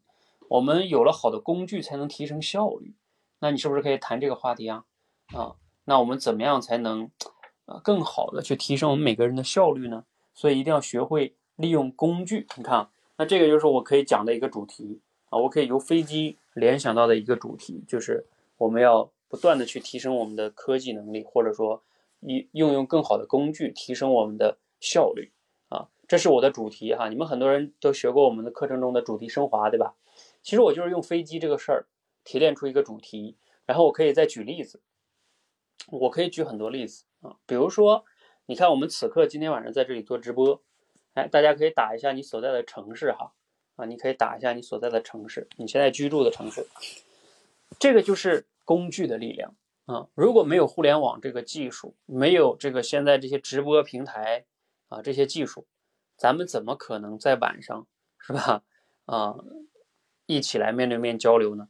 [0.49, 2.95] 我们有了好的工具才能提升效率。
[3.41, 4.87] 那你是不是可以谈这个话题啊？
[5.35, 7.11] 啊，那我们怎么样才能
[7.67, 10.07] 呃更好的去提升我们每个人的效率呢？
[10.33, 12.47] 所以一定要学会利用工具。
[12.57, 12.89] 你看，
[13.19, 18.27] 那这个就是我可以讲的一个主题啊，我可以由飞机联想到的一个主题，就是
[18.59, 21.83] 我们要不断的去提升我们的科技能力，或者说。
[22.23, 25.33] 一运用更好的工具，提升我们的效率
[25.71, 27.09] 啊，这是我的主题哈。
[27.09, 29.95] 你们很多人都学过我们的课程中的主题升华，对吧？
[30.43, 31.87] 其实我就是用飞机这个事儿
[32.23, 34.83] 提炼出一个主题，然后我可以再举例子，
[35.89, 38.05] 我可以举很多例子啊，比如说，
[38.45, 40.61] 你看我们此刻今天晚上在这里做直播，
[41.15, 43.33] 哎，大家可以打一下你所在的城市哈，
[43.81, 46.67] 啊，你可以打一下你所在的城市，你现在居住的城市，
[47.79, 49.55] 这个就是工具的力量
[49.87, 54.45] 啊，如果没有互联网这个技术，没有这个现在这些直播平台
[54.89, 55.67] 啊这些技术，
[56.17, 57.87] 咱们怎么可能在晚上
[58.19, 58.63] 是吧？
[59.07, 59.37] 啊？
[60.27, 61.69] 一起来面对面交流呢，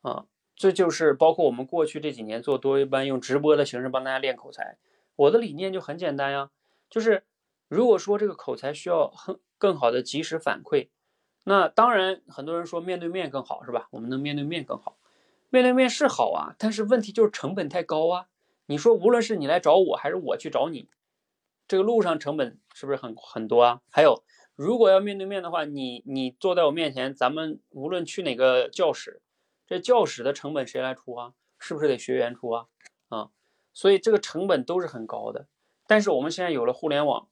[0.00, 0.26] 啊，
[0.56, 4.78] 这就是包括我们过去这几年做多一班，用直播的形式帮大家练口才。
[5.14, 6.50] 我的理念就很简单呀，
[6.90, 7.22] 就是
[7.68, 10.88] 如果说这个口才需要很更好的及时反馈，
[11.44, 13.88] 那当然很多人说面对面更好是吧？
[13.90, 14.96] 我们能面对面更好，
[15.50, 18.26] 面对面是好啊，但是问题就是成本太高啊。
[18.66, 20.88] 你说无论是你来找我还是我去找你，
[21.68, 23.80] 这个路上成本是不是很很多啊？
[23.90, 24.24] 还有。
[24.56, 29.20] 如果要面对面的话，你你坐在我面前，咱们无论去哪个教室，
[29.66, 31.32] 这教室的成本谁来出啊？
[31.58, 32.66] 是不是得学员出啊？
[33.08, 33.30] 啊，
[33.72, 35.48] 所以这个成本都是很高的。
[35.88, 37.26] 但是我们现在有了互联网，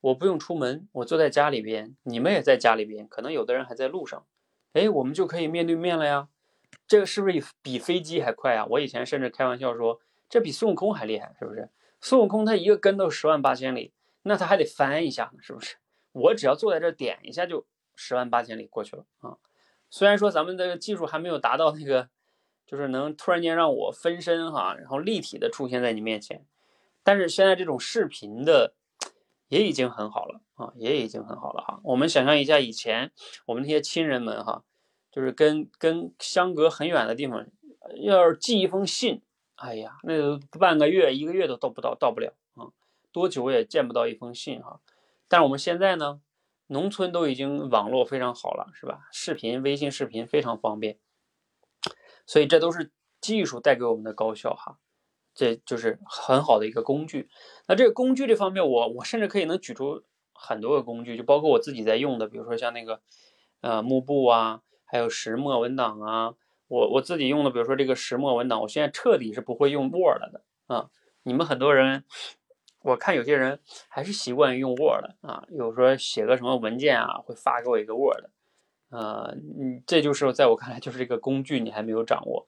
[0.00, 4.26] 我不用出门，我坐在家里边，你们也在家里边，可能有的人还在路上，
[4.72, 6.28] 哎，我们就可以面对面了呀。
[6.86, 8.66] 这个是不是比飞机还快啊？
[8.70, 11.68] 我以前甚至开玩笑说，这比孙悟空还厉害，是不是？
[12.00, 13.92] 孙悟空他一个跟头十万八千里，
[14.22, 15.76] 那他还得翻一下呢，是不是？
[16.12, 19.36] 我只要坐在这点一下就十万八千里过去了啊！
[19.90, 22.08] 虽然说咱们这个技术还没有达到那个，
[22.66, 26.44] 就是能突然间让我分身哈，然后立体的出现在你面前，
[27.02, 28.74] 但是现在这种视频的
[29.48, 31.80] 也已经很好了啊，也已经很好了哈。
[31.84, 33.12] 我们想象一下以前
[33.46, 34.64] 我们那些亲人们哈，
[35.10, 37.46] 就是跟跟相隔很远的地方，
[38.02, 39.22] 要是寄一封信，
[39.56, 42.68] 哎呀，那半个月一个月都到不到，到不了啊，
[43.10, 44.80] 多久也见不到一封信哈。
[45.28, 46.20] 但是我们现在呢，
[46.66, 49.08] 农村都已经网络非常好了，是吧？
[49.12, 50.98] 视频、微信视频非常方便，
[52.26, 54.78] 所以这都是技术带给我们的高效哈，
[55.38, 57.28] 这就是很好的一个工具。
[57.68, 60.02] 那这个工具这方面，我我甚至可以能举出
[60.34, 63.00] 很多个工具，就包括我自己在用的，比如说像那个
[63.60, 66.34] 呃幕布啊，还有石墨文档啊，
[66.66, 70.90] 我我自己用的，比如说这个石墨文档，我现在彻底是不会用 Word 的啊，
[71.22, 72.02] 你们很多人。
[72.80, 73.58] 我看有些人
[73.88, 78.26] 还是习惯用 Word 啊，有时候写个什么文件啊，会发给我一个 Word，
[78.90, 82.46] 呃，嗯，这就是在我看来就是这个工具你还没有掌握。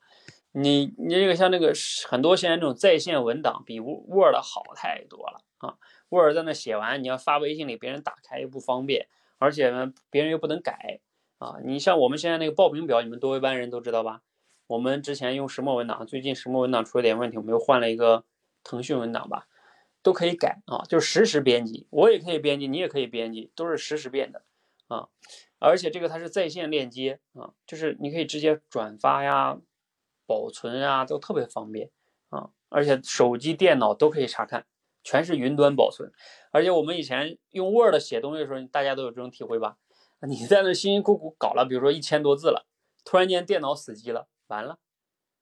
[0.53, 1.73] 你你这个像那个
[2.09, 5.77] 很多现在这种在线文档比 Word 好太多了啊
[6.09, 11.01] ，Word 在那写完，你要发微信里，别人打开又不方便，而且呢，别人又不能改
[11.39, 11.59] 啊。
[11.65, 14.23] 你像我们现在那个报名表，你们多维班人都知道吧？
[14.67, 18.25] 我们之前用石墨文档，最近石墨文档出了点问题，我们又换了一个
[18.65, 19.47] 腾讯文档吧。
[20.03, 24.43] 都可以改啊，就是实时编辑，我也可以编辑，你也可以编辑，都是实时变的
[24.89, 25.09] 啊。
[25.59, 29.59] 而且这个它是在线链接啊，就是你可以直接转发呀、
[30.31, 31.91] 保存啊，都特别方便
[32.29, 32.51] 啊。
[32.69, 34.65] 而且手机、电脑都可以查看，
[35.03, 36.13] 全是云端保存。
[36.53, 39.79] 而且我们以前用 Word 写东西的时候，大家都有这种体会吧？
[40.29, 42.69] 你在那辛辛苦苦搞了，比如说一千多字了，
[43.05, 44.79] 突然间电脑死机了，完了，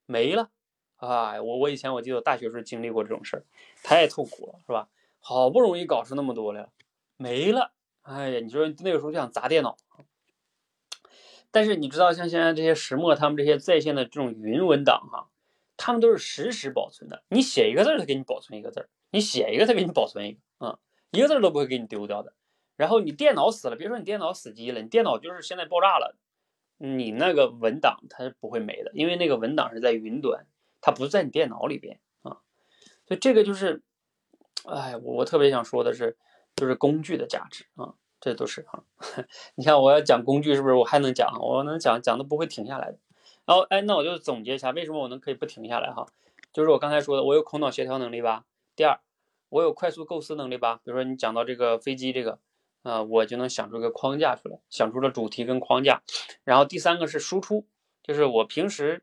[0.06, 0.48] 没了。
[0.96, 3.44] 啊，我我以前我记得我大学时候经历过这种事儿，
[3.84, 4.88] 太痛苦了，是吧？
[5.20, 6.70] 好不容易搞出那么多来了，
[7.18, 7.72] 没了，
[8.02, 9.76] 哎呀，你说那个时候就想砸电脑。
[11.50, 15.28] 但是你知道，像现在这些石墨他们这些在线的这种云文档哈，
[15.76, 20.78] 他们都是实时保存的，你写一个字儿，他给你保存一个字儿；你写一个，他给你保存一个，啊，
[21.10, 22.34] 一个字都不会给你丢掉的。
[22.76, 26.16] 然后你电脑死了，别说你电脑死机了，你电脑就是现在爆炸了，
[26.76, 30.46] 你那个文档它是不会没的，因为那个文档是在云端。
[30.80, 32.38] 它不在你电脑里边啊，
[33.04, 33.82] 所以这个就是，
[34.64, 36.16] 哎，我我特别想说的是，
[36.54, 38.82] 就是工具的价值啊，这都是啊。
[39.56, 40.74] 你看我要讲工具是不是？
[40.74, 42.98] 我还能讲，我能讲讲的不会停下来的。
[43.44, 46.06] 然后哎，那我就总结一下，为什么我能可以不停下来哈？
[46.52, 48.44] 就是我刚才说的，我有口脑协调能力吧。
[48.76, 49.00] 第二，
[49.48, 50.80] 我有快速构思能力吧。
[50.84, 52.38] 比如说你讲到这个飞机这个，
[52.82, 56.02] 啊，我就能想出个框架出来，想出了主题跟框架。
[56.44, 57.66] 然后第三个是输出，
[58.02, 59.02] 就是我平时。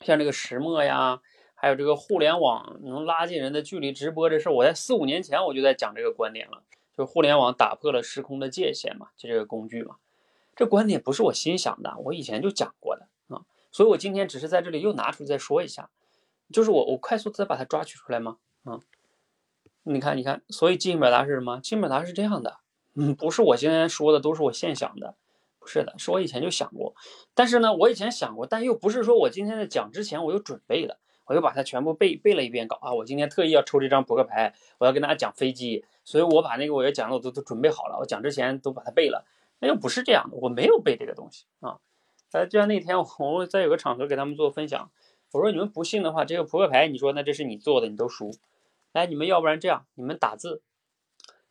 [0.00, 1.20] 像这个石墨呀，
[1.54, 6.62] 还有这个互联网能拉近人的距离，直播这事儿，我在四五年前我就在讲这个观点了，
[6.98, 9.98] 就互联网打破了时空的界限嘛，就这个工具嘛。
[10.56, 15.90] 这观点不是我新想的，我以前就讲过的啊，所以我今天只是在这里又拿出再说一下，
[16.52, 18.38] 就是我我快速再把它抓取出来吗？
[18.64, 18.80] 啊，
[19.84, 21.60] 你看你看，所以即兴表达是什么？
[21.60, 22.58] 即兴表达是这样的，
[22.94, 25.14] 嗯，不是我今天说的都是我现想的。
[25.60, 26.94] 不是的，是我以前就想过，
[27.34, 30.98] 但是呢，我以前想过，但又不是说我今天在讲之前我有准备的，
[31.28, 39.24] 我又把它全部背背了一遍，稿啊，我今天特意要抽这张扑克牌，我要跟大家讲飞机，所以我把那个我要讲的我都都准备好了，我讲之前都把它背了，
[39.60, 41.78] 那又不是这样的，我没有背这个东西啊。
[42.32, 44.90] 呃，就像那天我在有个场合给他们做分享，
[45.32, 48.30] 我说你们不信的话，这个扑克牌，你说那这是你做的，你都熟。
[48.92, 50.62] 来，你们要不然这样，你们打字，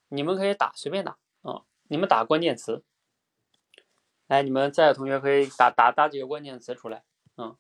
[0.10, 2.84] 你们可以打随便打啊，你们打关键词。
[4.28, 7.04] 来，你们在的同学可以打打打几个关键词出来
[7.36, 7.56] 啊，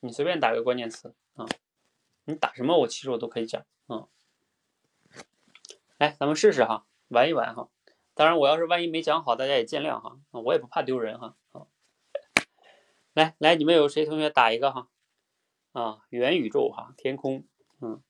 [0.00, 1.46] 你随便打个关键词啊，
[2.24, 4.08] 你打什么我其实我都可以讲啊。
[5.96, 7.70] 来，咱们试试哈，玩一玩哈。
[8.14, 10.18] 当然，我要是万一没讲好，大家也见谅哈。
[10.32, 11.36] 我也不怕丢人哈。
[11.50, 11.70] 好，
[13.14, 14.88] 来来，你们有谁同学打一个哈？
[15.72, 17.46] 啊，元宇宙哈，天空，
[17.80, 18.02] 嗯，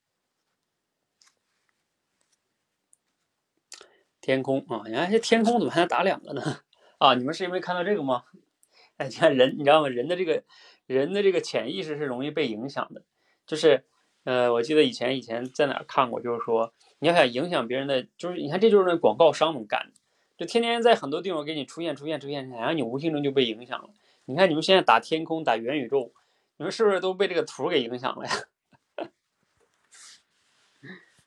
[4.22, 6.62] 天空啊，你看这天空怎么还能打两个呢？
[6.98, 8.24] 啊，你们是因为看到这个吗？
[8.96, 9.88] 哎，你看人，你知道吗？
[9.88, 10.42] 人的这个
[10.86, 13.04] 人的这个潜意识是容易被影响的。
[13.49, 13.82] 就是，
[14.22, 20.01] 呃，我记得以前以前在哪看过，就是说你要想影响别人的，就是你看这就是那广告商们干的。
[20.36, 23.88] 就天天在很多地方给你出现、出现、出现，然后你无形中就被影响了。
[24.26, 26.12] 你看你们现在打天空、打元宇宙，
[26.59, 28.32] 你们是不是都被这个图给影响了呀？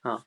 [0.00, 0.24] 啊，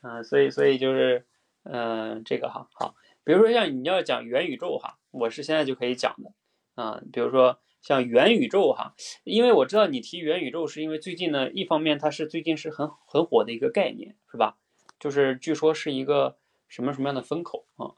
[0.00, 1.26] 啊，所以所以就是，
[1.62, 6.32] 嗯，这个哈，好，比如说像你要讲元宇宙哈，我是现在就可以讲的
[6.74, 7.00] 啊。
[7.12, 14.58] 比如说像元宇宙哈，因为我知道你提元宇宙是因为最近呢，一方面它是最近是很很火的一个概念，是吧？
[14.98, 16.36] 就是据说是一个。
[16.68, 17.94] 什么什么样的风口啊？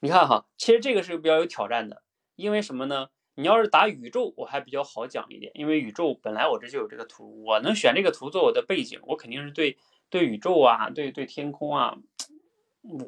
[0.00, 2.02] 你看哈，其实这个是比较有挑战的，
[2.34, 3.08] 因为什么呢？
[3.36, 9.78] 你要是打宇宙，我还比较好讲一点，因为宇宙本来我这就有这个图，我能选这个图做我的背景，我肯定是对
[10.10, 11.96] 对宇宙啊，对对天空啊，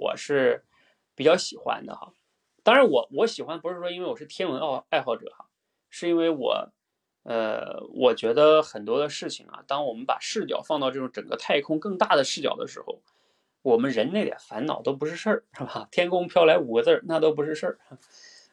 [0.00, 0.64] 我是
[1.14, 2.14] 比较喜欢的哈。
[2.62, 5.47] 当然，我我喜欢不是说因为我是天文爱爱好者哈，
[5.90, 6.70] 是因为我
[7.24, 13.00] 呃，我觉得很多的事情啊，当我们把视角放到这种整个太空更大的视角的时候。
[13.62, 15.88] 我们人那点烦恼都不是事儿，是吧？
[15.90, 17.78] 天空飘来五个字儿，那都不是事儿。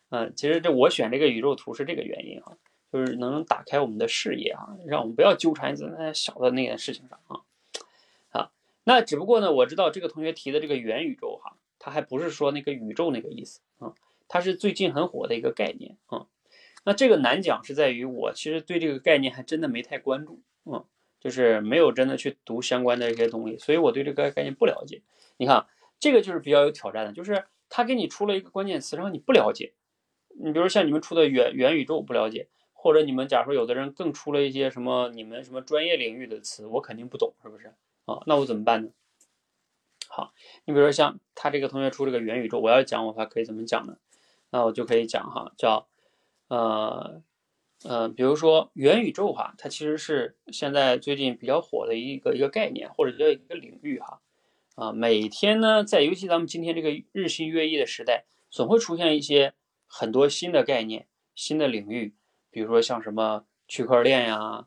[0.09, 2.57] 嗯，其实这我选这个宇宙图是这个原因啊，
[2.91, 7.39] 就是能打开我们的视野啊，让我们不要纠缠在那小的那件事情上啊。
[8.31, 8.51] 啊，
[8.83, 13.93] 那只不过呢，我知道这个同学提的这个元宇宙哈，他还不是说那个宇宙那个意思啊，
[14.27, 16.25] 它是最近很火的一个概念啊。
[16.86, 20.86] 那这个难讲是在于我其实对这个概念还真的没太关注嗯。
[21.17, 25.01] 就是没有真的去读相关的一些东西，所以我对这个概念不了解。
[25.38, 25.65] 你看，
[25.99, 29.73] 这个就是比较有挑战的，就是他给你出了一个关键词，然后你不了解。
[30.39, 37.73] 你比如像你们出的元元宇宙不了解，或者你们假如说有的人更出了一些什么你们什么专业领域的词，我肯定不懂，是不是
[38.05, 38.21] 啊？
[38.27, 38.91] 那我怎么办呢？
[40.07, 40.31] 好，
[40.65, 43.97] 你比如说像他这个同学出这个元宇宙，我要讲我还可以怎么讲呢？
[44.51, 45.88] 那我就可以讲哈，叫
[46.47, 47.21] 呃。
[47.87, 54.21] 嗯，比如说元宇宙哈，它其实是现在最近比较火的一个一个概念，或者叫一个领域哈。
[54.75, 59.53] 啊，每天呢，在尤其咱们今天这个日新月异的时代，总会出现一些
[59.85, 62.15] 很多新的概念、新的领域，
[62.49, 64.65] 比如说像什么区块链呀、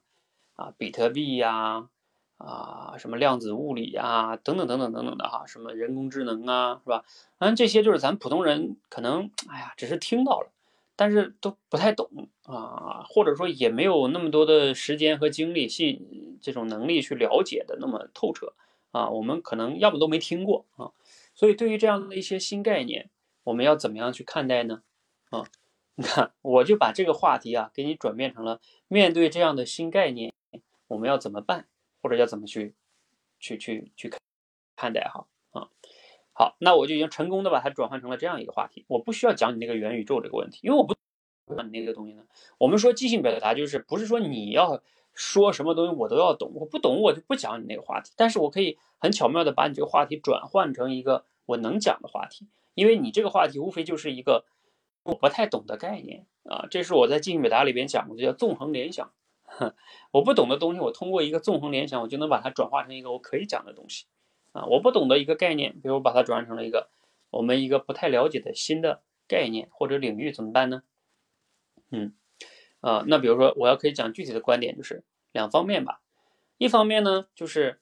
[0.55, 1.89] 啊比特币呀、
[2.37, 7.05] 啊什么量子物理呀等等等等等等的哈，什么人工智能啊，是吧？
[7.39, 10.53] 嗯，这些就是咱普通人可能哎呀，只是听到了。
[10.99, 18.53] 但是都不太懂啊，或者说也没有那么多的时间和精力、信这种能力去了解的那么透彻
[18.91, 19.09] 啊。
[19.09, 20.91] 我们可能要么都没听过啊。
[21.37, 23.11] 所以对于这样的一些新概念，
[23.45, 24.83] 我们要怎么样去看待呢？
[25.31, 25.47] 啊，
[25.95, 30.35] 你看，我就把这个话题啊给你转变成了面对这样的新概念，
[30.89, 31.69] 我们要怎么办，
[32.03, 32.75] 或者要怎么去
[33.39, 34.21] 去去去看
[34.75, 35.29] 看待哈。
[36.39, 38.85] 好，那我就已经成功的把它转换成了这样一个话题。
[38.87, 40.95] 我不需要讲你那个元宇宙这个问题，因为我不
[41.57, 42.23] 讲你那个东西呢。
[42.59, 44.81] 我们说即兴表达，就是不是说你要
[45.13, 48.13] 说什么东西我都要懂，我不懂我就不讲你那个话题。
[48.17, 54.45] 但是我可以很巧妙的把你这个话题转换成一个我能讲的话题，因为你这个话题无非就是一个
[55.03, 56.69] 我不太懂的概念啊。
[56.71, 59.11] 这是我在即兴表达里边讲过，叫纵横联想。
[60.13, 64.07] 我不懂的东西，我通过一个纵横联想，我就能把它转化成一个我可以讲的东西。
[64.53, 66.89] 啊，我不懂的一个概念，比如把它转换成了一个
[67.31, 70.83] 我们一个不太了解的新的概念或者领域，怎么办呢？
[71.91, 72.15] 嗯，
[72.81, 76.01] 啊，那比如说我要可以讲具体的观点，就是两方面吧。
[76.57, 77.81] 一方面呢，就是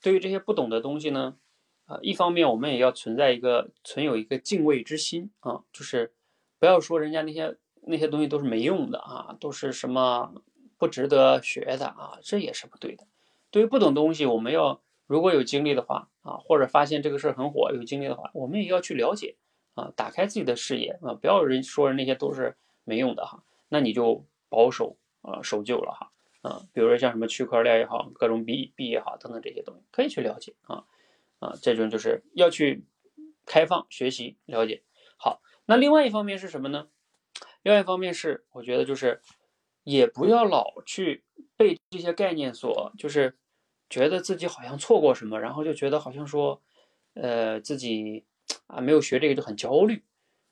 [0.00, 1.36] 对于这些不懂的东西呢，
[1.84, 6.14] 啊，一方面我们也要存在一个存有一个敬畏之心啊，就是
[6.58, 10.34] 不要说人家那些那些东西都是没用的啊，都是什么
[10.78, 13.06] 不值得学的啊，这也是不对的。
[13.50, 14.80] 对于不懂东西，我们要。
[15.06, 19.36] 如果有精力的话啊，或者发现这个事儿很火，有精力的话，我们也要去了解
[19.74, 26.10] 啊，打开自己的视野啊，不要人说人那些都是没用的哈，那你就保守啊，守旧了哈
[26.42, 30.84] 啊，比如说像什么区块链也好，各种币币也好，等等这些东西可以去了解啊
[31.38, 32.84] 啊，这种就是要去
[33.44, 34.82] 开放学习了解。
[35.16, 36.88] 好，那另外一方面是什么呢？
[37.62, 39.20] 另外一方面是，我觉得就是
[39.82, 41.24] 也不要老去
[41.56, 43.36] 被这些概念所，就是
[43.88, 46.60] 觉得自己好像错过什么，然后就觉得好像说，
[47.14, 48.24] 呃，自己
[48.66, 50.02] 啊没有学这个就很焦虑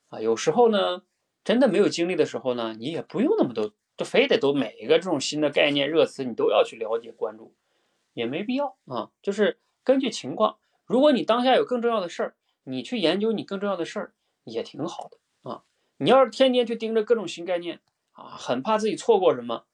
[0.09, 0.21] 啊。
[0.21, 1.03] 有时候呢，
[1.43, 7.55] 真的没有经历的时候呢，你也不用那么多，就非得都每一个这种新的概念热词你都要去了解关注，
[8.13, 9.11] 也没必要啊。
[9.23, 14.15] 就是根据情况，如果你当下有更重要的事儿，你去研究你更重要的事儿
[14.45, 15.65] 也挺好的啊。
[15.97, 17.81] 你要是天天去盯着各种新概念
[18.13, 19.65] 啊，很怕自己错过什么，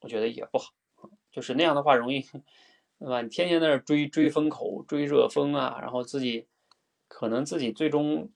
[0.00, 0.72] 我觉得也不好。
[1.32, 2.24] 就是那样的话，容易，
[2.98, 3.22] 对吧？
[3.22, 6.46] 你天天在那追追风口、追热风啊，然后自己
[7.08, 8.30] 可能自己最终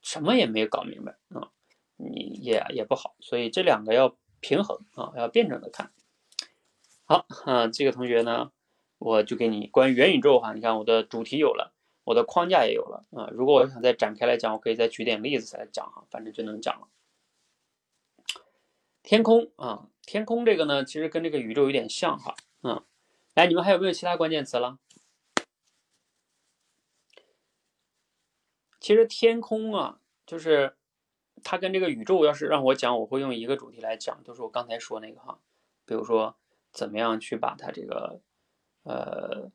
[0.00, 1.50] 什么也没搞明白啊，
[1.96, 3.14] 你也也不好。
[3.20, 5.92] 所以这两个要平衡啊，要辩证的看。
[7.04, 8.52] 好啊，这个同学呢，
[8.98, 11.74] 我就给你关于元宇宙哈，你看我的主题有了。
[12.04, 16.88] 我的框架也有了啊，如果我想再展开来讲，我可以再举点例子来讲哈，反正就能讲了。
[19.04, 22.34] 天空啊，天空这个呢，其实跟这个宇宙有点像哈，
[22.64, 22.82] 嗯，
[23.34, 24.78] 来，你们还有没有其他关键词了？
[28.80, 30.76] 其实天空啊，就是
[31.42, 35.38] 它跟这个宇宙，要是让我讲，我会用一个主题来讲，就是我刚才说那个哈，
[35.84, 36.36] 比如说
[36.72, 38.20] 怎么样去把它这个，
[38.82, 39.50] 呃。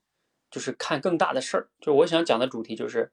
[0.50, 3.12] 就是看更大的事儿，就我想讲的主题就是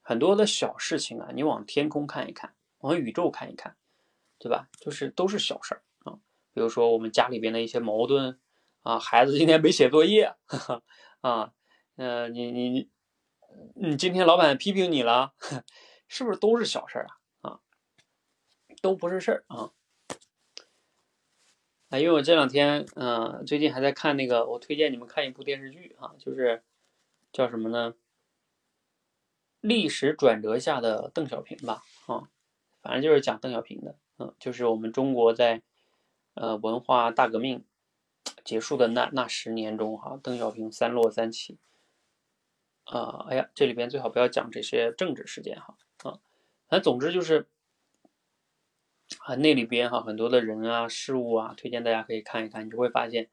[0.00, 3.76] 很多的小事情啊，你往天空看一看，往宇宙看一看，
[4.38, 4.70] 对吧？
[4.80, 6.18] 就是都是小事儿啊。
[6.54, 8.40] 比如说我们家里边的一些矛盾
[8.82, 10.34] 啊，孩子今天没写作业，
[11.20, 11.52] 啊，
[11.96, 12.90] 呃，你你你，
[13.76, 15.34] 你今天老板批评你了，
[16.08, 17.06] 是不是都是小事儿
[17.42, 17.50] 啊？
[17.50, 17.60] 啊，
[18.80, 19.70] 都不是事儿啊。
[21.90, 26.64] 啊，因为我这两天，嗯，最近还在看那个，我推荐你们看一部电视剧啊，就是
[27.32, 27.94] 叫什么呢？
[29.60, 32.28] 历史转折下的邓小平吧，啊，
[32.80, 35.62] 反正就是讲邓小平的，嗯，就是我们中国在
[36.34, 37.64] 呃文化大革命
[38.44, 41.58] 结束的那那十年中，哈，邓小平三落三起，
[42.84, 46.18] 啊，哎呀，这里边最好不要讲这些政治事件哈，啊，
[46.68, 47.48] 反正总之就是。
[49.26, 53.28] 啊，那里边哈很多的人啊、事物啊，推荐大家可以看一看，你就会发现，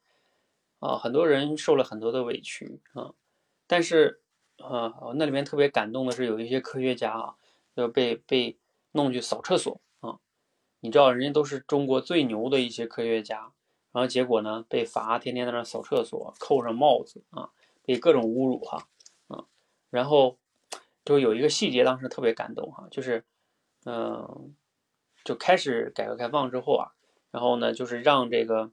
[0.80, 3.14] 啊，很多人受了很多的委屈啊，
[3.66, 4.20] 但是
[4.58, 7.36] 啊，那里面特别感动的是有一些科学家啊，
[7.78, 8.58] 就被被
[8.92, 10.20] 弄去扫厕所啊，
[10.82, 13.54] 你知道人家都是中国最牛的一些科学家，
[13.92, 17.52] 然后结果呢被罚，天天在那扫厕所，扣上帽子啊，
[17.84, 18.88] 被各种侮辱哈，
[19.28, 19.46] 啊，
[19.90, 20.38] 然后
[21.04, 23.26] 就有一个细节当时特别感动哈，就是
[23.86, 24.56] 嗯。
[25.26, 26.94] 就开始改革开放之后啊，
[27.30, 28.72] 然后呢，就是让这个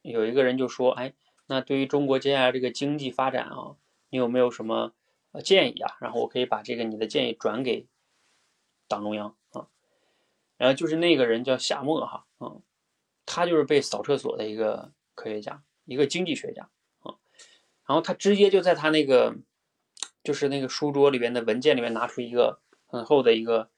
[0.00, 1.12] 有一个人就说，哎，
[1.46, 3.76] 那对于中国接下来这个经济发展啊，
[4.08, 4.92] 你有没有什么
[5.44, 5.94] 建议啊？
[6.00, 7.86] 然后我可以把这个你的建议转给
[8.88, 9.68] 党中央啊。
[10.56, 12.62] 然后就是那个人叫夏沫哈，嗯，
[13.26, 16.68] 他就是被扫厕所的一个科学家，一个经济学家
[17.00, 17.14] 啊。
[17.86, 19.36] 然后他直接就在他那个
[20.22, 23.70] 就是那个书桌里边的文件里面拿出一个很厚的一个。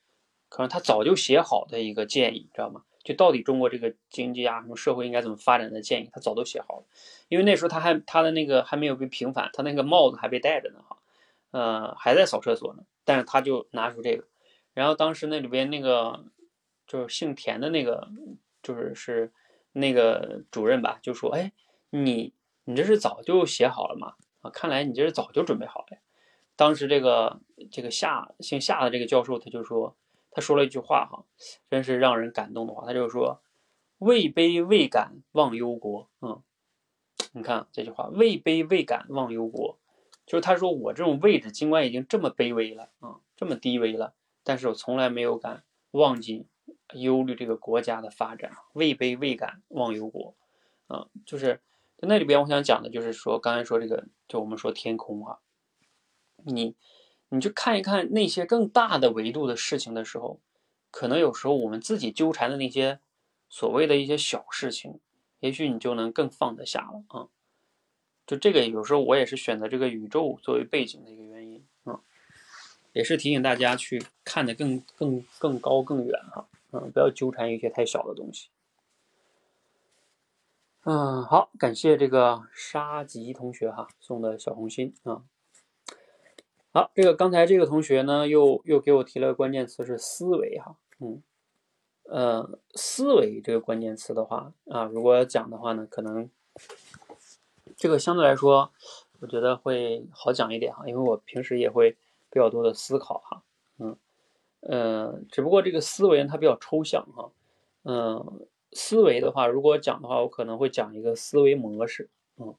[0.49, 2.85] 可能他早就写好的一个建议，知道吗？
[3.03, 6.85] 就到底中国这个经济啊，什么社会应该怎么发展的建议，他早都写好了。
[7.27, 10.99] 因为那时候他还他的那个还没有被平反，他那个帽子还被戴着呢，哈，
[11.51, 12.85] 呃，还在扫厕所呢。
[13.05, 14.25] 但是他就拿出这个，
[14.73, 16.25] 然后当时那里边那个
[16.87, 18.09] 就是姓田的那个，
[18.67, 19.33] 就是是
[19.73, 21.53] 那个主任吧，就说：“哎，
[21.91, 22.33] 你
[22.65, 24.15] 你这是早就写好了吗？
[24.41, 25.99] 啊，看来你这是早就准备好了呀。”
[26.57, 27.41] 当时这个
[27.71, 29.95] 这个夏姓夏的这个教授他就说。
[30.39, 31.25] 他说了一句话，哈，
[31.71, 32.85] 真是让人感动的话。
[32.85, 33.41] 他就说
[33.97, 36.43] ：“位卑未敢忘忧国。”嗯，
[37.33, 39.79] 你看这句话，“位卑未敢忘忧国”，
[40.27, 44.13] 就是他说我这种位置尽管已经这么卑微了，啊，这么低微了，
[44.45, 46.45] 但是我从来没有敢忘记
[46.95, 48.53] 忧虑这个国家的发展。
[48.73, 50.35] 位卑未敢忘忧国，
[50.87, 51.61] 啊，就是
[51.97, 55.39] 在那里边，我想讲的就是说，刚才说这个，就我们说天空啊，
[56.45, 56.75] 你。
[57.29, 60.39] 你去看一看那些更大的维度的事情的时候，
[60.93, 63.01] 可能有时候我们自己纠缠的那些
[63.49, 65.01] 所谓的一些小事情，
[65.41, 67.27] 也许你就能更放得下了啊。
[68.29, 71.99] 就这个有时候我也是选择这个宇宙作为背景的一个原因啊，
[72.93, 76.47] 也是提醒大家去看得更更更高更远哈，
[76.77, 78.51] 嗯，不要纠缠一些太小的东西。
[80.85, 85.23] 嗯，好，感谢这个沙吉同学哈送的小红心啊。
[86.73, 91.23] 好，这个刚才这个同学呢，又又给我提了个关键词是思维哈，嗯，
[92.05, 96.31] 呃，思维这个关键词的话啊，如果讲的话呢，可能
[97.77, 98.71] 这个相对来说，
[99.21, 101.97] 我觉得会好讲一点哈，因为我平时也会
[102.31, 103.43] 比较多的思考哈，
[104.69, 107.31] 呃，只不过这个思维它比较抽象哈，
[107.85, 112.55] 嗯，思维的话，如果讲的话，我可能会讲一个思维模式，嗯，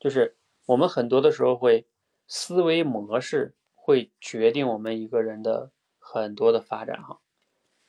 [0.00, 1.86] 就是我们很多的时候会
[2.26, 7.20] 思维模式会决定我们一个人的很多的发展哈。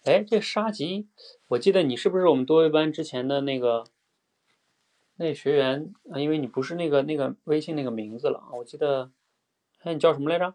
[0.04, 1.08] 哎，这沙棘，
[1.48, 3.86] 我记得你是不是我们多维班之前的那个
[5.16, 6.20] 那学员啊？
[6.20, 9.12] 因为你不是那个那个微信那个名字了啊，我记得，
[9.80, 10.54] 哎，你叫什么来着？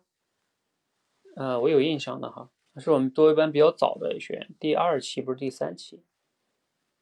[1.34, 6.02] 呃，我有印象的哈，是我们多维班比较早的学员，第二期不是第三期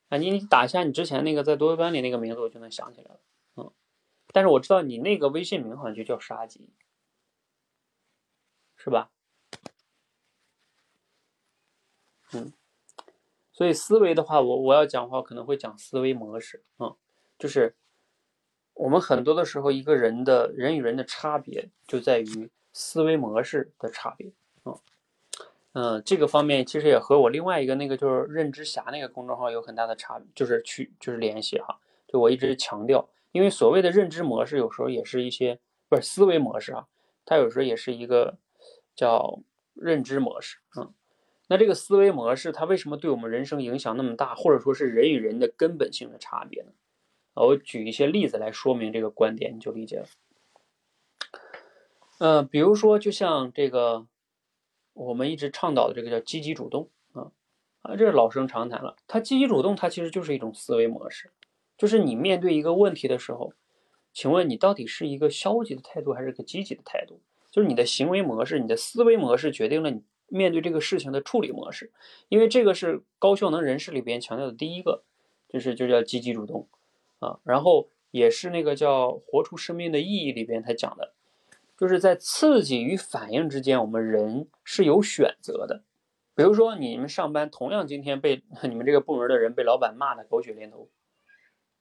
[0.08, 0.18] 啊？
[0.18, 3.20] 你你打一下你之前那个在多维班里那个名字，我就能想起来了，
[3.56, 3.72] 嗯，
[4.32, 6.68] 但是我知道你那个微信名好像就叫沙棘，
[8.76, 9.10] 是吧？
[12.32, 12.52] 嗯，
[13.52, 16.96] 所以思维的话，我我要讲话，可能会讲思维模式啊，
[17.38, 17.74] 就是
[18.74, 24.28] 我们很多的时候，一个人的人与人的差别就在于思维模式的差别
[24.62, 24.80] 啊，嗯，
[25.80, 36.88] 嗯这个方面其实也和我另外一个那个就是认知侠那个公众号有很大的差，就是去就是联系哈，就我一直强调，因为所谓的认知模式，有时候也是一些不是思维模式啊，
[37.24, 38.38] 它有时候也是一个
[38.96, 39.38] 叫
[39.74, 40.90] 认知模式啊。
[41.46, 46.72] 那这个思维模式，它为什么对我们人生影响那么大，或者说是人与人的根本性的差别呢？
[47.34, 50.06] 我举一些例子来说明这个观点，你就理解了。
[52.18, 54.06] 嗯，比如说，就像这个
[54.98, 57.30] 我们一直倡导的这个叫积极主动啊
[57.82, 58.96] 啊，这是老生常谈了。
[59.06, 61.30] 它积极主动，它其实就是一种思维模式，
[61.76, 63.52] 就是你面对一个问题的时候，
[64.12, 67.20] 请问你到底是一个消极的态度还是个积极的态度？
[67.50, 70.02] 就是你的行为模式、你的思维模式决定了你。
[70.30, 71.90] 面对这个事情的处理模式，
[72.28, 75.02] 因为这个是高效能人士里边强调的第一个，
[75.48, 76.68] 就是就叫积极主动
[77.18, 81.14] 啊，然后也是那个叫活出生命的意义里边他讲的，
[81.78, 85.84] 就是在刺激与反应之间，我们人是有选择的。
[86.34, 90.90] 比如说你们上班，同样今天被 你们这个部门的人被老板骂的狗血淋头，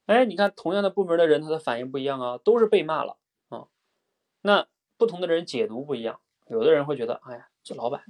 [0.06, 3.18] 哎，你看同样的部门的人，他的反应不一样啊，都是被骂了
[3.50, 3.68] 啊，
[4.42, 4.68] 那
[4.98, 8.04] 不同的人解读不一样，有的人会觉得，哎呀，这老板。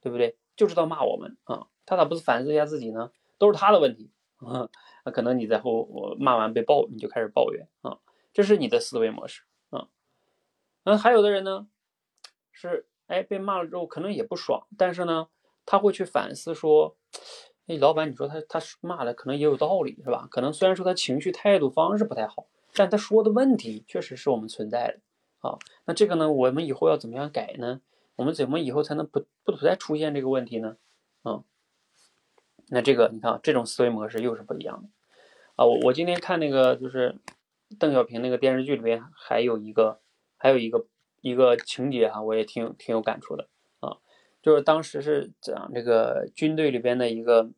[0.00, 0.36] 对不对？
[0.54, 3.10] 就知道骂我们啊，他咋不是反思一下自己呢？
[3.38, 4.68] 都是他的问题啊。
[5.02, 7.96] 那可能你在后我骂完被抱，你就开始抱怨啊，
[8.30, 9.44] 这是你的思维模式
[10.84, 10.92] 啊。
[10.92, 11.66] 那还有的人呢，
[12.52, 15.28] 是哎被骂了之后可能也不爽，但是呢
[15.66, 16.96] 他会去反思说，
[17.66, 20.28] 哎老板你说他他骂的可能也有道理是吧？
[20.30, 25.58] 可能虽然说他情绪态度方式不太好，但他说的问题确实是我们存在的啊。
[25.86, 27.80] 那这个呢，我们以后要怎么样改呢？
[28.16, 30.76] 我们怎么以后才能不不再出现这个问题呢？
[31.22, 31.42] 啊，
[32.68, 34.88] 那这个你看，这种思维模式又是不一样的
[35.56, 35.64] 啊。
[35.64, 37.16] 我我今天看那个就是
[37.78, 40.00] 邓小平那个电视剧里面还有一个
[40.44, 40.84] 还有一个
[41.22, 43.48] 一个情节哈，我也挺挺有感触的
[43.80, 43.96] 啊。
[44.42, 47.48] 就是当时是讲这个军队里边的一个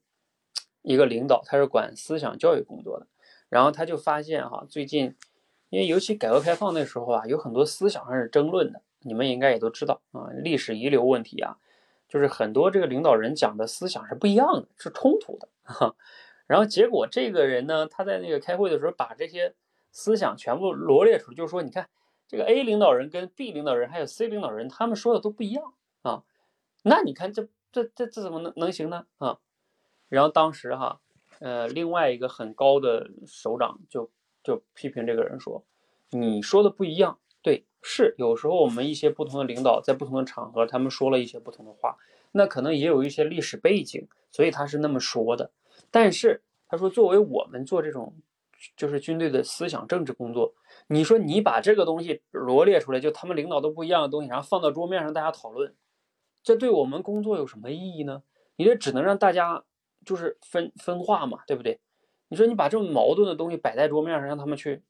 [0.83, 3.09] 一个领导，他是管思想教育工作的，
[3.49, 5.17] 然后他就发现哈，最近
[5.69, 8.83] 因为尤其改革开放那时候啊，有很多思想上是争论的。
[9.01, 11.57] 你们应该也都知道啊，历史遗留问题啊，
[12.09, 15.49] 就是很多这个领导人讲的思想是不一样的，是冲突的。
[15.65, 15.97] 哈
[16.47, 19.57] 然后结果这个人呢，他在那个开会的时候把这些
[19.91, 21.89] 思想全部罗列出来，就是说，你看
[22.29, 26.23] 这个 A 领导人跟 B 领导人还有 C 领导人，他们说的都不一样啊。
[26.83, 29.39] 那你看这这这这怎么能能行呢啊？
[30.09, 31.01] 然后当时哈，
[31.41, 34.11] 呃，另外一个很高的首长就
[34.43, 35.65] 就批评这个人说，
[36.11, 37.19] 你说的不一样。
[37.43, 41.97] 对，是有时候我们一些不同的领导在不同的场合，他们说了一些不同的话，
[42.33, 45.53] 那可能也有一些历史背景，所以他是那么说的。
[45.93, 48.15] 但是他说，作为我们做这种
[48.77, 50.55] 就是军队的思想政治工作，
[50.89, 55.75] 你说你把这个东西罗列出来，就他们领导都不一样的东西，然后放到桌面上大家讨论，
[56.43, 58.23] 这对我们工作有什么意义呢？
[58.57, 59.65] 你这只能让大家
[60.05, 61.81] 就是分分化嘛，对不对？
[62.29, 64.83] 你说你把这种矛盾的东西摆在桌面上，让他们去。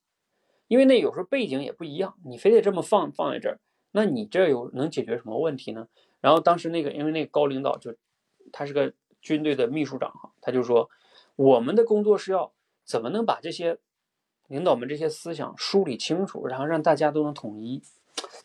[0.68, 3.60] 因为那有时候背景也不一样，你非得这么放放在这儿，
[3.92, 5.88] 那你这有能解决什么问题呢？
[6.20, 7.94] 然后当时那个，因为那个高领导就
[8.52, 8.92] 他是个
[9.22, 10.90] 军队的秘书长哈，他就说
[11.36, 12.52] 我们的工作是要
[12.84, 13.78] 怎么能把这些
[14.48, 17.82] 领导们这些思想梳理清楚，然后让大家都能统一。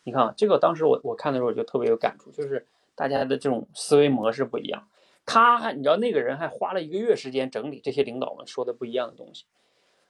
[0.04, 4.88] 你看啊，这个当时我我看的时候我就特别有感触，就是大家的这种思维模式不一样。
[5.26, 9.46] 他还你知道那个人还花了一个月时间整理这些领导们说的不一样的东西，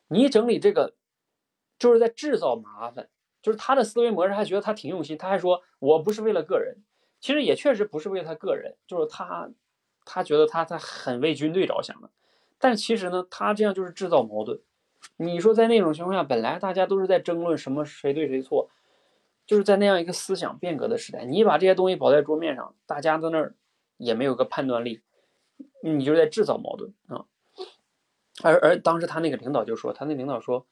[0.07, 0.93] 你整理这个。
[1.79, 3.09] 就是在制造麻烦，
[3.41, 6.77] 就是他的思维模式，还觉得他挺用心，他还说我不是为了个人，
[7.19, 9.49] 其实也确实不是为他个人，就是他，
[10.05, 12.11] 他觉得他他很为军队着想的，
[12.59, 14.59] 但其实呢，他这样就是制造矛盾。
[15.17, 18.69] 你说在那种情况下，本来大家都是在争论什么谁对谁错，
[19.45, 23.55] 就是在那样一个思想变革的时代，你把这些东西摆在桌面上，大家在那儿
[23.97, 25.01] 也没有个判断力，
[25.83, 27.25] 你就在制造矛盾啊。
[28.43, 30.65] 而而当时他那个领导就说，他那领导说，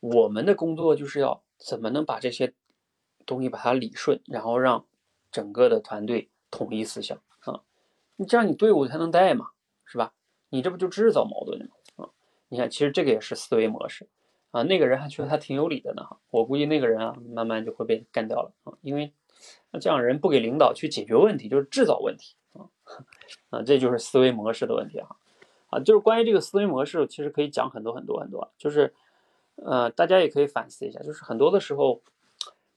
[0.00, 2.54] 我们的工作就是要怎么能把这些
[3.26, 4.86] 东西把它理顺，然后让
[5.30, 7.62] 整个的团队统一思想啊，
[8.16, 9.50] 你这样你队伍才能带嘛，
[9.84, 10.14] 是吧？
[10.48, 11.70] 你这不就制造矛盾？
[12.52, 14.06] 你看，其实这个也是思维模式
[14.50, 14.62] 啊。
[14.64, 19.10] 那个人还觉得他挺有理的呢，我估计那个人啊，慢慢就会被干掉了啊，因为
[19.80, 22.68] 这样人不给领导去解决问题，就是制造问题啊
[23.48, 25.16] 啊，这就是思维模式的问题哈。
[25.68, 28.52] 啊，就是关于这个思维模式，其实可以讲很多很多很多。
[28.58, 28.92] 就是，
[29.54, 32.02] 呃，大家也可以反思一下，就是很多的时候，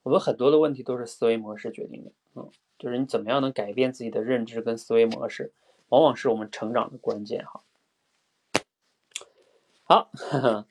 [0.04, 2.12] 我们很多的问题都是思维模式决定的。
[2.36, 2.50] 嗯，
[2.80, 5.52] 就是你怎么样能改变自己的认知跟思维模式，
[5.90, 7.46] 往往是我们成长的关键。
[7.46, 7.62] 哈，
[9.88, 10.10] 好，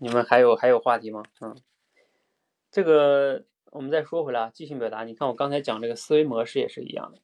[0.00, 1.22] 你们还有还有话题吗？
[1.40, 1.56] 嗯，
[2.70, 7.18] 这个我们再说回来啊，即兴表达，你看我刚才讲这个思维模式也是一样的。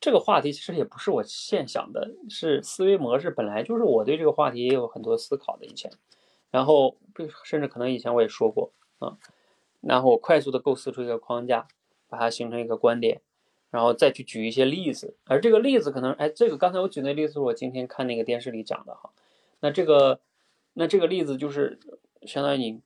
[0.00, 5.90] 这个话题其实也不是我现想的，是思维模式本来就是我对这个话题也有很多思考的以前，
[6.52, 6.96] 然后
[7.42, 9.18] 甚至可能以前我也说过啊，
[9.80, 11.66] 然后我快速的构思出一个框架，
[12.08, 13.20] 把它形成一个观点，
[13.70, 19.10] 然后再去举一些例子，而这个例子可能哎，这个刚才我举那例子是我今天看那个电视里讲的哈，
[19.58, 20.20] 那这个
[20.74, 21.78] 那这个例子就是
[22.22, 22.80] 相当于你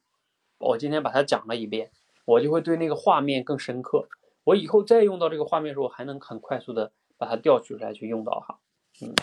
[0.58, 1.90] 我今天把它讲了一遍，
[2.24, 4.08] 我就会对那个画面更深刻，
[4.44, 6.92] 我以后再用到这个画面的时候，还能很快速的。
[7.18, 8.58] 把它调取出来去用到哈，
[9.00, 9.14] 嗯，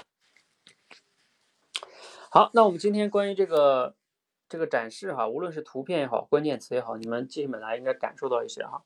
[2.31, 3.94] 好，那我们今天关于这个
[4.49, 8.84] 这个展示哈，无论是图片也好，关键词也好，你们基本来应该感受到一些哈。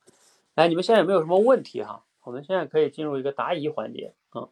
[0.55, 2.03] 来，你们现在有没有什么问题哈？
[2.23, 4.49] 我们现在可以进入一个答疑环节啊，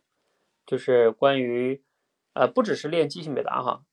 [0.65, 1.83] 就是关于
[2.31, 3.83] 呃，不只是练记性表达哈，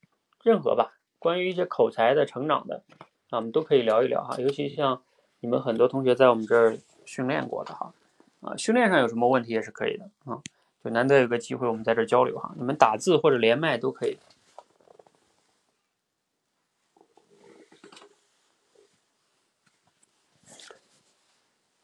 [0.45, 2.83] 任何吧，关于一些口才的成长的
[3.31, 4.37] 啊，我们都可以聊一聊哈。
[4.41, 5.01] 尤其像
[5.39, 7.95] 你们很多同学在我们这儿训练过的哈。
[8.41, 10.43] 啊，训练上有什么问题也是可以的啊，
[10.83, 12.53] 就难得有个机会，我们在这交流哈。
[12.57, 14.19] 你们打字或者连麦都可以。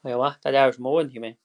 [0.03, 0.35] 还有吗？
[0.41, 1.37] 大家有什么问题没？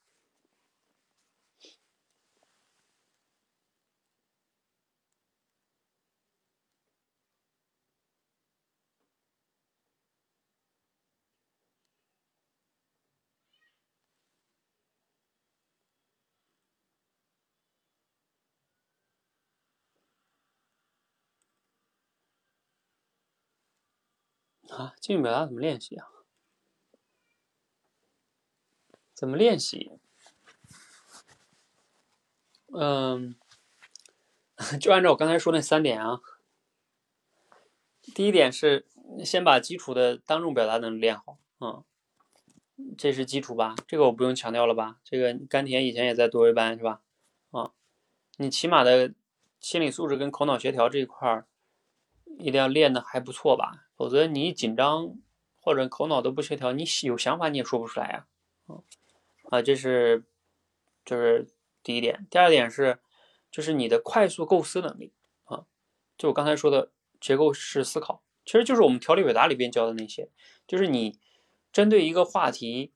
[24.85, 26.09] 啊，即兴表达怎么练习啊？
[29.15, 29.93] 怎么练习？
[32.73, 33.37] 嗯，
[34.81, 36.21] 就按照我刚才说那三点啊。
[38.15, 38.87] 第一点是
[39.25, 41.83] 先把基础的当众表达能力练好，嗯，
[42.99, 43.75] 这是基础吧？
[43.87, 45.01] 这个我不用强调了吧？
[45.05, 47.01] 这个甘甜以前也在多维班是吧？
[47.53, 47.73] 啊，
[48.37, 49.15] 你起码的
[49.61, 51.47] 心理素质跟口脑协调这一块儿
[52.39, 53.84] 一定要练的还不错吧？
[53.97, 55.17] 否则你一紧张
[55.61, 58.27] 或者口脑都不协调，你有想法你也说不出来啊。
[59.51, 60.25] 啊，这是
[61.05, 61.47] 就是
[61.83, 62.27] 第一点。
[62.31, 62.99] 第二点是，
[63.51, 65.13] 就是你的快速构思能力
[65.45, 65.65] 啊。
[66.17, 66.91] 就我刚才说的
[67.21, 70.29] 结构式思考，其实就是我们条理表达里边教的那些。
[70.67, 71.19] 就是你
[71.73, 72.93] 针对一个话题，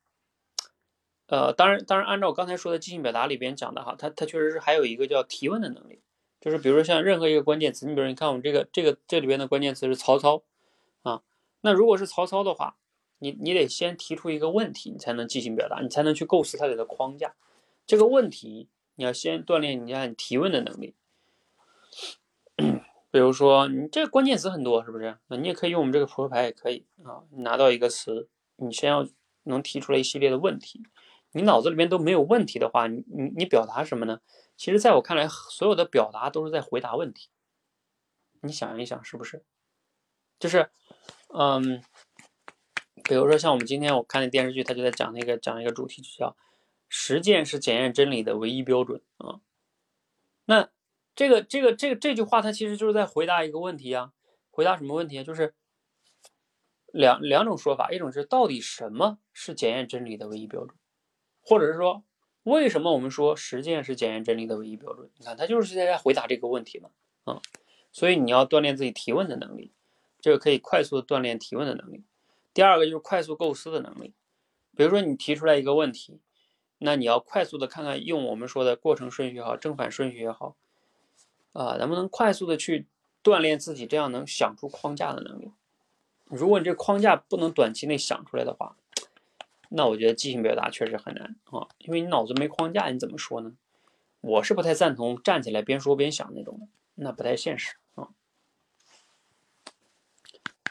[1.26, 6.00] 呃，当然当然按照我刚才说的即兴表达里边讲的哈，它它确实是还有一个叫提问的能力。
[6.40, 10.42] 就是比如说像任何一个关键词，你比如你看我们这个这个这里边的关键词是曹操。
[11.60, 12.76] 那如果是曹操的话，
[13.18, 17.34] 你你得先提出一个问题，你才能进行表达，你才能去构思它的框架。
[17.86, 20.94] 这个问题你要先锻炼你你提问的能力。
[23.10, 25.16] 比如说你这个关键词很多，是不是？
[25.28, 27.24] 那你也可以用我们这个扑克牌也可以啊。
[27.30, 29.08] 你拿到一个词，你先要
[29.44, 30.82] 能提出来一系列的问题。
[31.32, 34.20] 你脑子里面都没有问题的话，你你你表达什么呢？
[34.56, 37.28] 其实在我看来，所有的表达都是在回答问题。
[38.40, 39.42] 你想一想，是不是？
[40.38, 40.70] 就是，
[41.28, 41.82] 嗯，
[43.04, 46.36] 比如说像我们今天我看那电视剧，他就在讲那个讲一个主题，就叫
[46.88, 49.40] “实践是检验真理的唯一标准”啊。
[50.46, 50.70] 那
[51.14, 54.12] 这个这个这个这句话，它其实就是在回答一个问题啊。
[54.50, 55.22] 回答什么问题啊？
[55.22, 55.54] 就是
[56.86, 60.76] 两两种说法，一种是到底什么是检验真理的唯一标准，
[61.40, 62.02] 或者是说
[62.42, 65.08] 为什么我们说实践是检验真理的唯一标准？
[65.18, 66.90] 你看，他就是在回答这个问题嘛，
[67.24, 67.40] 啊。
[67.92, 69.72] 所以你要锻炼自己提问的能力。
[70.20, 72.04] 这个可以快速的锻炼提问的能力。
[72.52, 74.14] 第二个就是快速构思的能力。
[74.76, 76.20] 比如说你提出来一个问题，
[76.78, 80.56] 那你要快速的看看用我们说的过程顺序也好，正反顺序也好，
[81.52, 82.86] 啊，能不能快速的去
[83.22, 85.50] 锻炼自己这样能想出框架的能力。
[86.24, 88.76] 如果你这框架不能短期内想出来的话，
[89.70, 93.52] 那我觉得即兴表达确实很难啊，因为你脑子没框架，你怎么说呢？
[94.20, 97.76] 我是不太赞同站起来边说边想那种的，那不太现实。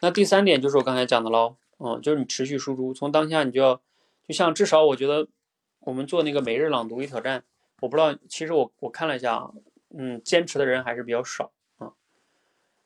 [0.02, 3.82] 那第三点就是我刚才讲的喽，嗯，就是你持续输出，从当下你就要，
[4.28, 5.28] 就像至少我觉得
[5.80, 7.44] 我们做那个每日朗读一挑战，
[7.82, 9.52] 我不知道，其实我我看了一下啊，
[9.98, 11.94] 嗯，坚持的人还是比较少啊。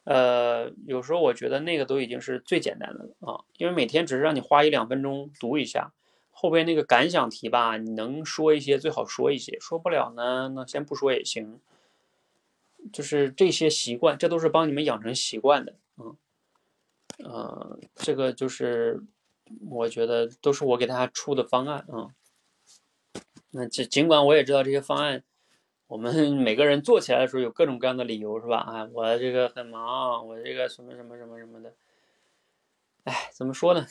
[0.03, 5.93] 呃，有时候我觉得那个都已经是最简单的了啊，因为每天只是让你花一两分钟读一下。
[6.33, 11.59] 后边那个感想题吧，你能说一些最好说一些，说不了呢，那先不说也行。
[12.91, 16.15] 就是这些习惯，这都是帮你们养成习惯的，嗯，
[17.23, 19.03] 呃，这个就是
[19.69, 22.10] 我觉得都是我给大家出的方案啊。
[23.52, 25.23] 那尽尽管我也知道这些方案，
[25.88, 28.57] 我们 每个人做起来的时候有各种各样的理由，是吧？
[28.57, 31.73] 啊，我这个很忙，我这个什么什么什么什么的，
[33.03, 33.88] 哎，怎么说呢？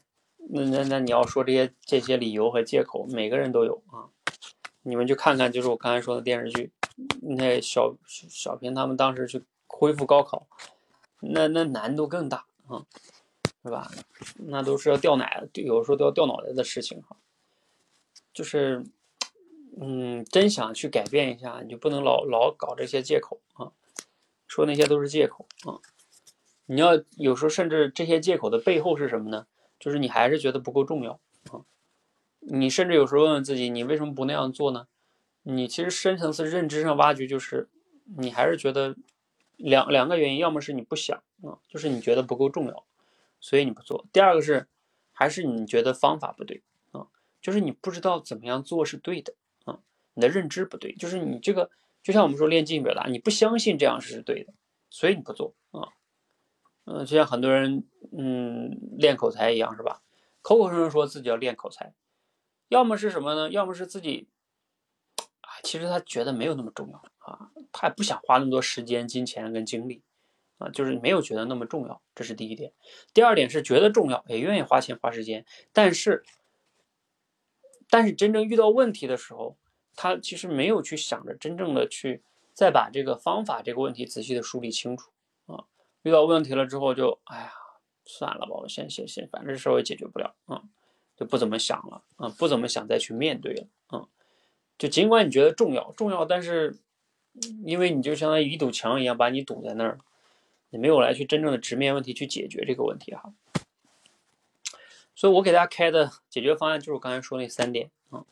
[0.53, 4.09] 那那那你要说这些这些理由和借口，每个人都有啊。
[4.83, 6.73] 你们去看看，就是我刚才说的电视剧，
[7.21, 10.47] 那小小平他们当时去恢复高考，
[11.21, 12.87] 那那难度更大啊，
[13.63, 13.91] 是吧？
[14.37, 17.17] 那都是要掉奶，有时候都要掉脑袋的事情哈。
[18.33, 18.85] 就是，
[19.81, 23.73] 嗯，真想去改变一下，你就不能老老搞这些借口啊，
[24.47, 25.81] 说那些都是借口啊。
[26.67, 29.47] 你要有时候甚至这些借口的背后是什么呢？
[29.79, 31.21] 就是你还是觉得不够重要
[31.51, 31.65] 啊？
[32.39, 34.87] 你甚至有时候问问自己，你为什么不那样做呢？
[35.43, 37.69] 你其实深层次认知上挖掘，就是
[38.19, 38.95] 你还是觉得
[39.57, 42.85] 两两个原因，要么是你不想啊，就是你觉得不够重要，
[43.41, 44.69] 所以你不做；第二个是
[45.13, 46.63] 还是你觉得方法不对
[46.93, 47.09] 啊，
[47.41, 49.35] 就是你不知道怎么样做是对的
[49.65, 49.81] 啊，
[50.15, 51.71] 你的认知不对，就是你这个
[52.03, 54.53] 就像我们说练进表达，你不相信这样是对的，
[54.89, 55.89] 所以你不做啊。
[56.85, 60.03] 嗯，就像很多人嗯练口才一样，是吧？
[60.43, 61.95] 口口声声说自己要练口才，
[62.69, 63.51] 要么是什么呢？
[63.51, 64.29] 要么是自己
[65.43, 70.03] 啊，其实他觉得没有那么重要啊，他也不想花那么多时间、金钱跟精力
[70.61, 72.73] 啊，就是没有觉得那么重要，这是第一点。
[73.15, 76.23] 第二点是觉得重要，也愿意花钱花时间，但是
[77.89, 79.57] 但是真正遇到问题的时候，
[79.97, 82.23] 他其实没有去想着真正的去
[82.53, 85.11] 再把这个方法这个问题仔细的梳理清楚
[85.47, 85.65] 啊。
[86.03, 87.53] 遇到问题了之后就哎呀
[88.05, 90.63] 算了吧，我先先先，反正事儿也解决不了啊，
[91.17, 94.07] 就不怎么想了啊，不怎么想再去面对了啊。
[94.77, 96.79] 就尽管你觉得重要重要，但是
[97.65, 99.99] 因为你就相当于一堵墙一样把你堵在那儿，
[100.71, 103.33] 你没有来去真正的直面问题去解决这个问题哈。
[105.15, 108.25] 所以我给大家开的解决方案就是刚才说那三点啊，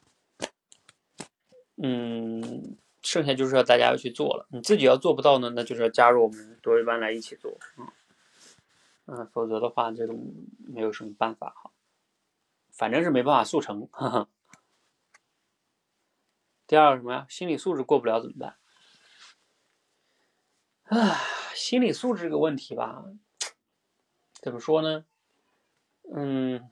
[1.77, 2.77] 嗯。
[3.01, 7.87] 剩下就是要大家要去做了，你自己要做不到呢，那就是要加入我们多一班来一起做，嗯，
[9.07, 10.35] 嗯，否则的话这种
[10.67, 11.71] 没有什么办法哈，
[12.71, 13.89] 反正是没办法速成。
[13.93, 14.29] 哈哈。
[16.67, 17.27] 第二个什么呀？
[17.31, 18.59] 心理素质过不了怎么办？
[21.01, 21.17] 啊，
[21.59, 23.05] 心理素质这个问题吧，
[24.41, 25.05] 怎么说呢？
[26.15, 26.71] 嗯，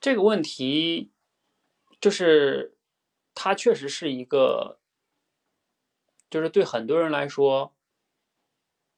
[0.00, 1.12] 这个问题
[2.00, 2.74] 就是。
[3.40, 4.80] 它确实是一个，
[6.28, 7.72] 就是对很多人来说，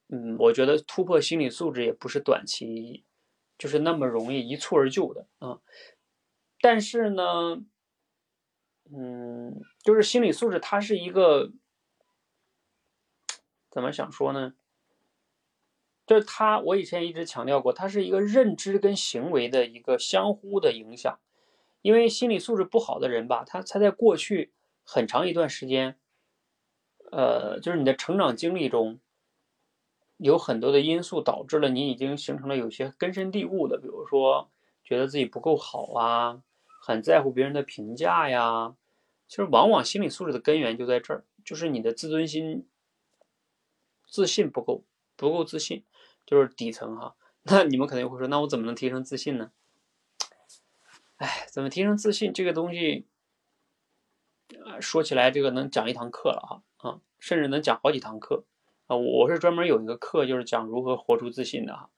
[0.08, 3.04] 嗯，我觉得突破心理素质也不是短期，
[3.58, 5.60] 就是那么容易一蹴而就的啊。
[6.58, 7.62] 但是呢，
[8.90, 11.52] 嗯，就是心理素质它是一个，
[13.70, 14.54] 怎么想说呢？
[16.06, 21.18] 就是它，我以前一直强调过，它是一个认知跟行为的一个相互的影响。
[21.82, 24.52] 因为心理素质不好的人吧，他他在过去
[24.84, 25.96] 很长一段时间，
[27.10, 29.00] 呃，就是你的成长经历中，
[30.18, 34.50] 有很多的因素导致了你已经形成了有些根深蒂固的，比如说
[34.84, 36.42] 觉得自己不够好啊，
[36.82, 38.76] 很在乎别人的评价呀。
[39.26, 42.68] 其实往往心理素质的根源就在这儿，就是你的自尊心、
[44.10, 44.84] 自信不够，
[45.16, 45.84] 不够自信，
[46.26, 47.14] 就是底层哈。
[47.44, 49.52] 那你们肯定会说，那我怎么能提升自信呢？
[51.16, 53.06] 哎，怎么提升自信这个东西，
[54.80, 58.44] 说起来这个能讲一堂课了哈，啊，甚至能讲好几堂课
[58.88, 58.96] 啊。
[58.96, 61.90] 我是专门有一个课，就是讲如何活出自信的哈。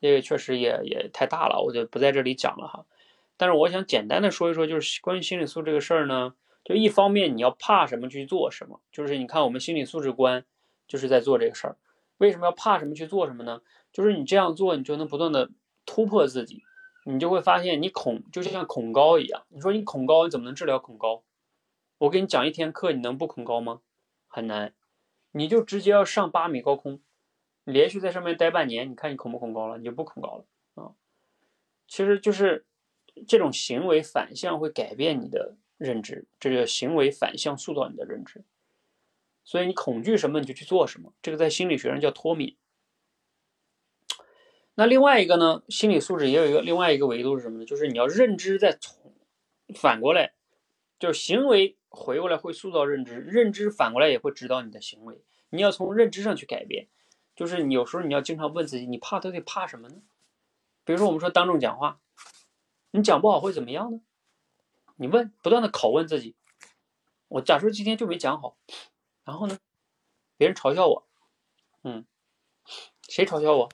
[0.00, 2.86] 这个确实也也太大了，我就不在这里讲了哈。
[3.36, 10.44] 但是我想简单的说一说，就是关于心理素质这个事儿呢，就一方面你要怕什么去做什么，就是你看我们心理素质观
[10.86, 11.76] 就是在做这个事儿。
[12.18, 13.60] 为什么要怕什么去做什么呢？
[13.92, 15.50] 就是你这样做，你就能不断的
[15.84, 16.62] 突破自己。
[17.06, 19.44] 你就会发现，你恐就像恐高一样。
[19.48, 21.22] 你说你恐高，你怎么能治疗恐高？
[21.98, 23.80] 我给你讲一天课，你能不恐高吗？
[24.26, 24.74] 很难。
[25.32, 27.00] 你就直接要上八米高空，
[27.64, 29.76] 连续在上面待半年，你看你恐不恐高了？
[29.76, 30.92] 你就不恐高了啊。
[31.86, 32.64] 其实就是
[33.28, 38.44] 这种行为反向会改变你的认知，这叫行为反向塑造你的认知。
[39.44, 42.56] 所以你恐惧什么你就去做什么，这个在心理学上叫脱敏。
[44.74, 47.64] 那另外一个呢，心理素质也有一个另外一个维度是什么呢？
[47.64, 49.14] 就是你要认知再从
[49.74, 50.32] 反过来，
[50.98, 55.22] 就是行为回过来会塑造认知，认知反过来也会指导你的行为。
[55.50, 56.88] 你要从认知上去改变。
[57.36, 59.96] 就是你有时候你要经常问自己，你怕到底怕什么呢？
[60.84, 61.98] 比如说我们说当众讲话，
[62.92, 64.00] 你讲不好会怎么样呢？
[64.94, 66.36] 你问，不断的拷问自己。
[67.26, 68.56] 我假设今天就没讲好，
[69.24, 69.58] 然后呢，
[70.36, 71.08] 别人嘲笑我，
[71.82, 72.06] 嗯，
[73.08, 73.68] 谁嘲笑我？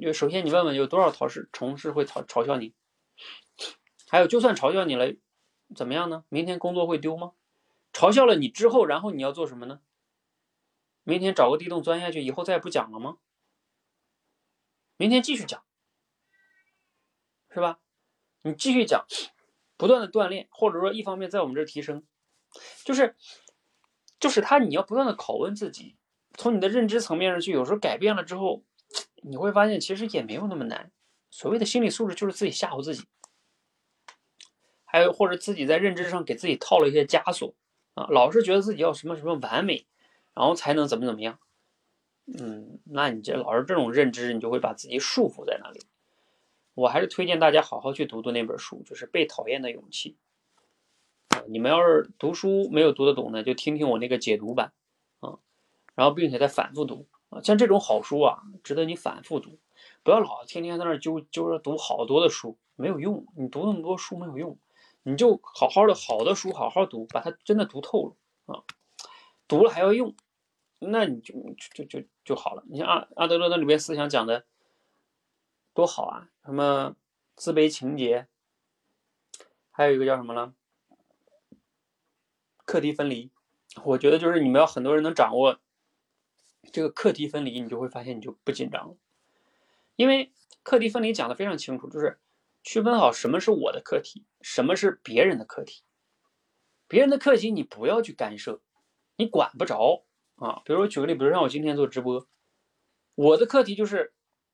[0.00, 2.74] 就首先你问问有多少同事同事会嘲嘲笑你？
[4.08, 5.14] 还有就算嘲笑你了，
[5.74, 6.24] 怎么样呢？
[6.28, 7.32] 明天工作会丢吗？
[7.92, 9.80] 嘲笑了你之后，然后你要做什么呢？
[11.02, 13.18] 明天找个地洞钻下去，以后再也不讲了吗？
[14.96, 15.64] 明天继续讲，
[17.50, 17.80] 是吧？
[18.42, 19.06] 你继续讲，
[19.76, 22.06] 不断的锻炼，或者说一方面在我们这儿提升，
[22.84, 23.16] 就是
[24.20, 25.96] 就是他你要不断的拷问自己，
[26.34, 28.62] 从你的认知层面上去，有时候改变了之后。
[29.22, 30.90] 你会发现，其实也没有那么难。
[31.30, 33.04] 所谓的心理素质，就是自己吓唬自己，
[34.84, 37.54] 还有或者自己在认知上给自己套了一些枷锁
[37.92, 39.86] 啊，老是觉得自己要什么什么完美，
[40.34, 41.38] 然后才能怎么怎么样。
[42.26, 45.82] 嗯，那你这老是这种认知，你就会把自己束缚在那里。
[46.72, 50.12] 我还是推荐大家好好去读读那本书，就是《被讨厌的勇气》
[51.48, 54.72] 你们要是读书没有读得懂的，就听听我那个解读版
[55.20, 55.38] 啊，
[55.94, 57.06] 然后并且再反复读。
[57.30, 59.60] 啊，像这种好书啊，值得你反复读，
[60.02, 63.24] 不要老天天在那揪揪着读好多的书，没有用。
[63.36, 64.58] 你读那么多书没有用，
[65.04, 68.16] 你就好好的好的书好好读，把它真的读透了
[68.46, 68.64] 啊，
[69.46, 70.16] 读了还要用，
[70.80, 71.34] 那你就
[71.72, 72.64] 就就就好了。
[72.66, 74.44] 你像阿阿德勒那里边思想讲的
[75.72, 76.96] 多好啊，什么
[77.36, 78.26] 自卑情节，
[79.70, 80.52] 还有一个叫什么了，
[82.70, 83.32] 课题分离。
[83.82, 85.58] 我觉得就是你们要很多人能掌握。
[86.72, 88.96] 这个课题分离，你就会发现你就不紧张了，
[89.96, 90.30] 因为
[90.62, 92.20] 课题分离讲的非常清楚，就是
[92.62, 95.82] 区分好什么是我的课题，什么是别人的课题。
[96.86, 98.60] 别人的课题你不要去干涉，
[99.16, 100.04] 你管不着
[100.36, 100.62] 啊。
[100.64, 102.24] 比如我举个例，比如让我今天做直播，
[103.16, 104.12] 我的课题就是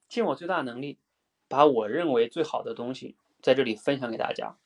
[0.09, 0.99] 尽我最大能力，
[1.49, 4.57] 把我认为最好的东西在这里分享给大家。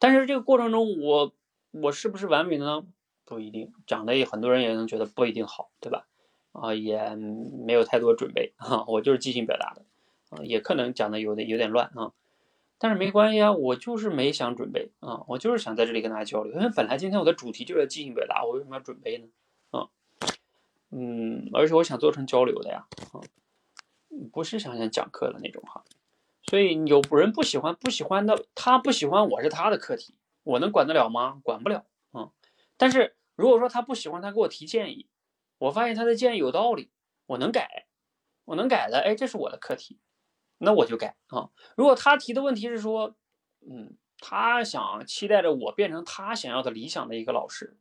[0.00, 1.34] 但是这个过程中，我
[1.82, 2.84] 我是不是完美的呢？
[3.24, 6.06] 不一定，讲的也很多人也能觉得不一定好，对吧？
[6.52, 9.82] 啊，也没有太多准备啊，我就是即兴表达的
[10.30, 12.12] 啊，也可能讲的有点有点乱啊，
[12.78, 19.26] 但是没关系啊，我就是没想准备啊，我就是想在这里跟大家交流，因为本来今天我的主题就是即兴表达，我为什么要准备呢？
[19.70, 19.88] 啊，
[20.90, 23.18] 嗯，而且我想做成交流的呀，啊，
[24.32, 25.82] 不是想想讲课的那种哈，
[26.44, 30.14] 所以有人不喜欢不喜欢的，他不喜欢我是他的课题，
[30.44, 31.40] 我能管得了吗？
[31.42, 32.30] 管不了啊，
[32.76, 35.08] 但是如果说他不喜欢，他给我提建议。
[35.58, 36.90] 我发现他的建议有道理，
[37.26, 37.86] 我能改，
[38.44, 39.98] 我能改的，哎，这是我的课题，
[40.58, 41.48] 那我就改啊。
[41.76, 43.14] 如果他提的问题是说，
[43.60, 47.78] 嗯，他想期待着我变成他想要的理想的一个老师，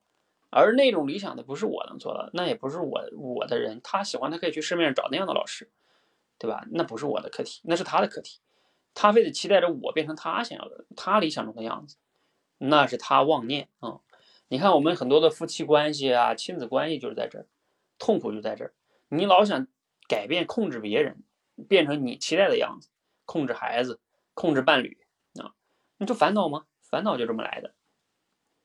[0.49, 5.69] 而那种理想的不是我能做的，那也不是我我的人，他喜欢他可以去市面上找那样的老师，
[6.37, 6.65] 对吧？
[6.71, 8.39] 那不是我的课题，那是他的课题，
[8.93, 11.97] 他非得期待着我变成他想要的、他理想中的样子，
[12.67, 13.99] 那是他妄念啊。
[14.47, 17.47] 你看我们很多的夫妻关系啊、亲子关系就是在这儿。
[17.99, 18.73] 痛苦就在这儿，
[19.07, 19.67] 你老想
[20.09, 21.23] 改变、控制别人，
[21.69, 22.89] 变成你期待的样子，
[23.23, 24.01] 控制孩子、
[24.33, 24.97] 控制伴侣
[25.39, 25.53] 啊，
[25.97, 26.65] 你就烦恼吗？
[26.81, 27.75] 烦恼就这么来的。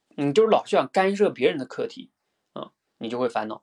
[0.09, 2.11] 你就是老想干涉别人的课题
[2.55, 3.63] 啊，你就会烦恼。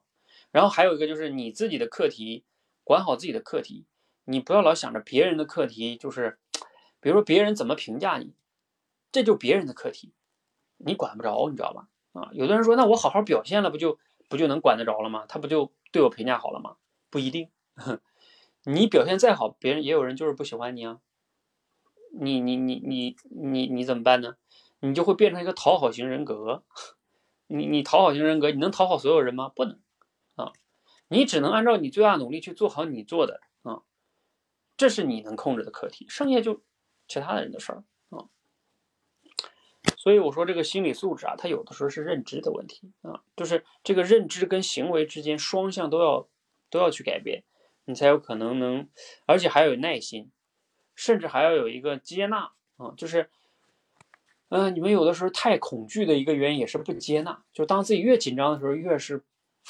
[0.50, 2.46] 然后还有一个就是你自己的课题，
[2.82, 3.84] 管好自己的课题，
[4.24, 6.38] 你不要老想着别人的课题，就是
[7.00, 8.32] 比如说别人怎么评价你，
[9.12, 10.14] 这就别人的课题，
[10.76, 11.88] 你管不着，你知道吧？
[12.12, 13.98] 啊，有的人说，那我好好表现了，不就？
[14.28, 15.24] 不就能管得着了吗？
[15.28, 16.74] 他不就对我评价好了吗？
[17.10, 17.48] 不一定，
[18.66, 20.98] 你表现再好，别人也有人就是不喜欢你啊。
[22.18, 24.34] 你你你你你你怎么办呢？
[24.80, 26.64] 你就会变成一个讨好型人格。
[27.46, 29.48] 你你讨好型人格，你能讨好所有人吗？
[29.54, 29.78] 不能
[30.34, 30.52] 啊。
[31.06, 33.82] 你只能按照你最大努力去做好你做的啊。
[34.76, 36.64] 这是你能控制的课题，剩下就
[37.06, 37.84] 其他的人的事儿。
[40.06, 46.28] 所以我说这个心理素质啊，它有的时候是认知的问题啊，就是这个认知跟行为之间双向都要
[46.70, 47.42] 都要去改变，
[47.86, 48.88] 你才有可能能，
[49.26, 50.30] 而且还要有耐心，
[50.94, 53.28] 甚至还要有一个接纳啊，就是，
[54.50, 59.24] 嗯，你们有的时候太恐惧的一个原因也是不接纳，就当自己越紧张的时候，越是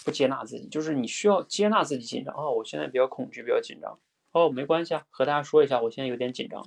[0.05, 3.99] 不接纳自己，就是你需要接纳自己紧张哦，我现在比较恐惧，比较紧张
[4.33, 6.63] 哦，没关系啊，和大家说一下，我现在有点紧张，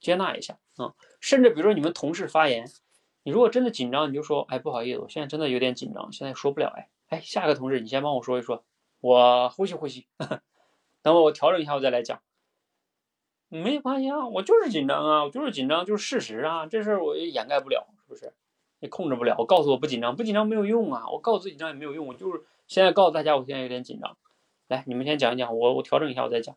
[0.00, 2.66] 接纳一下啊，甚至比如说你们同事发言。
[3.26, 8.62] 你如果真的紧张，你就说，哎，不好意思，我现在真的有点紧张，现在说不了，哎，哎，下个同事，你先帮我说一说，
[9.00, 10.06] 我呼吸呼吸，
[11.02, 12.22] 等会我调整一下，我再来讲。
[13.48, 18.32] 没关系啊，我就是紧张啊，我就是紧张，就是事实啊，这事儿我也掩盖不了，是不是？
[18.78, 19.34] 也控制不了。
[19.40, 24.16] 我告诉我不紧张，不紧张没有用啊，我告诉自己紧张也没有用，我就是现在告诉大家，我现在有点紧张。
[24.68, 26.56] 来，你们先讲一讲，我我调整一下，我再讲。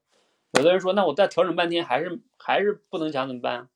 [0.54, 3.70] 有的人说，那我再调整半天还是还是不能讲怎么办啊？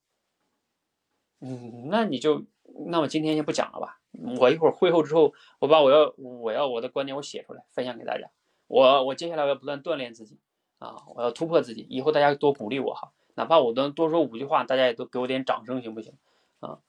[1.40, 2.46] 嗯，那你就
[2.88, 4.00] 那我今天先不讲了吧。
[4.40, 8.30] 我一会儿会后之后，我把我要我要我的观点我写出来分享给大家。
[8.68, 10.40] 我我接下来我要不断锻炼自己
[10.80, 11.86] 啊，我要突破自己。
[11.90, 16.14] 以后大家多鼓励我哈，哪怕我能多说五句话，大家也都给我点掌声行不行？
[16.60, 16.80] 啊，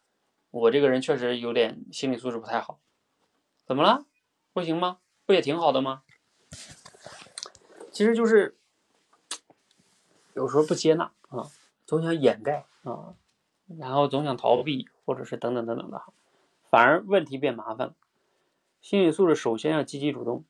[0.51, 2.79] 我这个人确实有点心理素质不太好。
[3.67, 4.05] 怎么了？
[4.53, 4.99] 不行吗？
[5.27, 6.03] 不也挺好的吗？
[7.91, 8.57] 其实就是
[10.35, 11.49] 有时候不接纳啊，
[11.87, 13.15] 总想掩盖啊。
[13.67, 16.03] 然后总想逃避，或者是等等等等的，
[16.71, 17.95] 反而问题变麻烦了。
[18.81, 20.45] 心理素质首先要积极主动。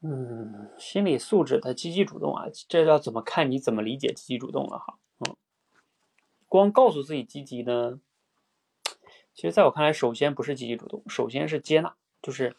[0.00, 4.98] 嗯，心理素质的积极主动啊，这要怎么看你怎么理解积极主动了哈。
[5.18, 5.36] 嗯，
[6.48, 8.00] 光告诉自己积极呢，
[9.34, 12.56] 其实在我看来，首先不是积极主动，首先是接纳，就是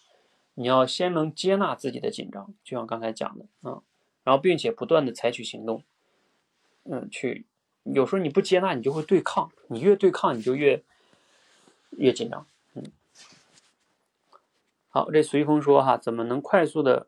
[0.54, 3.84] 你要先能接纳自己的紧张，就像刚才讲的啊，
[4.24, 5.84] 然后并且不断的采取行动，
[6.84, 7.46] 嗯，去。
[7.84, 10.84] 有时候你不接纳，你就会对抗，你越对抗，你就越
[11.92, 12.48] 越紧张。
[12.74, 12.84] 嗯，
[14.88, 17.08] 好，这随风说哈，怎么能快速的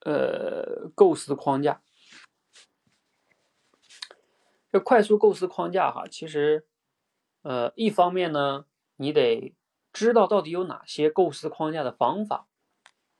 [0.00, 1.80] 呃构思框架？
[4.72, 6.66] 这快速构思框架哈，其实
[7.42, 9.54] 呃一方面呢，你得
[9.92, 12.48] 知道到底有哪些构思框架的方法。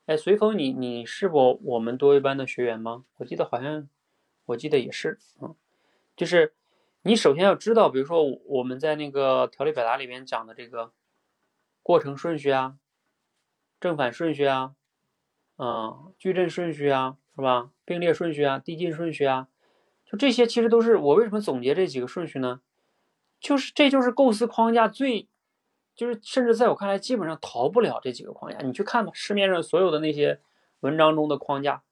[0.06, 3.04] 哎，随风，你你是否我们多一班的学员吗？
[3.16, 3.88] 我记得好像，
[4.46, 5.54] 我记得也是，嗯。
[6.16, 6.54] 就是
[7.02, 10.92] 你首先要知道，比如说我们在那个条理表达里面讲的这个
[11.82, 12.78] 过程顺序啊、
[13.78, 14.74] 正反顺序啊、
[15.58, 17.70] 嗯矩阵顺序啊，是吧？
[17.84, 19.48] 并列顺序啊、递进顺序啊，
[20.04, 22.60] 就这些其实都是我为什么总结这几个顺序呢？
[23.38, 25.28] 就是这就是构思框架最，
[25.94, 28.58] 就是甚至在我看来基本上逃不了这几个框架。
[28.58, 30.40] 你去看吧，市面上所有的那些
[30.80, 31.82] 文章中的框架，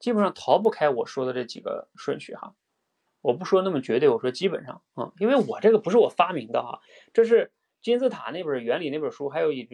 [0.00, 2.54] 基本上逃不开我说的这几个顺序哈。
[3.28, 6.80] 我不说那么绝对，我说基本上啊，因为我这个不是我发明的哈，
[7.12, 7.52] 这是
[7.82, 9.68] 金字塔那本原理那本书，还有一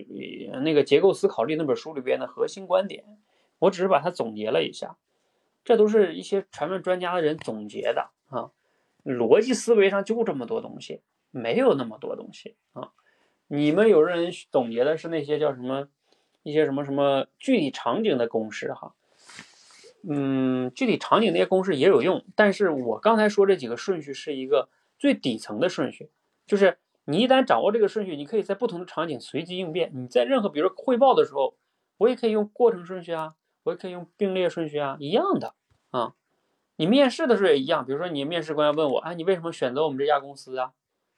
[0.65, 3.05] 那个结构思考力那本书里边的核心观点，
[3.61, 4.97] 我只是把它总结了一下，
[5.63, 8.51] 这都是一些传闻专家的人总结的啊，
[9.05, 12.91] 逻辑思维上就这么多东西，没有那么多东西啊，
[13.47, 15.87] 你们有的人总结的是那些叫什么
[16.43, 18.97] 一些什么什么具体场景的公式哈。
[20.09, 24.69] 嗯，具体场景那些公式也有用，但是我刚才说这几个顺序是一个
[24.99, 26.11] 最底层的顺序，
[26.47, 29.91] 就是你一旦掌握这个顺序，你可以在不同的场景随机应变。
[29.95, 31.57] 你在任何，比如说汇报的时候，
[31.99, 35.55] 我也可以用过程顺序啊，我也可以用并列顺序啊，一样的
[35.91, 36.15] 啊。
[36.77, 40.73] 你面试的时候也一样，比如说你面试官要问我，哎，你为什么选择我们这家公司啊？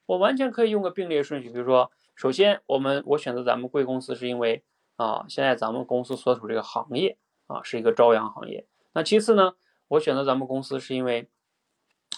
[0.07, 4.63] 我完全可以用个并列顺序，比如说，首先我们我选择咱们贵公司是因为
[4.97, 8.67] 啊，现在咱们公司所处这个行业啊是一个朝阳行业。
[8.97, 9.53] 那其次呢，
[9.89, 11.29] 我选择咱们公司是因为，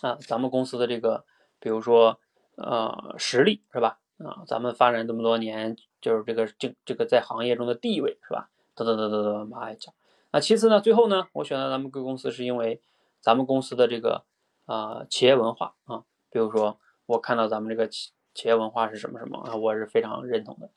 [0.00, 1.24] 啊，咱们公司的这个，
[1.58, 2.20] 比如说，
[2.54, 3.98] 呃，实力是吧？
[4.18, 8.48] 啊，咱们发展这么多年，就是这个这这个在行业中的地位是吧？
[8.76, 9.92] 等等等等等，往下讲。
[10.30, 12.80] 那其次呢，最后呢，我选择咱们贵公司是因为
[13.20, 14.24] 咱们公司的这个
[14.66, 20.70] 啊企业文化啊，比如说我看到咱们这个企企业文化是什么什么啊，我是非常认同的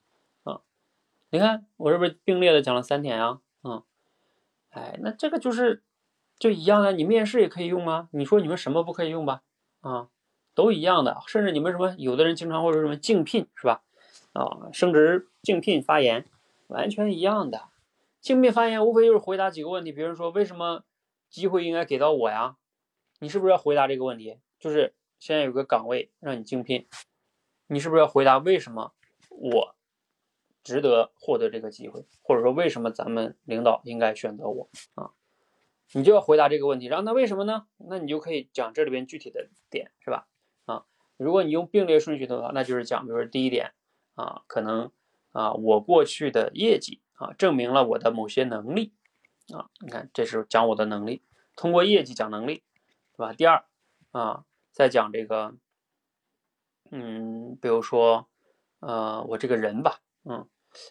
[0.52, 0.62] 啊。
[1.30, 3.40] 你看我是不是并列的讲了三点啊？
[3.64, 3.84] 嗯。
[4.72, 5.84] 哎，那这个就是，
[6.42, 8.10] 就一样的，你面试也可以用啊。
[8.14, 9.44] 你说你们什么不可以用吧？
[9.82, 10.10] 啊，
[10.56, 11.22] 都一样的。
[11.28, 13.84] 甚至你们什么，有的人经常会说什么竞聘是吧？
[14.34, 16.26] 啊，升职竞聘发言，
[16.66, 17.66] 完全一样的。
[18.22, 20.84] 竞聘发言无非就是回答几个问题，比如说为什么
[21.30, 22.58] 机会应该给到我呀？
[23.20, 24.40] 你是不是要回答这个问题？
[24.60, 26.88] 就是现在有个岗位让你竞聘，
[27.68, 28.94] 你是不是要回答为什么
[29.30, 29.76] 我？
[30.64, 35.12] 值得获得这个机会，或者说为什么咱们领导应该选择我啊？
[35.94, 36.88] 你就要回答这个问题。
[36.88, 37.66] 然后那为什么呢？
[37.78, 40.28] 那你就可以讲这里边具体的点，是吧？
[40.66, 40.86] 啊，
[41.18, 43.74] 如果你用并列顺序的话，那就是讲，比如说第一点
[44.16, 44.92] 啊，可能
[45.32, 48.94] 啊，我过去的业绩啊，证明了我的某些能力
[49.54, 49.70] 啊。
[49.80, 51.24] 你看，这是讲我的能力，
[51.56, 52.64] 通过业绩讲能力，
[53.16, 53.34] 对吧？
[53.34, 53.66] 第二
[54.12, 55.56] 啊，再讲这个，
[56.90, 58.30] 嗯，比如说
[58.80, 60.02] 呃，我这个人吧。
[60.24, 60.48] 嗯，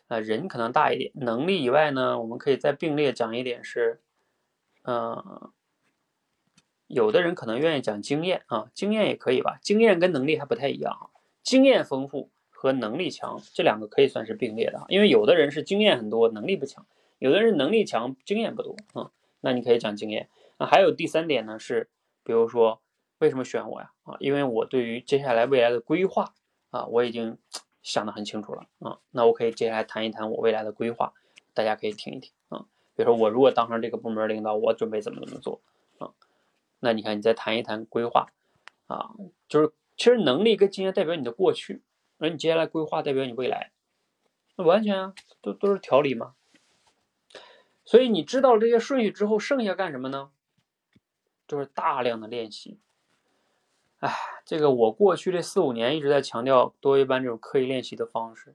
[0.08, 4.02] 呃，人可能大一点，能力以外呢，我们可以再并列讲一点是，
[4.82, 5.50] 嗯，
[6.86, 11.10] 有的人可能愿意讲经验啊，经验也可以吧，经验跟能力还不太一样啊，
[11.42, 16.84] 经验丰富和能力强这两个可以算是并列的啊，因为有的人是经验很多，能力不强；
[17.18, 19.12] 有的人能力强，经验不多啊。
[19.40, 20.28] 那你可以讲经验。
[20.58, 21.88] 那还有第三点呢，是
[22.22, 22.82] 比如说
[23.18, 23.92] 为什么选我呀？
[24.02, 26.34] 啊，因为我对于接下来未来的规划
[26.70, 27.38] 啊，我已经
[27.82, 28.98] 想得很清楚了啊。
[29.12, 31.14] 那我可以接下来谈一谈我未来的规划，
[31.54, 32.32] 大家可以听一听。
[33.02, 35.62] 比如说我如果当上这个部门领导，我准备怎么怎么做
[35.98, 36.12] 啊？
[36.80, 38.26] 那你看你再谈一谈规划
[38.88, 39.14] 啊，
[39.48, 41.82] 就是其实能力跟经验代表你的过去。
[42.18, 43.72] 而你接下来规划代表你未来，
[44.56, 46.34] 那完全啊，都都是条理嘛。
[47.86, 50.30] 所以你知道这些顺序之后，剩下干什么呢？
[51.48, 52.78] 就是大量的练习。
[54.00, 54.14] 哎，
[54.44, 58.54] 这个我过去这四五年一直在强调多维班这种刻意练习的方式。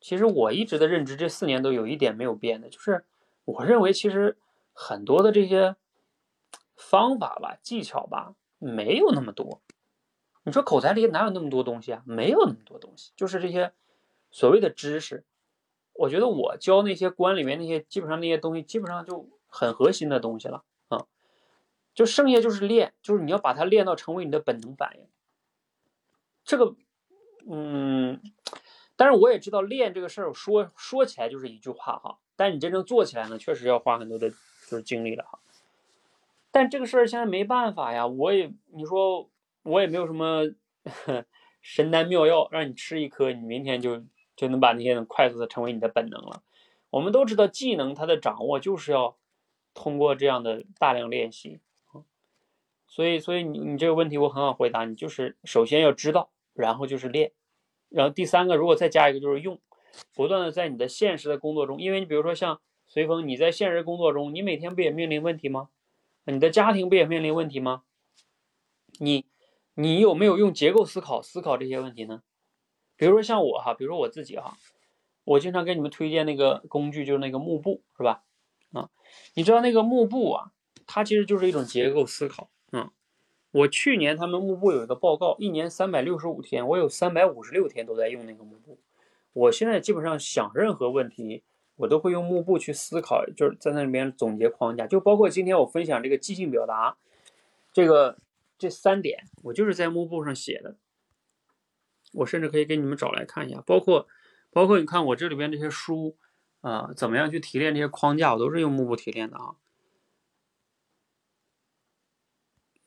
[0.00, 3.04] 其实我一直的认知，这四年都有一点没有变的，就是
[3.46, 4.36] 我认为其实
[4.74, 5.76] 很多的这些
[6.76, 9.62] 方法吧、技巧吧，没有那么多。
[10.42, 12.02] 你说口才里哪有那么多东西啊？
[12.04, 13.72] 没有那么多东西，就是这些
[14.30, 15.24] 所谓的知识。
[15.94, 21.06] 我觉得我教那些官里面那些，基本上那些东西基本上就很核心的东西了啊。
[21.94, 25.08] 就剩下就是练，就是你要把它练到成为你的本能反应。
[26.44, 26.76] 这个，
[27.48, 28.20] 嗯，
[28.96, 35.38] 但是我也知道练这个事儿，说说起来就是一句话哈，但你真正做起来呢，确实要花很多的，就是精力的哈。
[36.50, 39.30] 但这个事儿现在没办法呀，我也你说。
[39.68, 40.44] 我也没有什么
[41.60, 44.04] 神丹妙药，让你吃一颗，你明天就
[44.36, 46.44] 就能把那些快速的成为你的本能了。
[46.90, 49.16] 我们都知道，技能它的掌握就是要
[49.74, 51.58] 通过这样的大量练习
[52.86, 57.32] 所以，所以你你这个问题我很好回答，你就是首先要知道，然后就是练，
[57.88, 59.60] 然后第三个如果再加一个就是用，
[60.14, 65.68] 不断的在你的现实的工作中，因为你比如说像随风，你在现实工作中，你每天不也面临问题吗？
[66.24, 67.82] 你的家庭不也面临问题吗？
[68.98, 69.26] 你。
[69.78, 72.22] 你有没有用结构思考思考这些问题呢？
[72.96, 74.56] 比如说像我哈，比如说我自己哈，
[75.22, 78.24] 我经常给你们推荐那个工具，就是那个幕布，是吧？
[78.72, 78.88] 啊，
[79.34, 80.52] 你知道那个幕布啊，
[80.86, 82.48] 它其实就是一种结构思考。
[82.72, 82.90] 嗯，
[83.56, 88.78] 我去年他们幕布有一个报告，一年三百六十五天，我有三百五十六天都在用那个幕布。
[89.32, 91.42] 我现在基本上想任何问题，
[91.76, 96.96] 我都会用幕布去思考，就是在那里面总结框架，就包括今天我分享这个即兴表达，
[97.72, 98.18] 这个。
[98.58, 100.76] 这三点我就是在幕布上写的，
[102.14, 104.08] 我甚至可以给你们找来看一下，包括
[104.50, 106.16] 包括你看我这里边这些书
[106.62, 109.56] 啊，怎么样去提炼这些框架，我都是用幕布提炼的啊。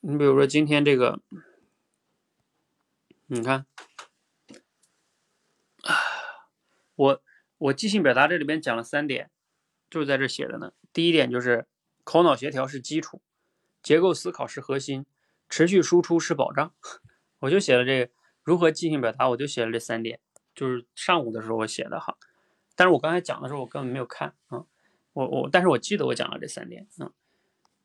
[0.01, 1.21] 你比如说今天这个，
[3.27, 3.65] 你看，
[5.83, 5.95] 啊
[6.95, 7.21] 我
[7.57, 9.29] 我即兴表达这里边讲了三点，
[9.89, 10.73] 就是在这写的呢。
[10.93, 11.67] 第一点就是
[12.03, 13.21] 口脑协调是基础，
[13.81, 15.05] 结构思考是核心。
[15.51, 16.73] 持续输出是保障，
[17.39, 18.11] 我就写了这个
[18.43, 20.19] 如何即兴表达，我就写了这三点，
[20.53, 22.19] 就是上午的时候我写的哈。
[22.75, 24.65] 但是我刚才讲的时候我根本没有看啊，
[25.13, 27.11] 我我但是我记得我讲了这三点啊。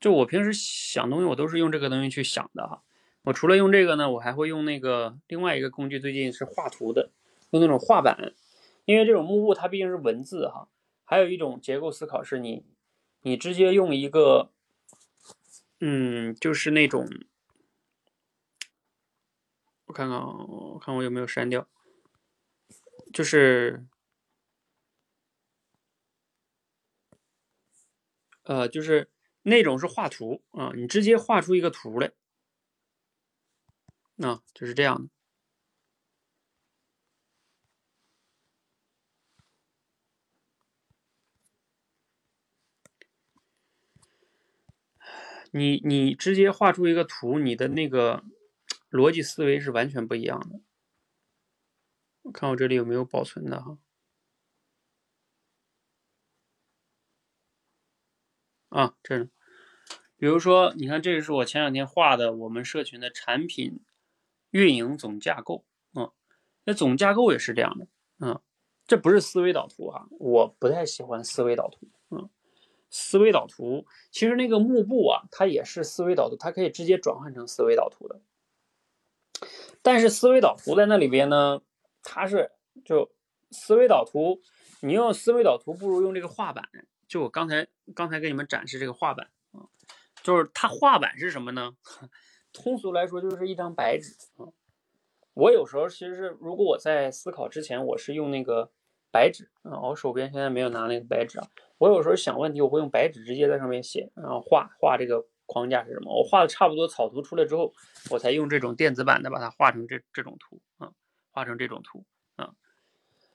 [0.05, 2.83] 就我平时想东西，我都是用这个东西去想的哈。
[3.23, 7.11] 我除了用这个呢，我还会用那个另外一个工具，最近是画图的，
[7.53, 8.35] 用那种画板，
[8.85, 10.69] 因为这种幕布它毕竟是文字哈。
[11.05, 12.67] 还有一种结构思考是你
[13.23, 14.51] 你直接用一个，
[15.81, 17.09] 嗯，就是那种。
[19.87, 21.67] 我看看，我看我有没有删掉，
[23.11, 23.87] 就是，
[28.43, 29.09] 呃，就是
[29.45, 32.11] 那种是画图啊，你直接画出一个图来，
[34.19, 35.09] 啊，就是这样的。
[45.53, 48.25] 你你直接画出一个图，你的那个。
[48.91, 50.61] 逻辑思维是完全不一样的。
[52.23, 53.77] 我看我这里有没有保存的哈？
[58.69, 59.29] 啊，这呢，
[60.17, 63.81] 比如说，你看，这个是我前两天画的我们社群的产品
[64.51, 65.65] 运营总架构。
[65.95, 66.11] 嗯，
[66.65, 67.87] 那总架构也是这样的。
[68.21, 68.41] 嗯，
[68.87, 71.89] 这不是思维导图啊，我不太喜欢思维导图。
[72.11, 72.31] 嗯，
[72.91, 78.21] 思维导图其实那个幕布啊，它也是思维导图，它可以直接转换成思维导图的。
[79.83, 81.61] 但是思维导图在那里边呢，
[82.03, 82.53] 它是
[82.85, 83.11] 就
[83.51, 84.41] 思维导图，
[84.81, 86.69] 你用思维导图不如用这个画板。
[87.07, 89.29] 就我刚才刚才给你们展示这个画板，
[90.25, 91.77] 就是它画板是什么呢？
[92.53, 94.51] 通俗来说就是一张白纸啊。
[95.35, 98.73] 我有时候其实是如果我在思考之前，我是用那个
[99.13, 101.47] 白纸啊，我手边现在没有拿那个白纸啊。
[101.79, 105.25] 我有时候想问题，我会用白纸直接在上面写，然后画画这个。
[105.47, 106.11] 框架是什么？
[106.11, 107.71] 我画的差不多，草图出来之后，
[108.11, 110.91] 我才用这种电子版的把它画成这这种图啊，
[111.33, 112.07] 画成这种图
[112.37, 112.55] 啊。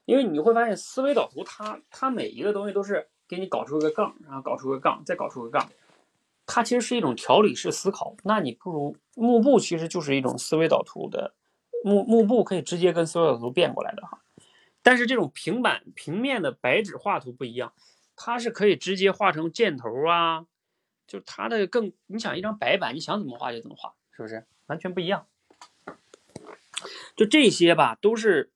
[0.06, 5.70] 因为你会发现思维导图它它每一个东西都是给你搞出个杠，然后搞出个杠，再搞出个杠，
[6.52, 8.16] 它其实是一种条理式思考。
[8.24, 11.36] 那你不如幕布其实就是一种思维导图的
[11.84, 14.24] 幕幕布可以直接跟思维导图变过来的哈。
[14.82, 17.72] 但是这种平板平面的白纸画图不一样，
[18.16, 20.48] 它是可以直接画成箭头啊，
[21.06, 25.28] 就它的更你想一张白板，你想怎么画就怎么画，是不是完全不一样？
[27.16, 28.50] 就这些吧，都是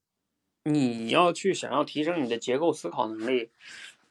[0.63, 3.51] 你要去想要提升你的结构思考能力，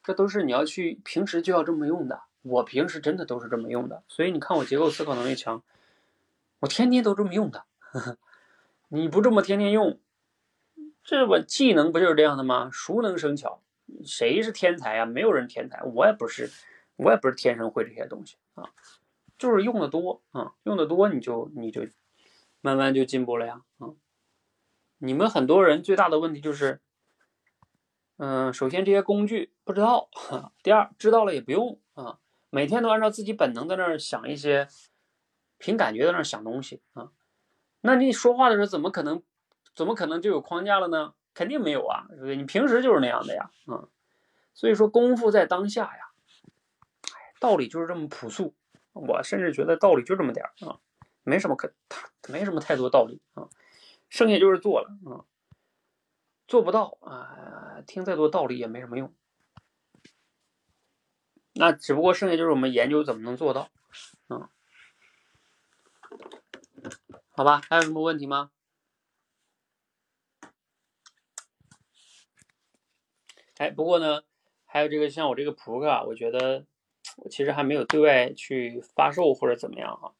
[0.04, 2.22] 这都是你要去平时就要这么用的。
[2.43, 5.62] 我平时真的都是这么用的，所以你看我结构思考能力强，
[6.60, 7.64] 我天天都这么用的。
[8.89, 9.98] 你不这么天天用，
[11.02, 12.69] 这我技能不就是这样的吗？
[12.70, 13.62] 熟能生巧，
[14.05, 15.06] 谁是天才啊？
[15.06, 16.51] 没有人天才，我也不是，
[16.97, 18.70] 我也不是天生会这些东西啊，
[19.39, 21.86] 就是用的多啊，用的多你就你就
[22.60, 23.89] 慢慢就进步了呀，啊。
[24.98, 26.81] 你们很多人最大的问题就是，
[28.19, 30.10] 嗯，首先这些工具不知道，
[30.62, 32.19] 第二知道了也不用啊，
[32.54, 34.68] 每天都按照自己本能在那儿想一些，
[35.56, 37.10] 凭感觉在那儿想东西啊，
[37.80, 39.22] 那你说话的时候怎么可能，
[39.74, 41.14] 怎么可能就有框架了呢？
[41.32, 42.36] 肯定没有啊，对不对？
[42.36, 43.88] 你平时就是那样的呀，啊，
[44.52, 46.10] 所以说功夫在当下呀，
[47.40, 48.54] 道理就是这么朴素，
[48.92, 50.78] 我甚至觉得道理就这么点儿啊，
[51.22, 51.72] 没什么可，
[52.28, 53.48] 没什么太多道理啊。
[54.10, 55.24] 剩下就是做了啊，
[56.46, 59.10] 做不到啊，听再多道理也没什么用。
[61.54, 63.68] 那只不过剩下就是我们研究怎么能做到，
[64.28, 64.48] 嗯，
[67.30, 68.50] 好吧，还有什么问题吗？
[73.58, 74.22] 哎，不过呢，
[74.64, 76.66] 还有这个像我这个扑克啊，我觉得
[77.16, 80.14] 我其实还没有对外去发售或者怎么样哈。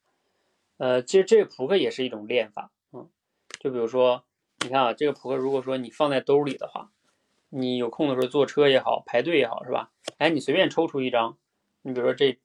[0.77, 2.71] 呃，其实这个扑克也是一种练法。
[2.93, 3.11] 嗯
[3.59, 4.25] 就比如说，
[4.61, 6.93] 你看啊，这个扑克，如果说你放在兜里的话，
[7.55, 9.93] 你有空的时候坐车也好，排队也好，是吧？
[10.17, 11.37] 哎，你随便抽出一张，
[11.83, 12.41] 你比如说这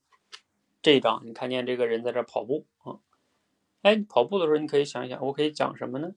[0.82, 3.00] 这一张，你看见这个人在这跑步啊，
[3.84, 6.12] 哎，跑步的时候你可以想一想，我可以讲什么呢？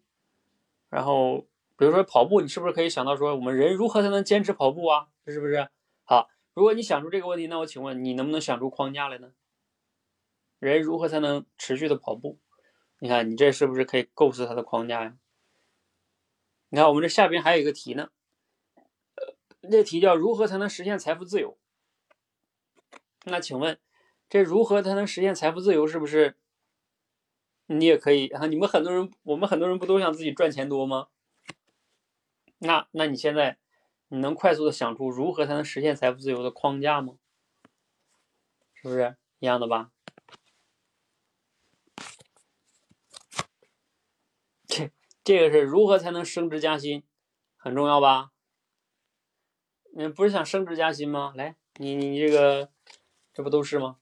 [0.89, 1.47] 然后
[1.77, 5.07] 比如说跑步，你是不是可以想到说，我们人如何才能坚持跑步啊？
[5.29, 5.69] 是不是？
[6.03, 9.31] 好，如果你想出这个问题，那我请问你能不能想出框架来呢？
[10.59, 12.41] 人如何才能持续的跑步？
[12.99, 15.17] 你看，你这是不是可以构思它的框架呀？
[16.71, 18.11] 你看，我们这下边还有一个题呢，
[19.69, 21.59] 这题叫如何才能实现财富自由？
[23.24, 23.78] 那请问，
[24.28, 25.87] 这如何才能实现财富自由？
[25.87, 26.37] 是不是
[27.66, 28.47] 你也可以啊？
[28.47, 31.09] 你们很多人，我们很多人不都想自己赚钱多吗？
[32.59, 33.59] 那那你现在
[34.09, 37.16] 你能快速的想出如何才能实现财富自由的框架吗？
[38.74, 39.91] 是不是一样的吧？
[45.23, 47.05] 这个是如何才能升职加薪，
[47.57, 48.31] 很重要吧？
[49.93, 51.33] 你不是想升职加薪吗？
[51.37, 52.71] 来，你你这个，
[53.33, 53.97] 这不都是吗？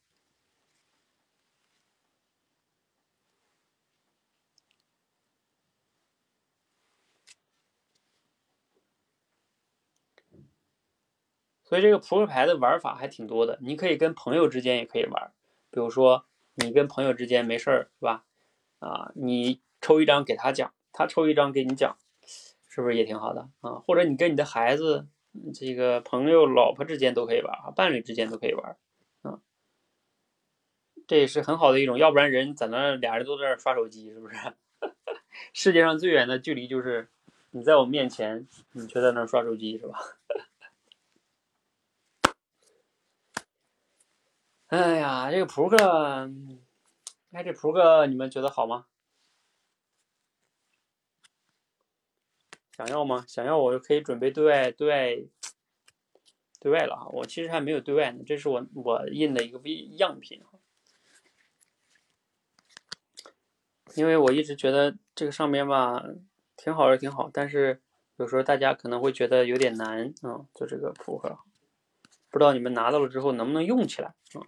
[11.64, 15.32] 所以这个扑克牌的玩法还挺多的，你可以跟朋友之间也可以玩，
[15.70, 18.24] 比如说你跟朋友之间没事儿是吧？
[18.78, 20.72] 啊，你抽一张给他讲。
[20.90, 21.96] 他抽一张给你讲，
[22.66, 23.74] 是不是也挺好的啊？
[23.86, 25.06] 或者你跟你的孩子、
[25.54, 28.76] 这个朋友、老婆之间都可以玩啊，伴侣之间都可以玩
[29.22, 29.40] 啊。
[31.06, 34.36] 这也是很好的一种，要不然人在那俩人都在那刷手机，是不是？
[35.54, 37.08] 世界上最远的距离就是
[37.50, 39.98] 你在我面前，你却在那刷手机，是吧？
[44.68, 45.76] 哎呀，这个扑克，
[47.32, 48.86] 哎，这扑克你们觉得好吗？
[52.78, 53.24] 想要吗？
[53.26, 55.16] 想要我就可以准备对外对外
[56.60, 57.08] 对外了哈。
[57.08, 59.60] 我其实还没有对外呢，这是我我印的一个
[59.96, 60.40] 样品
[63.96, 66.04] 因为我一直觉得这个上面吧
[66.56, 67.82] 挺好是挺好，但是
[68.16, 71.36] 有时候大家可能会觉得有点难啊，做这个扑克，
[72.30, 74.46] 不知道你们拿到了之后能不能用起来啊？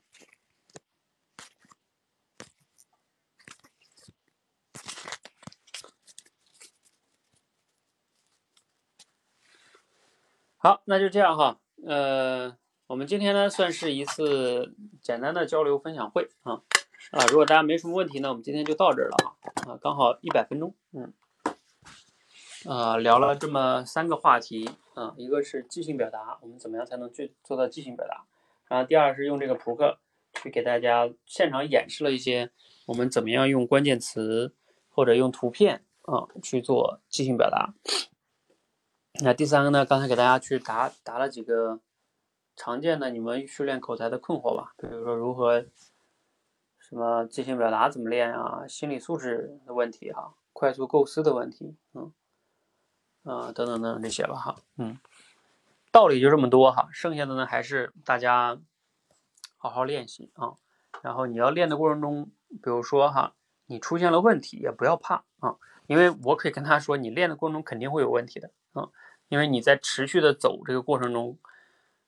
[10.62, 11.59] 好，那就这样哈。
[11.87, 12.55] 呃，
[12.87, 16.61] 我们今天呢算是一次简单的交流分享会啊
[17.12, 17.24] 啊！
[17.31, 21.15] 如果大家没什么问题呢，我们今天就到这儿了啊啊，刚好一百分钟，嗯，
[22.66, 28.27] 啊，聊了这么三个话题啊，一个是即兴表达，我们怎么样才能去做到即兴表达？
[28.69, 29.97] 然后第二是用这个扑克
[30.43, 32.51] 去给大家现场演示了一些
[32.85, 34.55] 我们怎么样用关键词
[34.91, 37.73] 或者用图片啊去做即兴表达。
[39.22, 41.80] 那第三个呢，刚才给大家去答答了几个
[42.56, 45.66] 常见的你们训练口才的困惑吧，比如说如何
[46.78, 52.12] 什么即兴表达怎么练啊，心理素质的问题哈，快速构思的问题，嗯，
[53.24, 54.98] 啊等等等等这些吧哈，嗯，
[55.92, 58.59] 道理就这么多哈，剩下的呢还是大家
[59.59, 60.55] 好好练习啊，
[61.02, 63.34] 然后你要练的过程中，比如说哈，
[63.66, 65.56] 你出现了问题也不要怕啊。
[65.86, 68.88] 因为我可以跟他说，你练的过程中肯定会有问题的啊，
[69.31, 71.39] 因为你在持续的走这个过程中，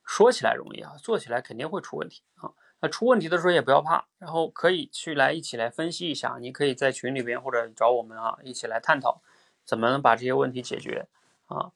[0.04, 2.52] 说起来容易啊，做起来肯定会出问题啊。
[2.80, 9.22] 那出问题的时候也不要怕，然后可以去来一起来分析一下，你可以在群里边或者找我们啊，一起来探讨
[9.64, 11.08] 怎么能把这些问题解决
[11.46, 11.72] 啊。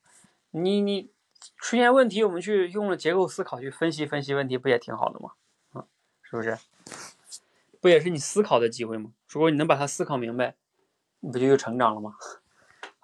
[0.51, 1.11] 你你
[1.57, 5.33] 出现问题，我们去用了结构思考去分析分析问题，不也挺好的吗？
[5.73, 5.87] 啊，
[6.23, 6.59] 是不是？
[7.81, 9.13] 不也是你思考的机会吗？
[9.29, 10.55] 如果你能把它思考明白。
[11.21, 12.15] 你不就又成长了吗？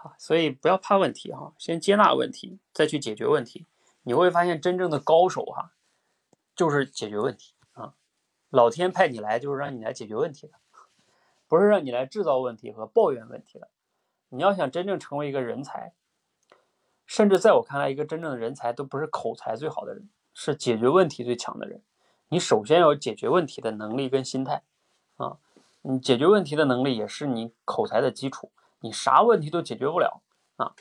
[0.03, 3.66] 好，所以不要怕问题哈，先接纳问题，再去解决问题。
[4.03, 5.74] 你会发现，真正的高手哈，
[6.57, 7.95] 就是解决问题啊。
[8.51, 10.55] 老天派你来就是让你来解决问题的，
[11.47, 13.69] 不是让你来制造问题和抱怨问题的。
[14.31, 15.95] 你要想真正成为一个人才，
[17.07, 21.81] 甚至在我看来，一个真正的人才都不是口才最好的人，是解决问题最强的人。
[22.31, 24.65] 你首先要解决问题的能力跟心态
[25.15, 25.39] 啊。
[25.83, 28.51] 你解决问题的能力也是你口才的基础。
[28.82, 30.22] 你啥问题都解决不了
[30.56, 30.74] 啊，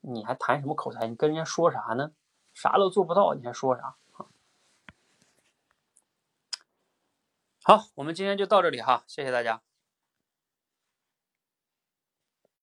[0.00, 1.06] 你还谈什么口才？
[1.08, 2.12] 你跟人家说啥呢？
[2.54, 3.96] 啥都做不到，你还说啥？
[7.62, 9.62] 好，我们今天就到这里哈，谢谢大家。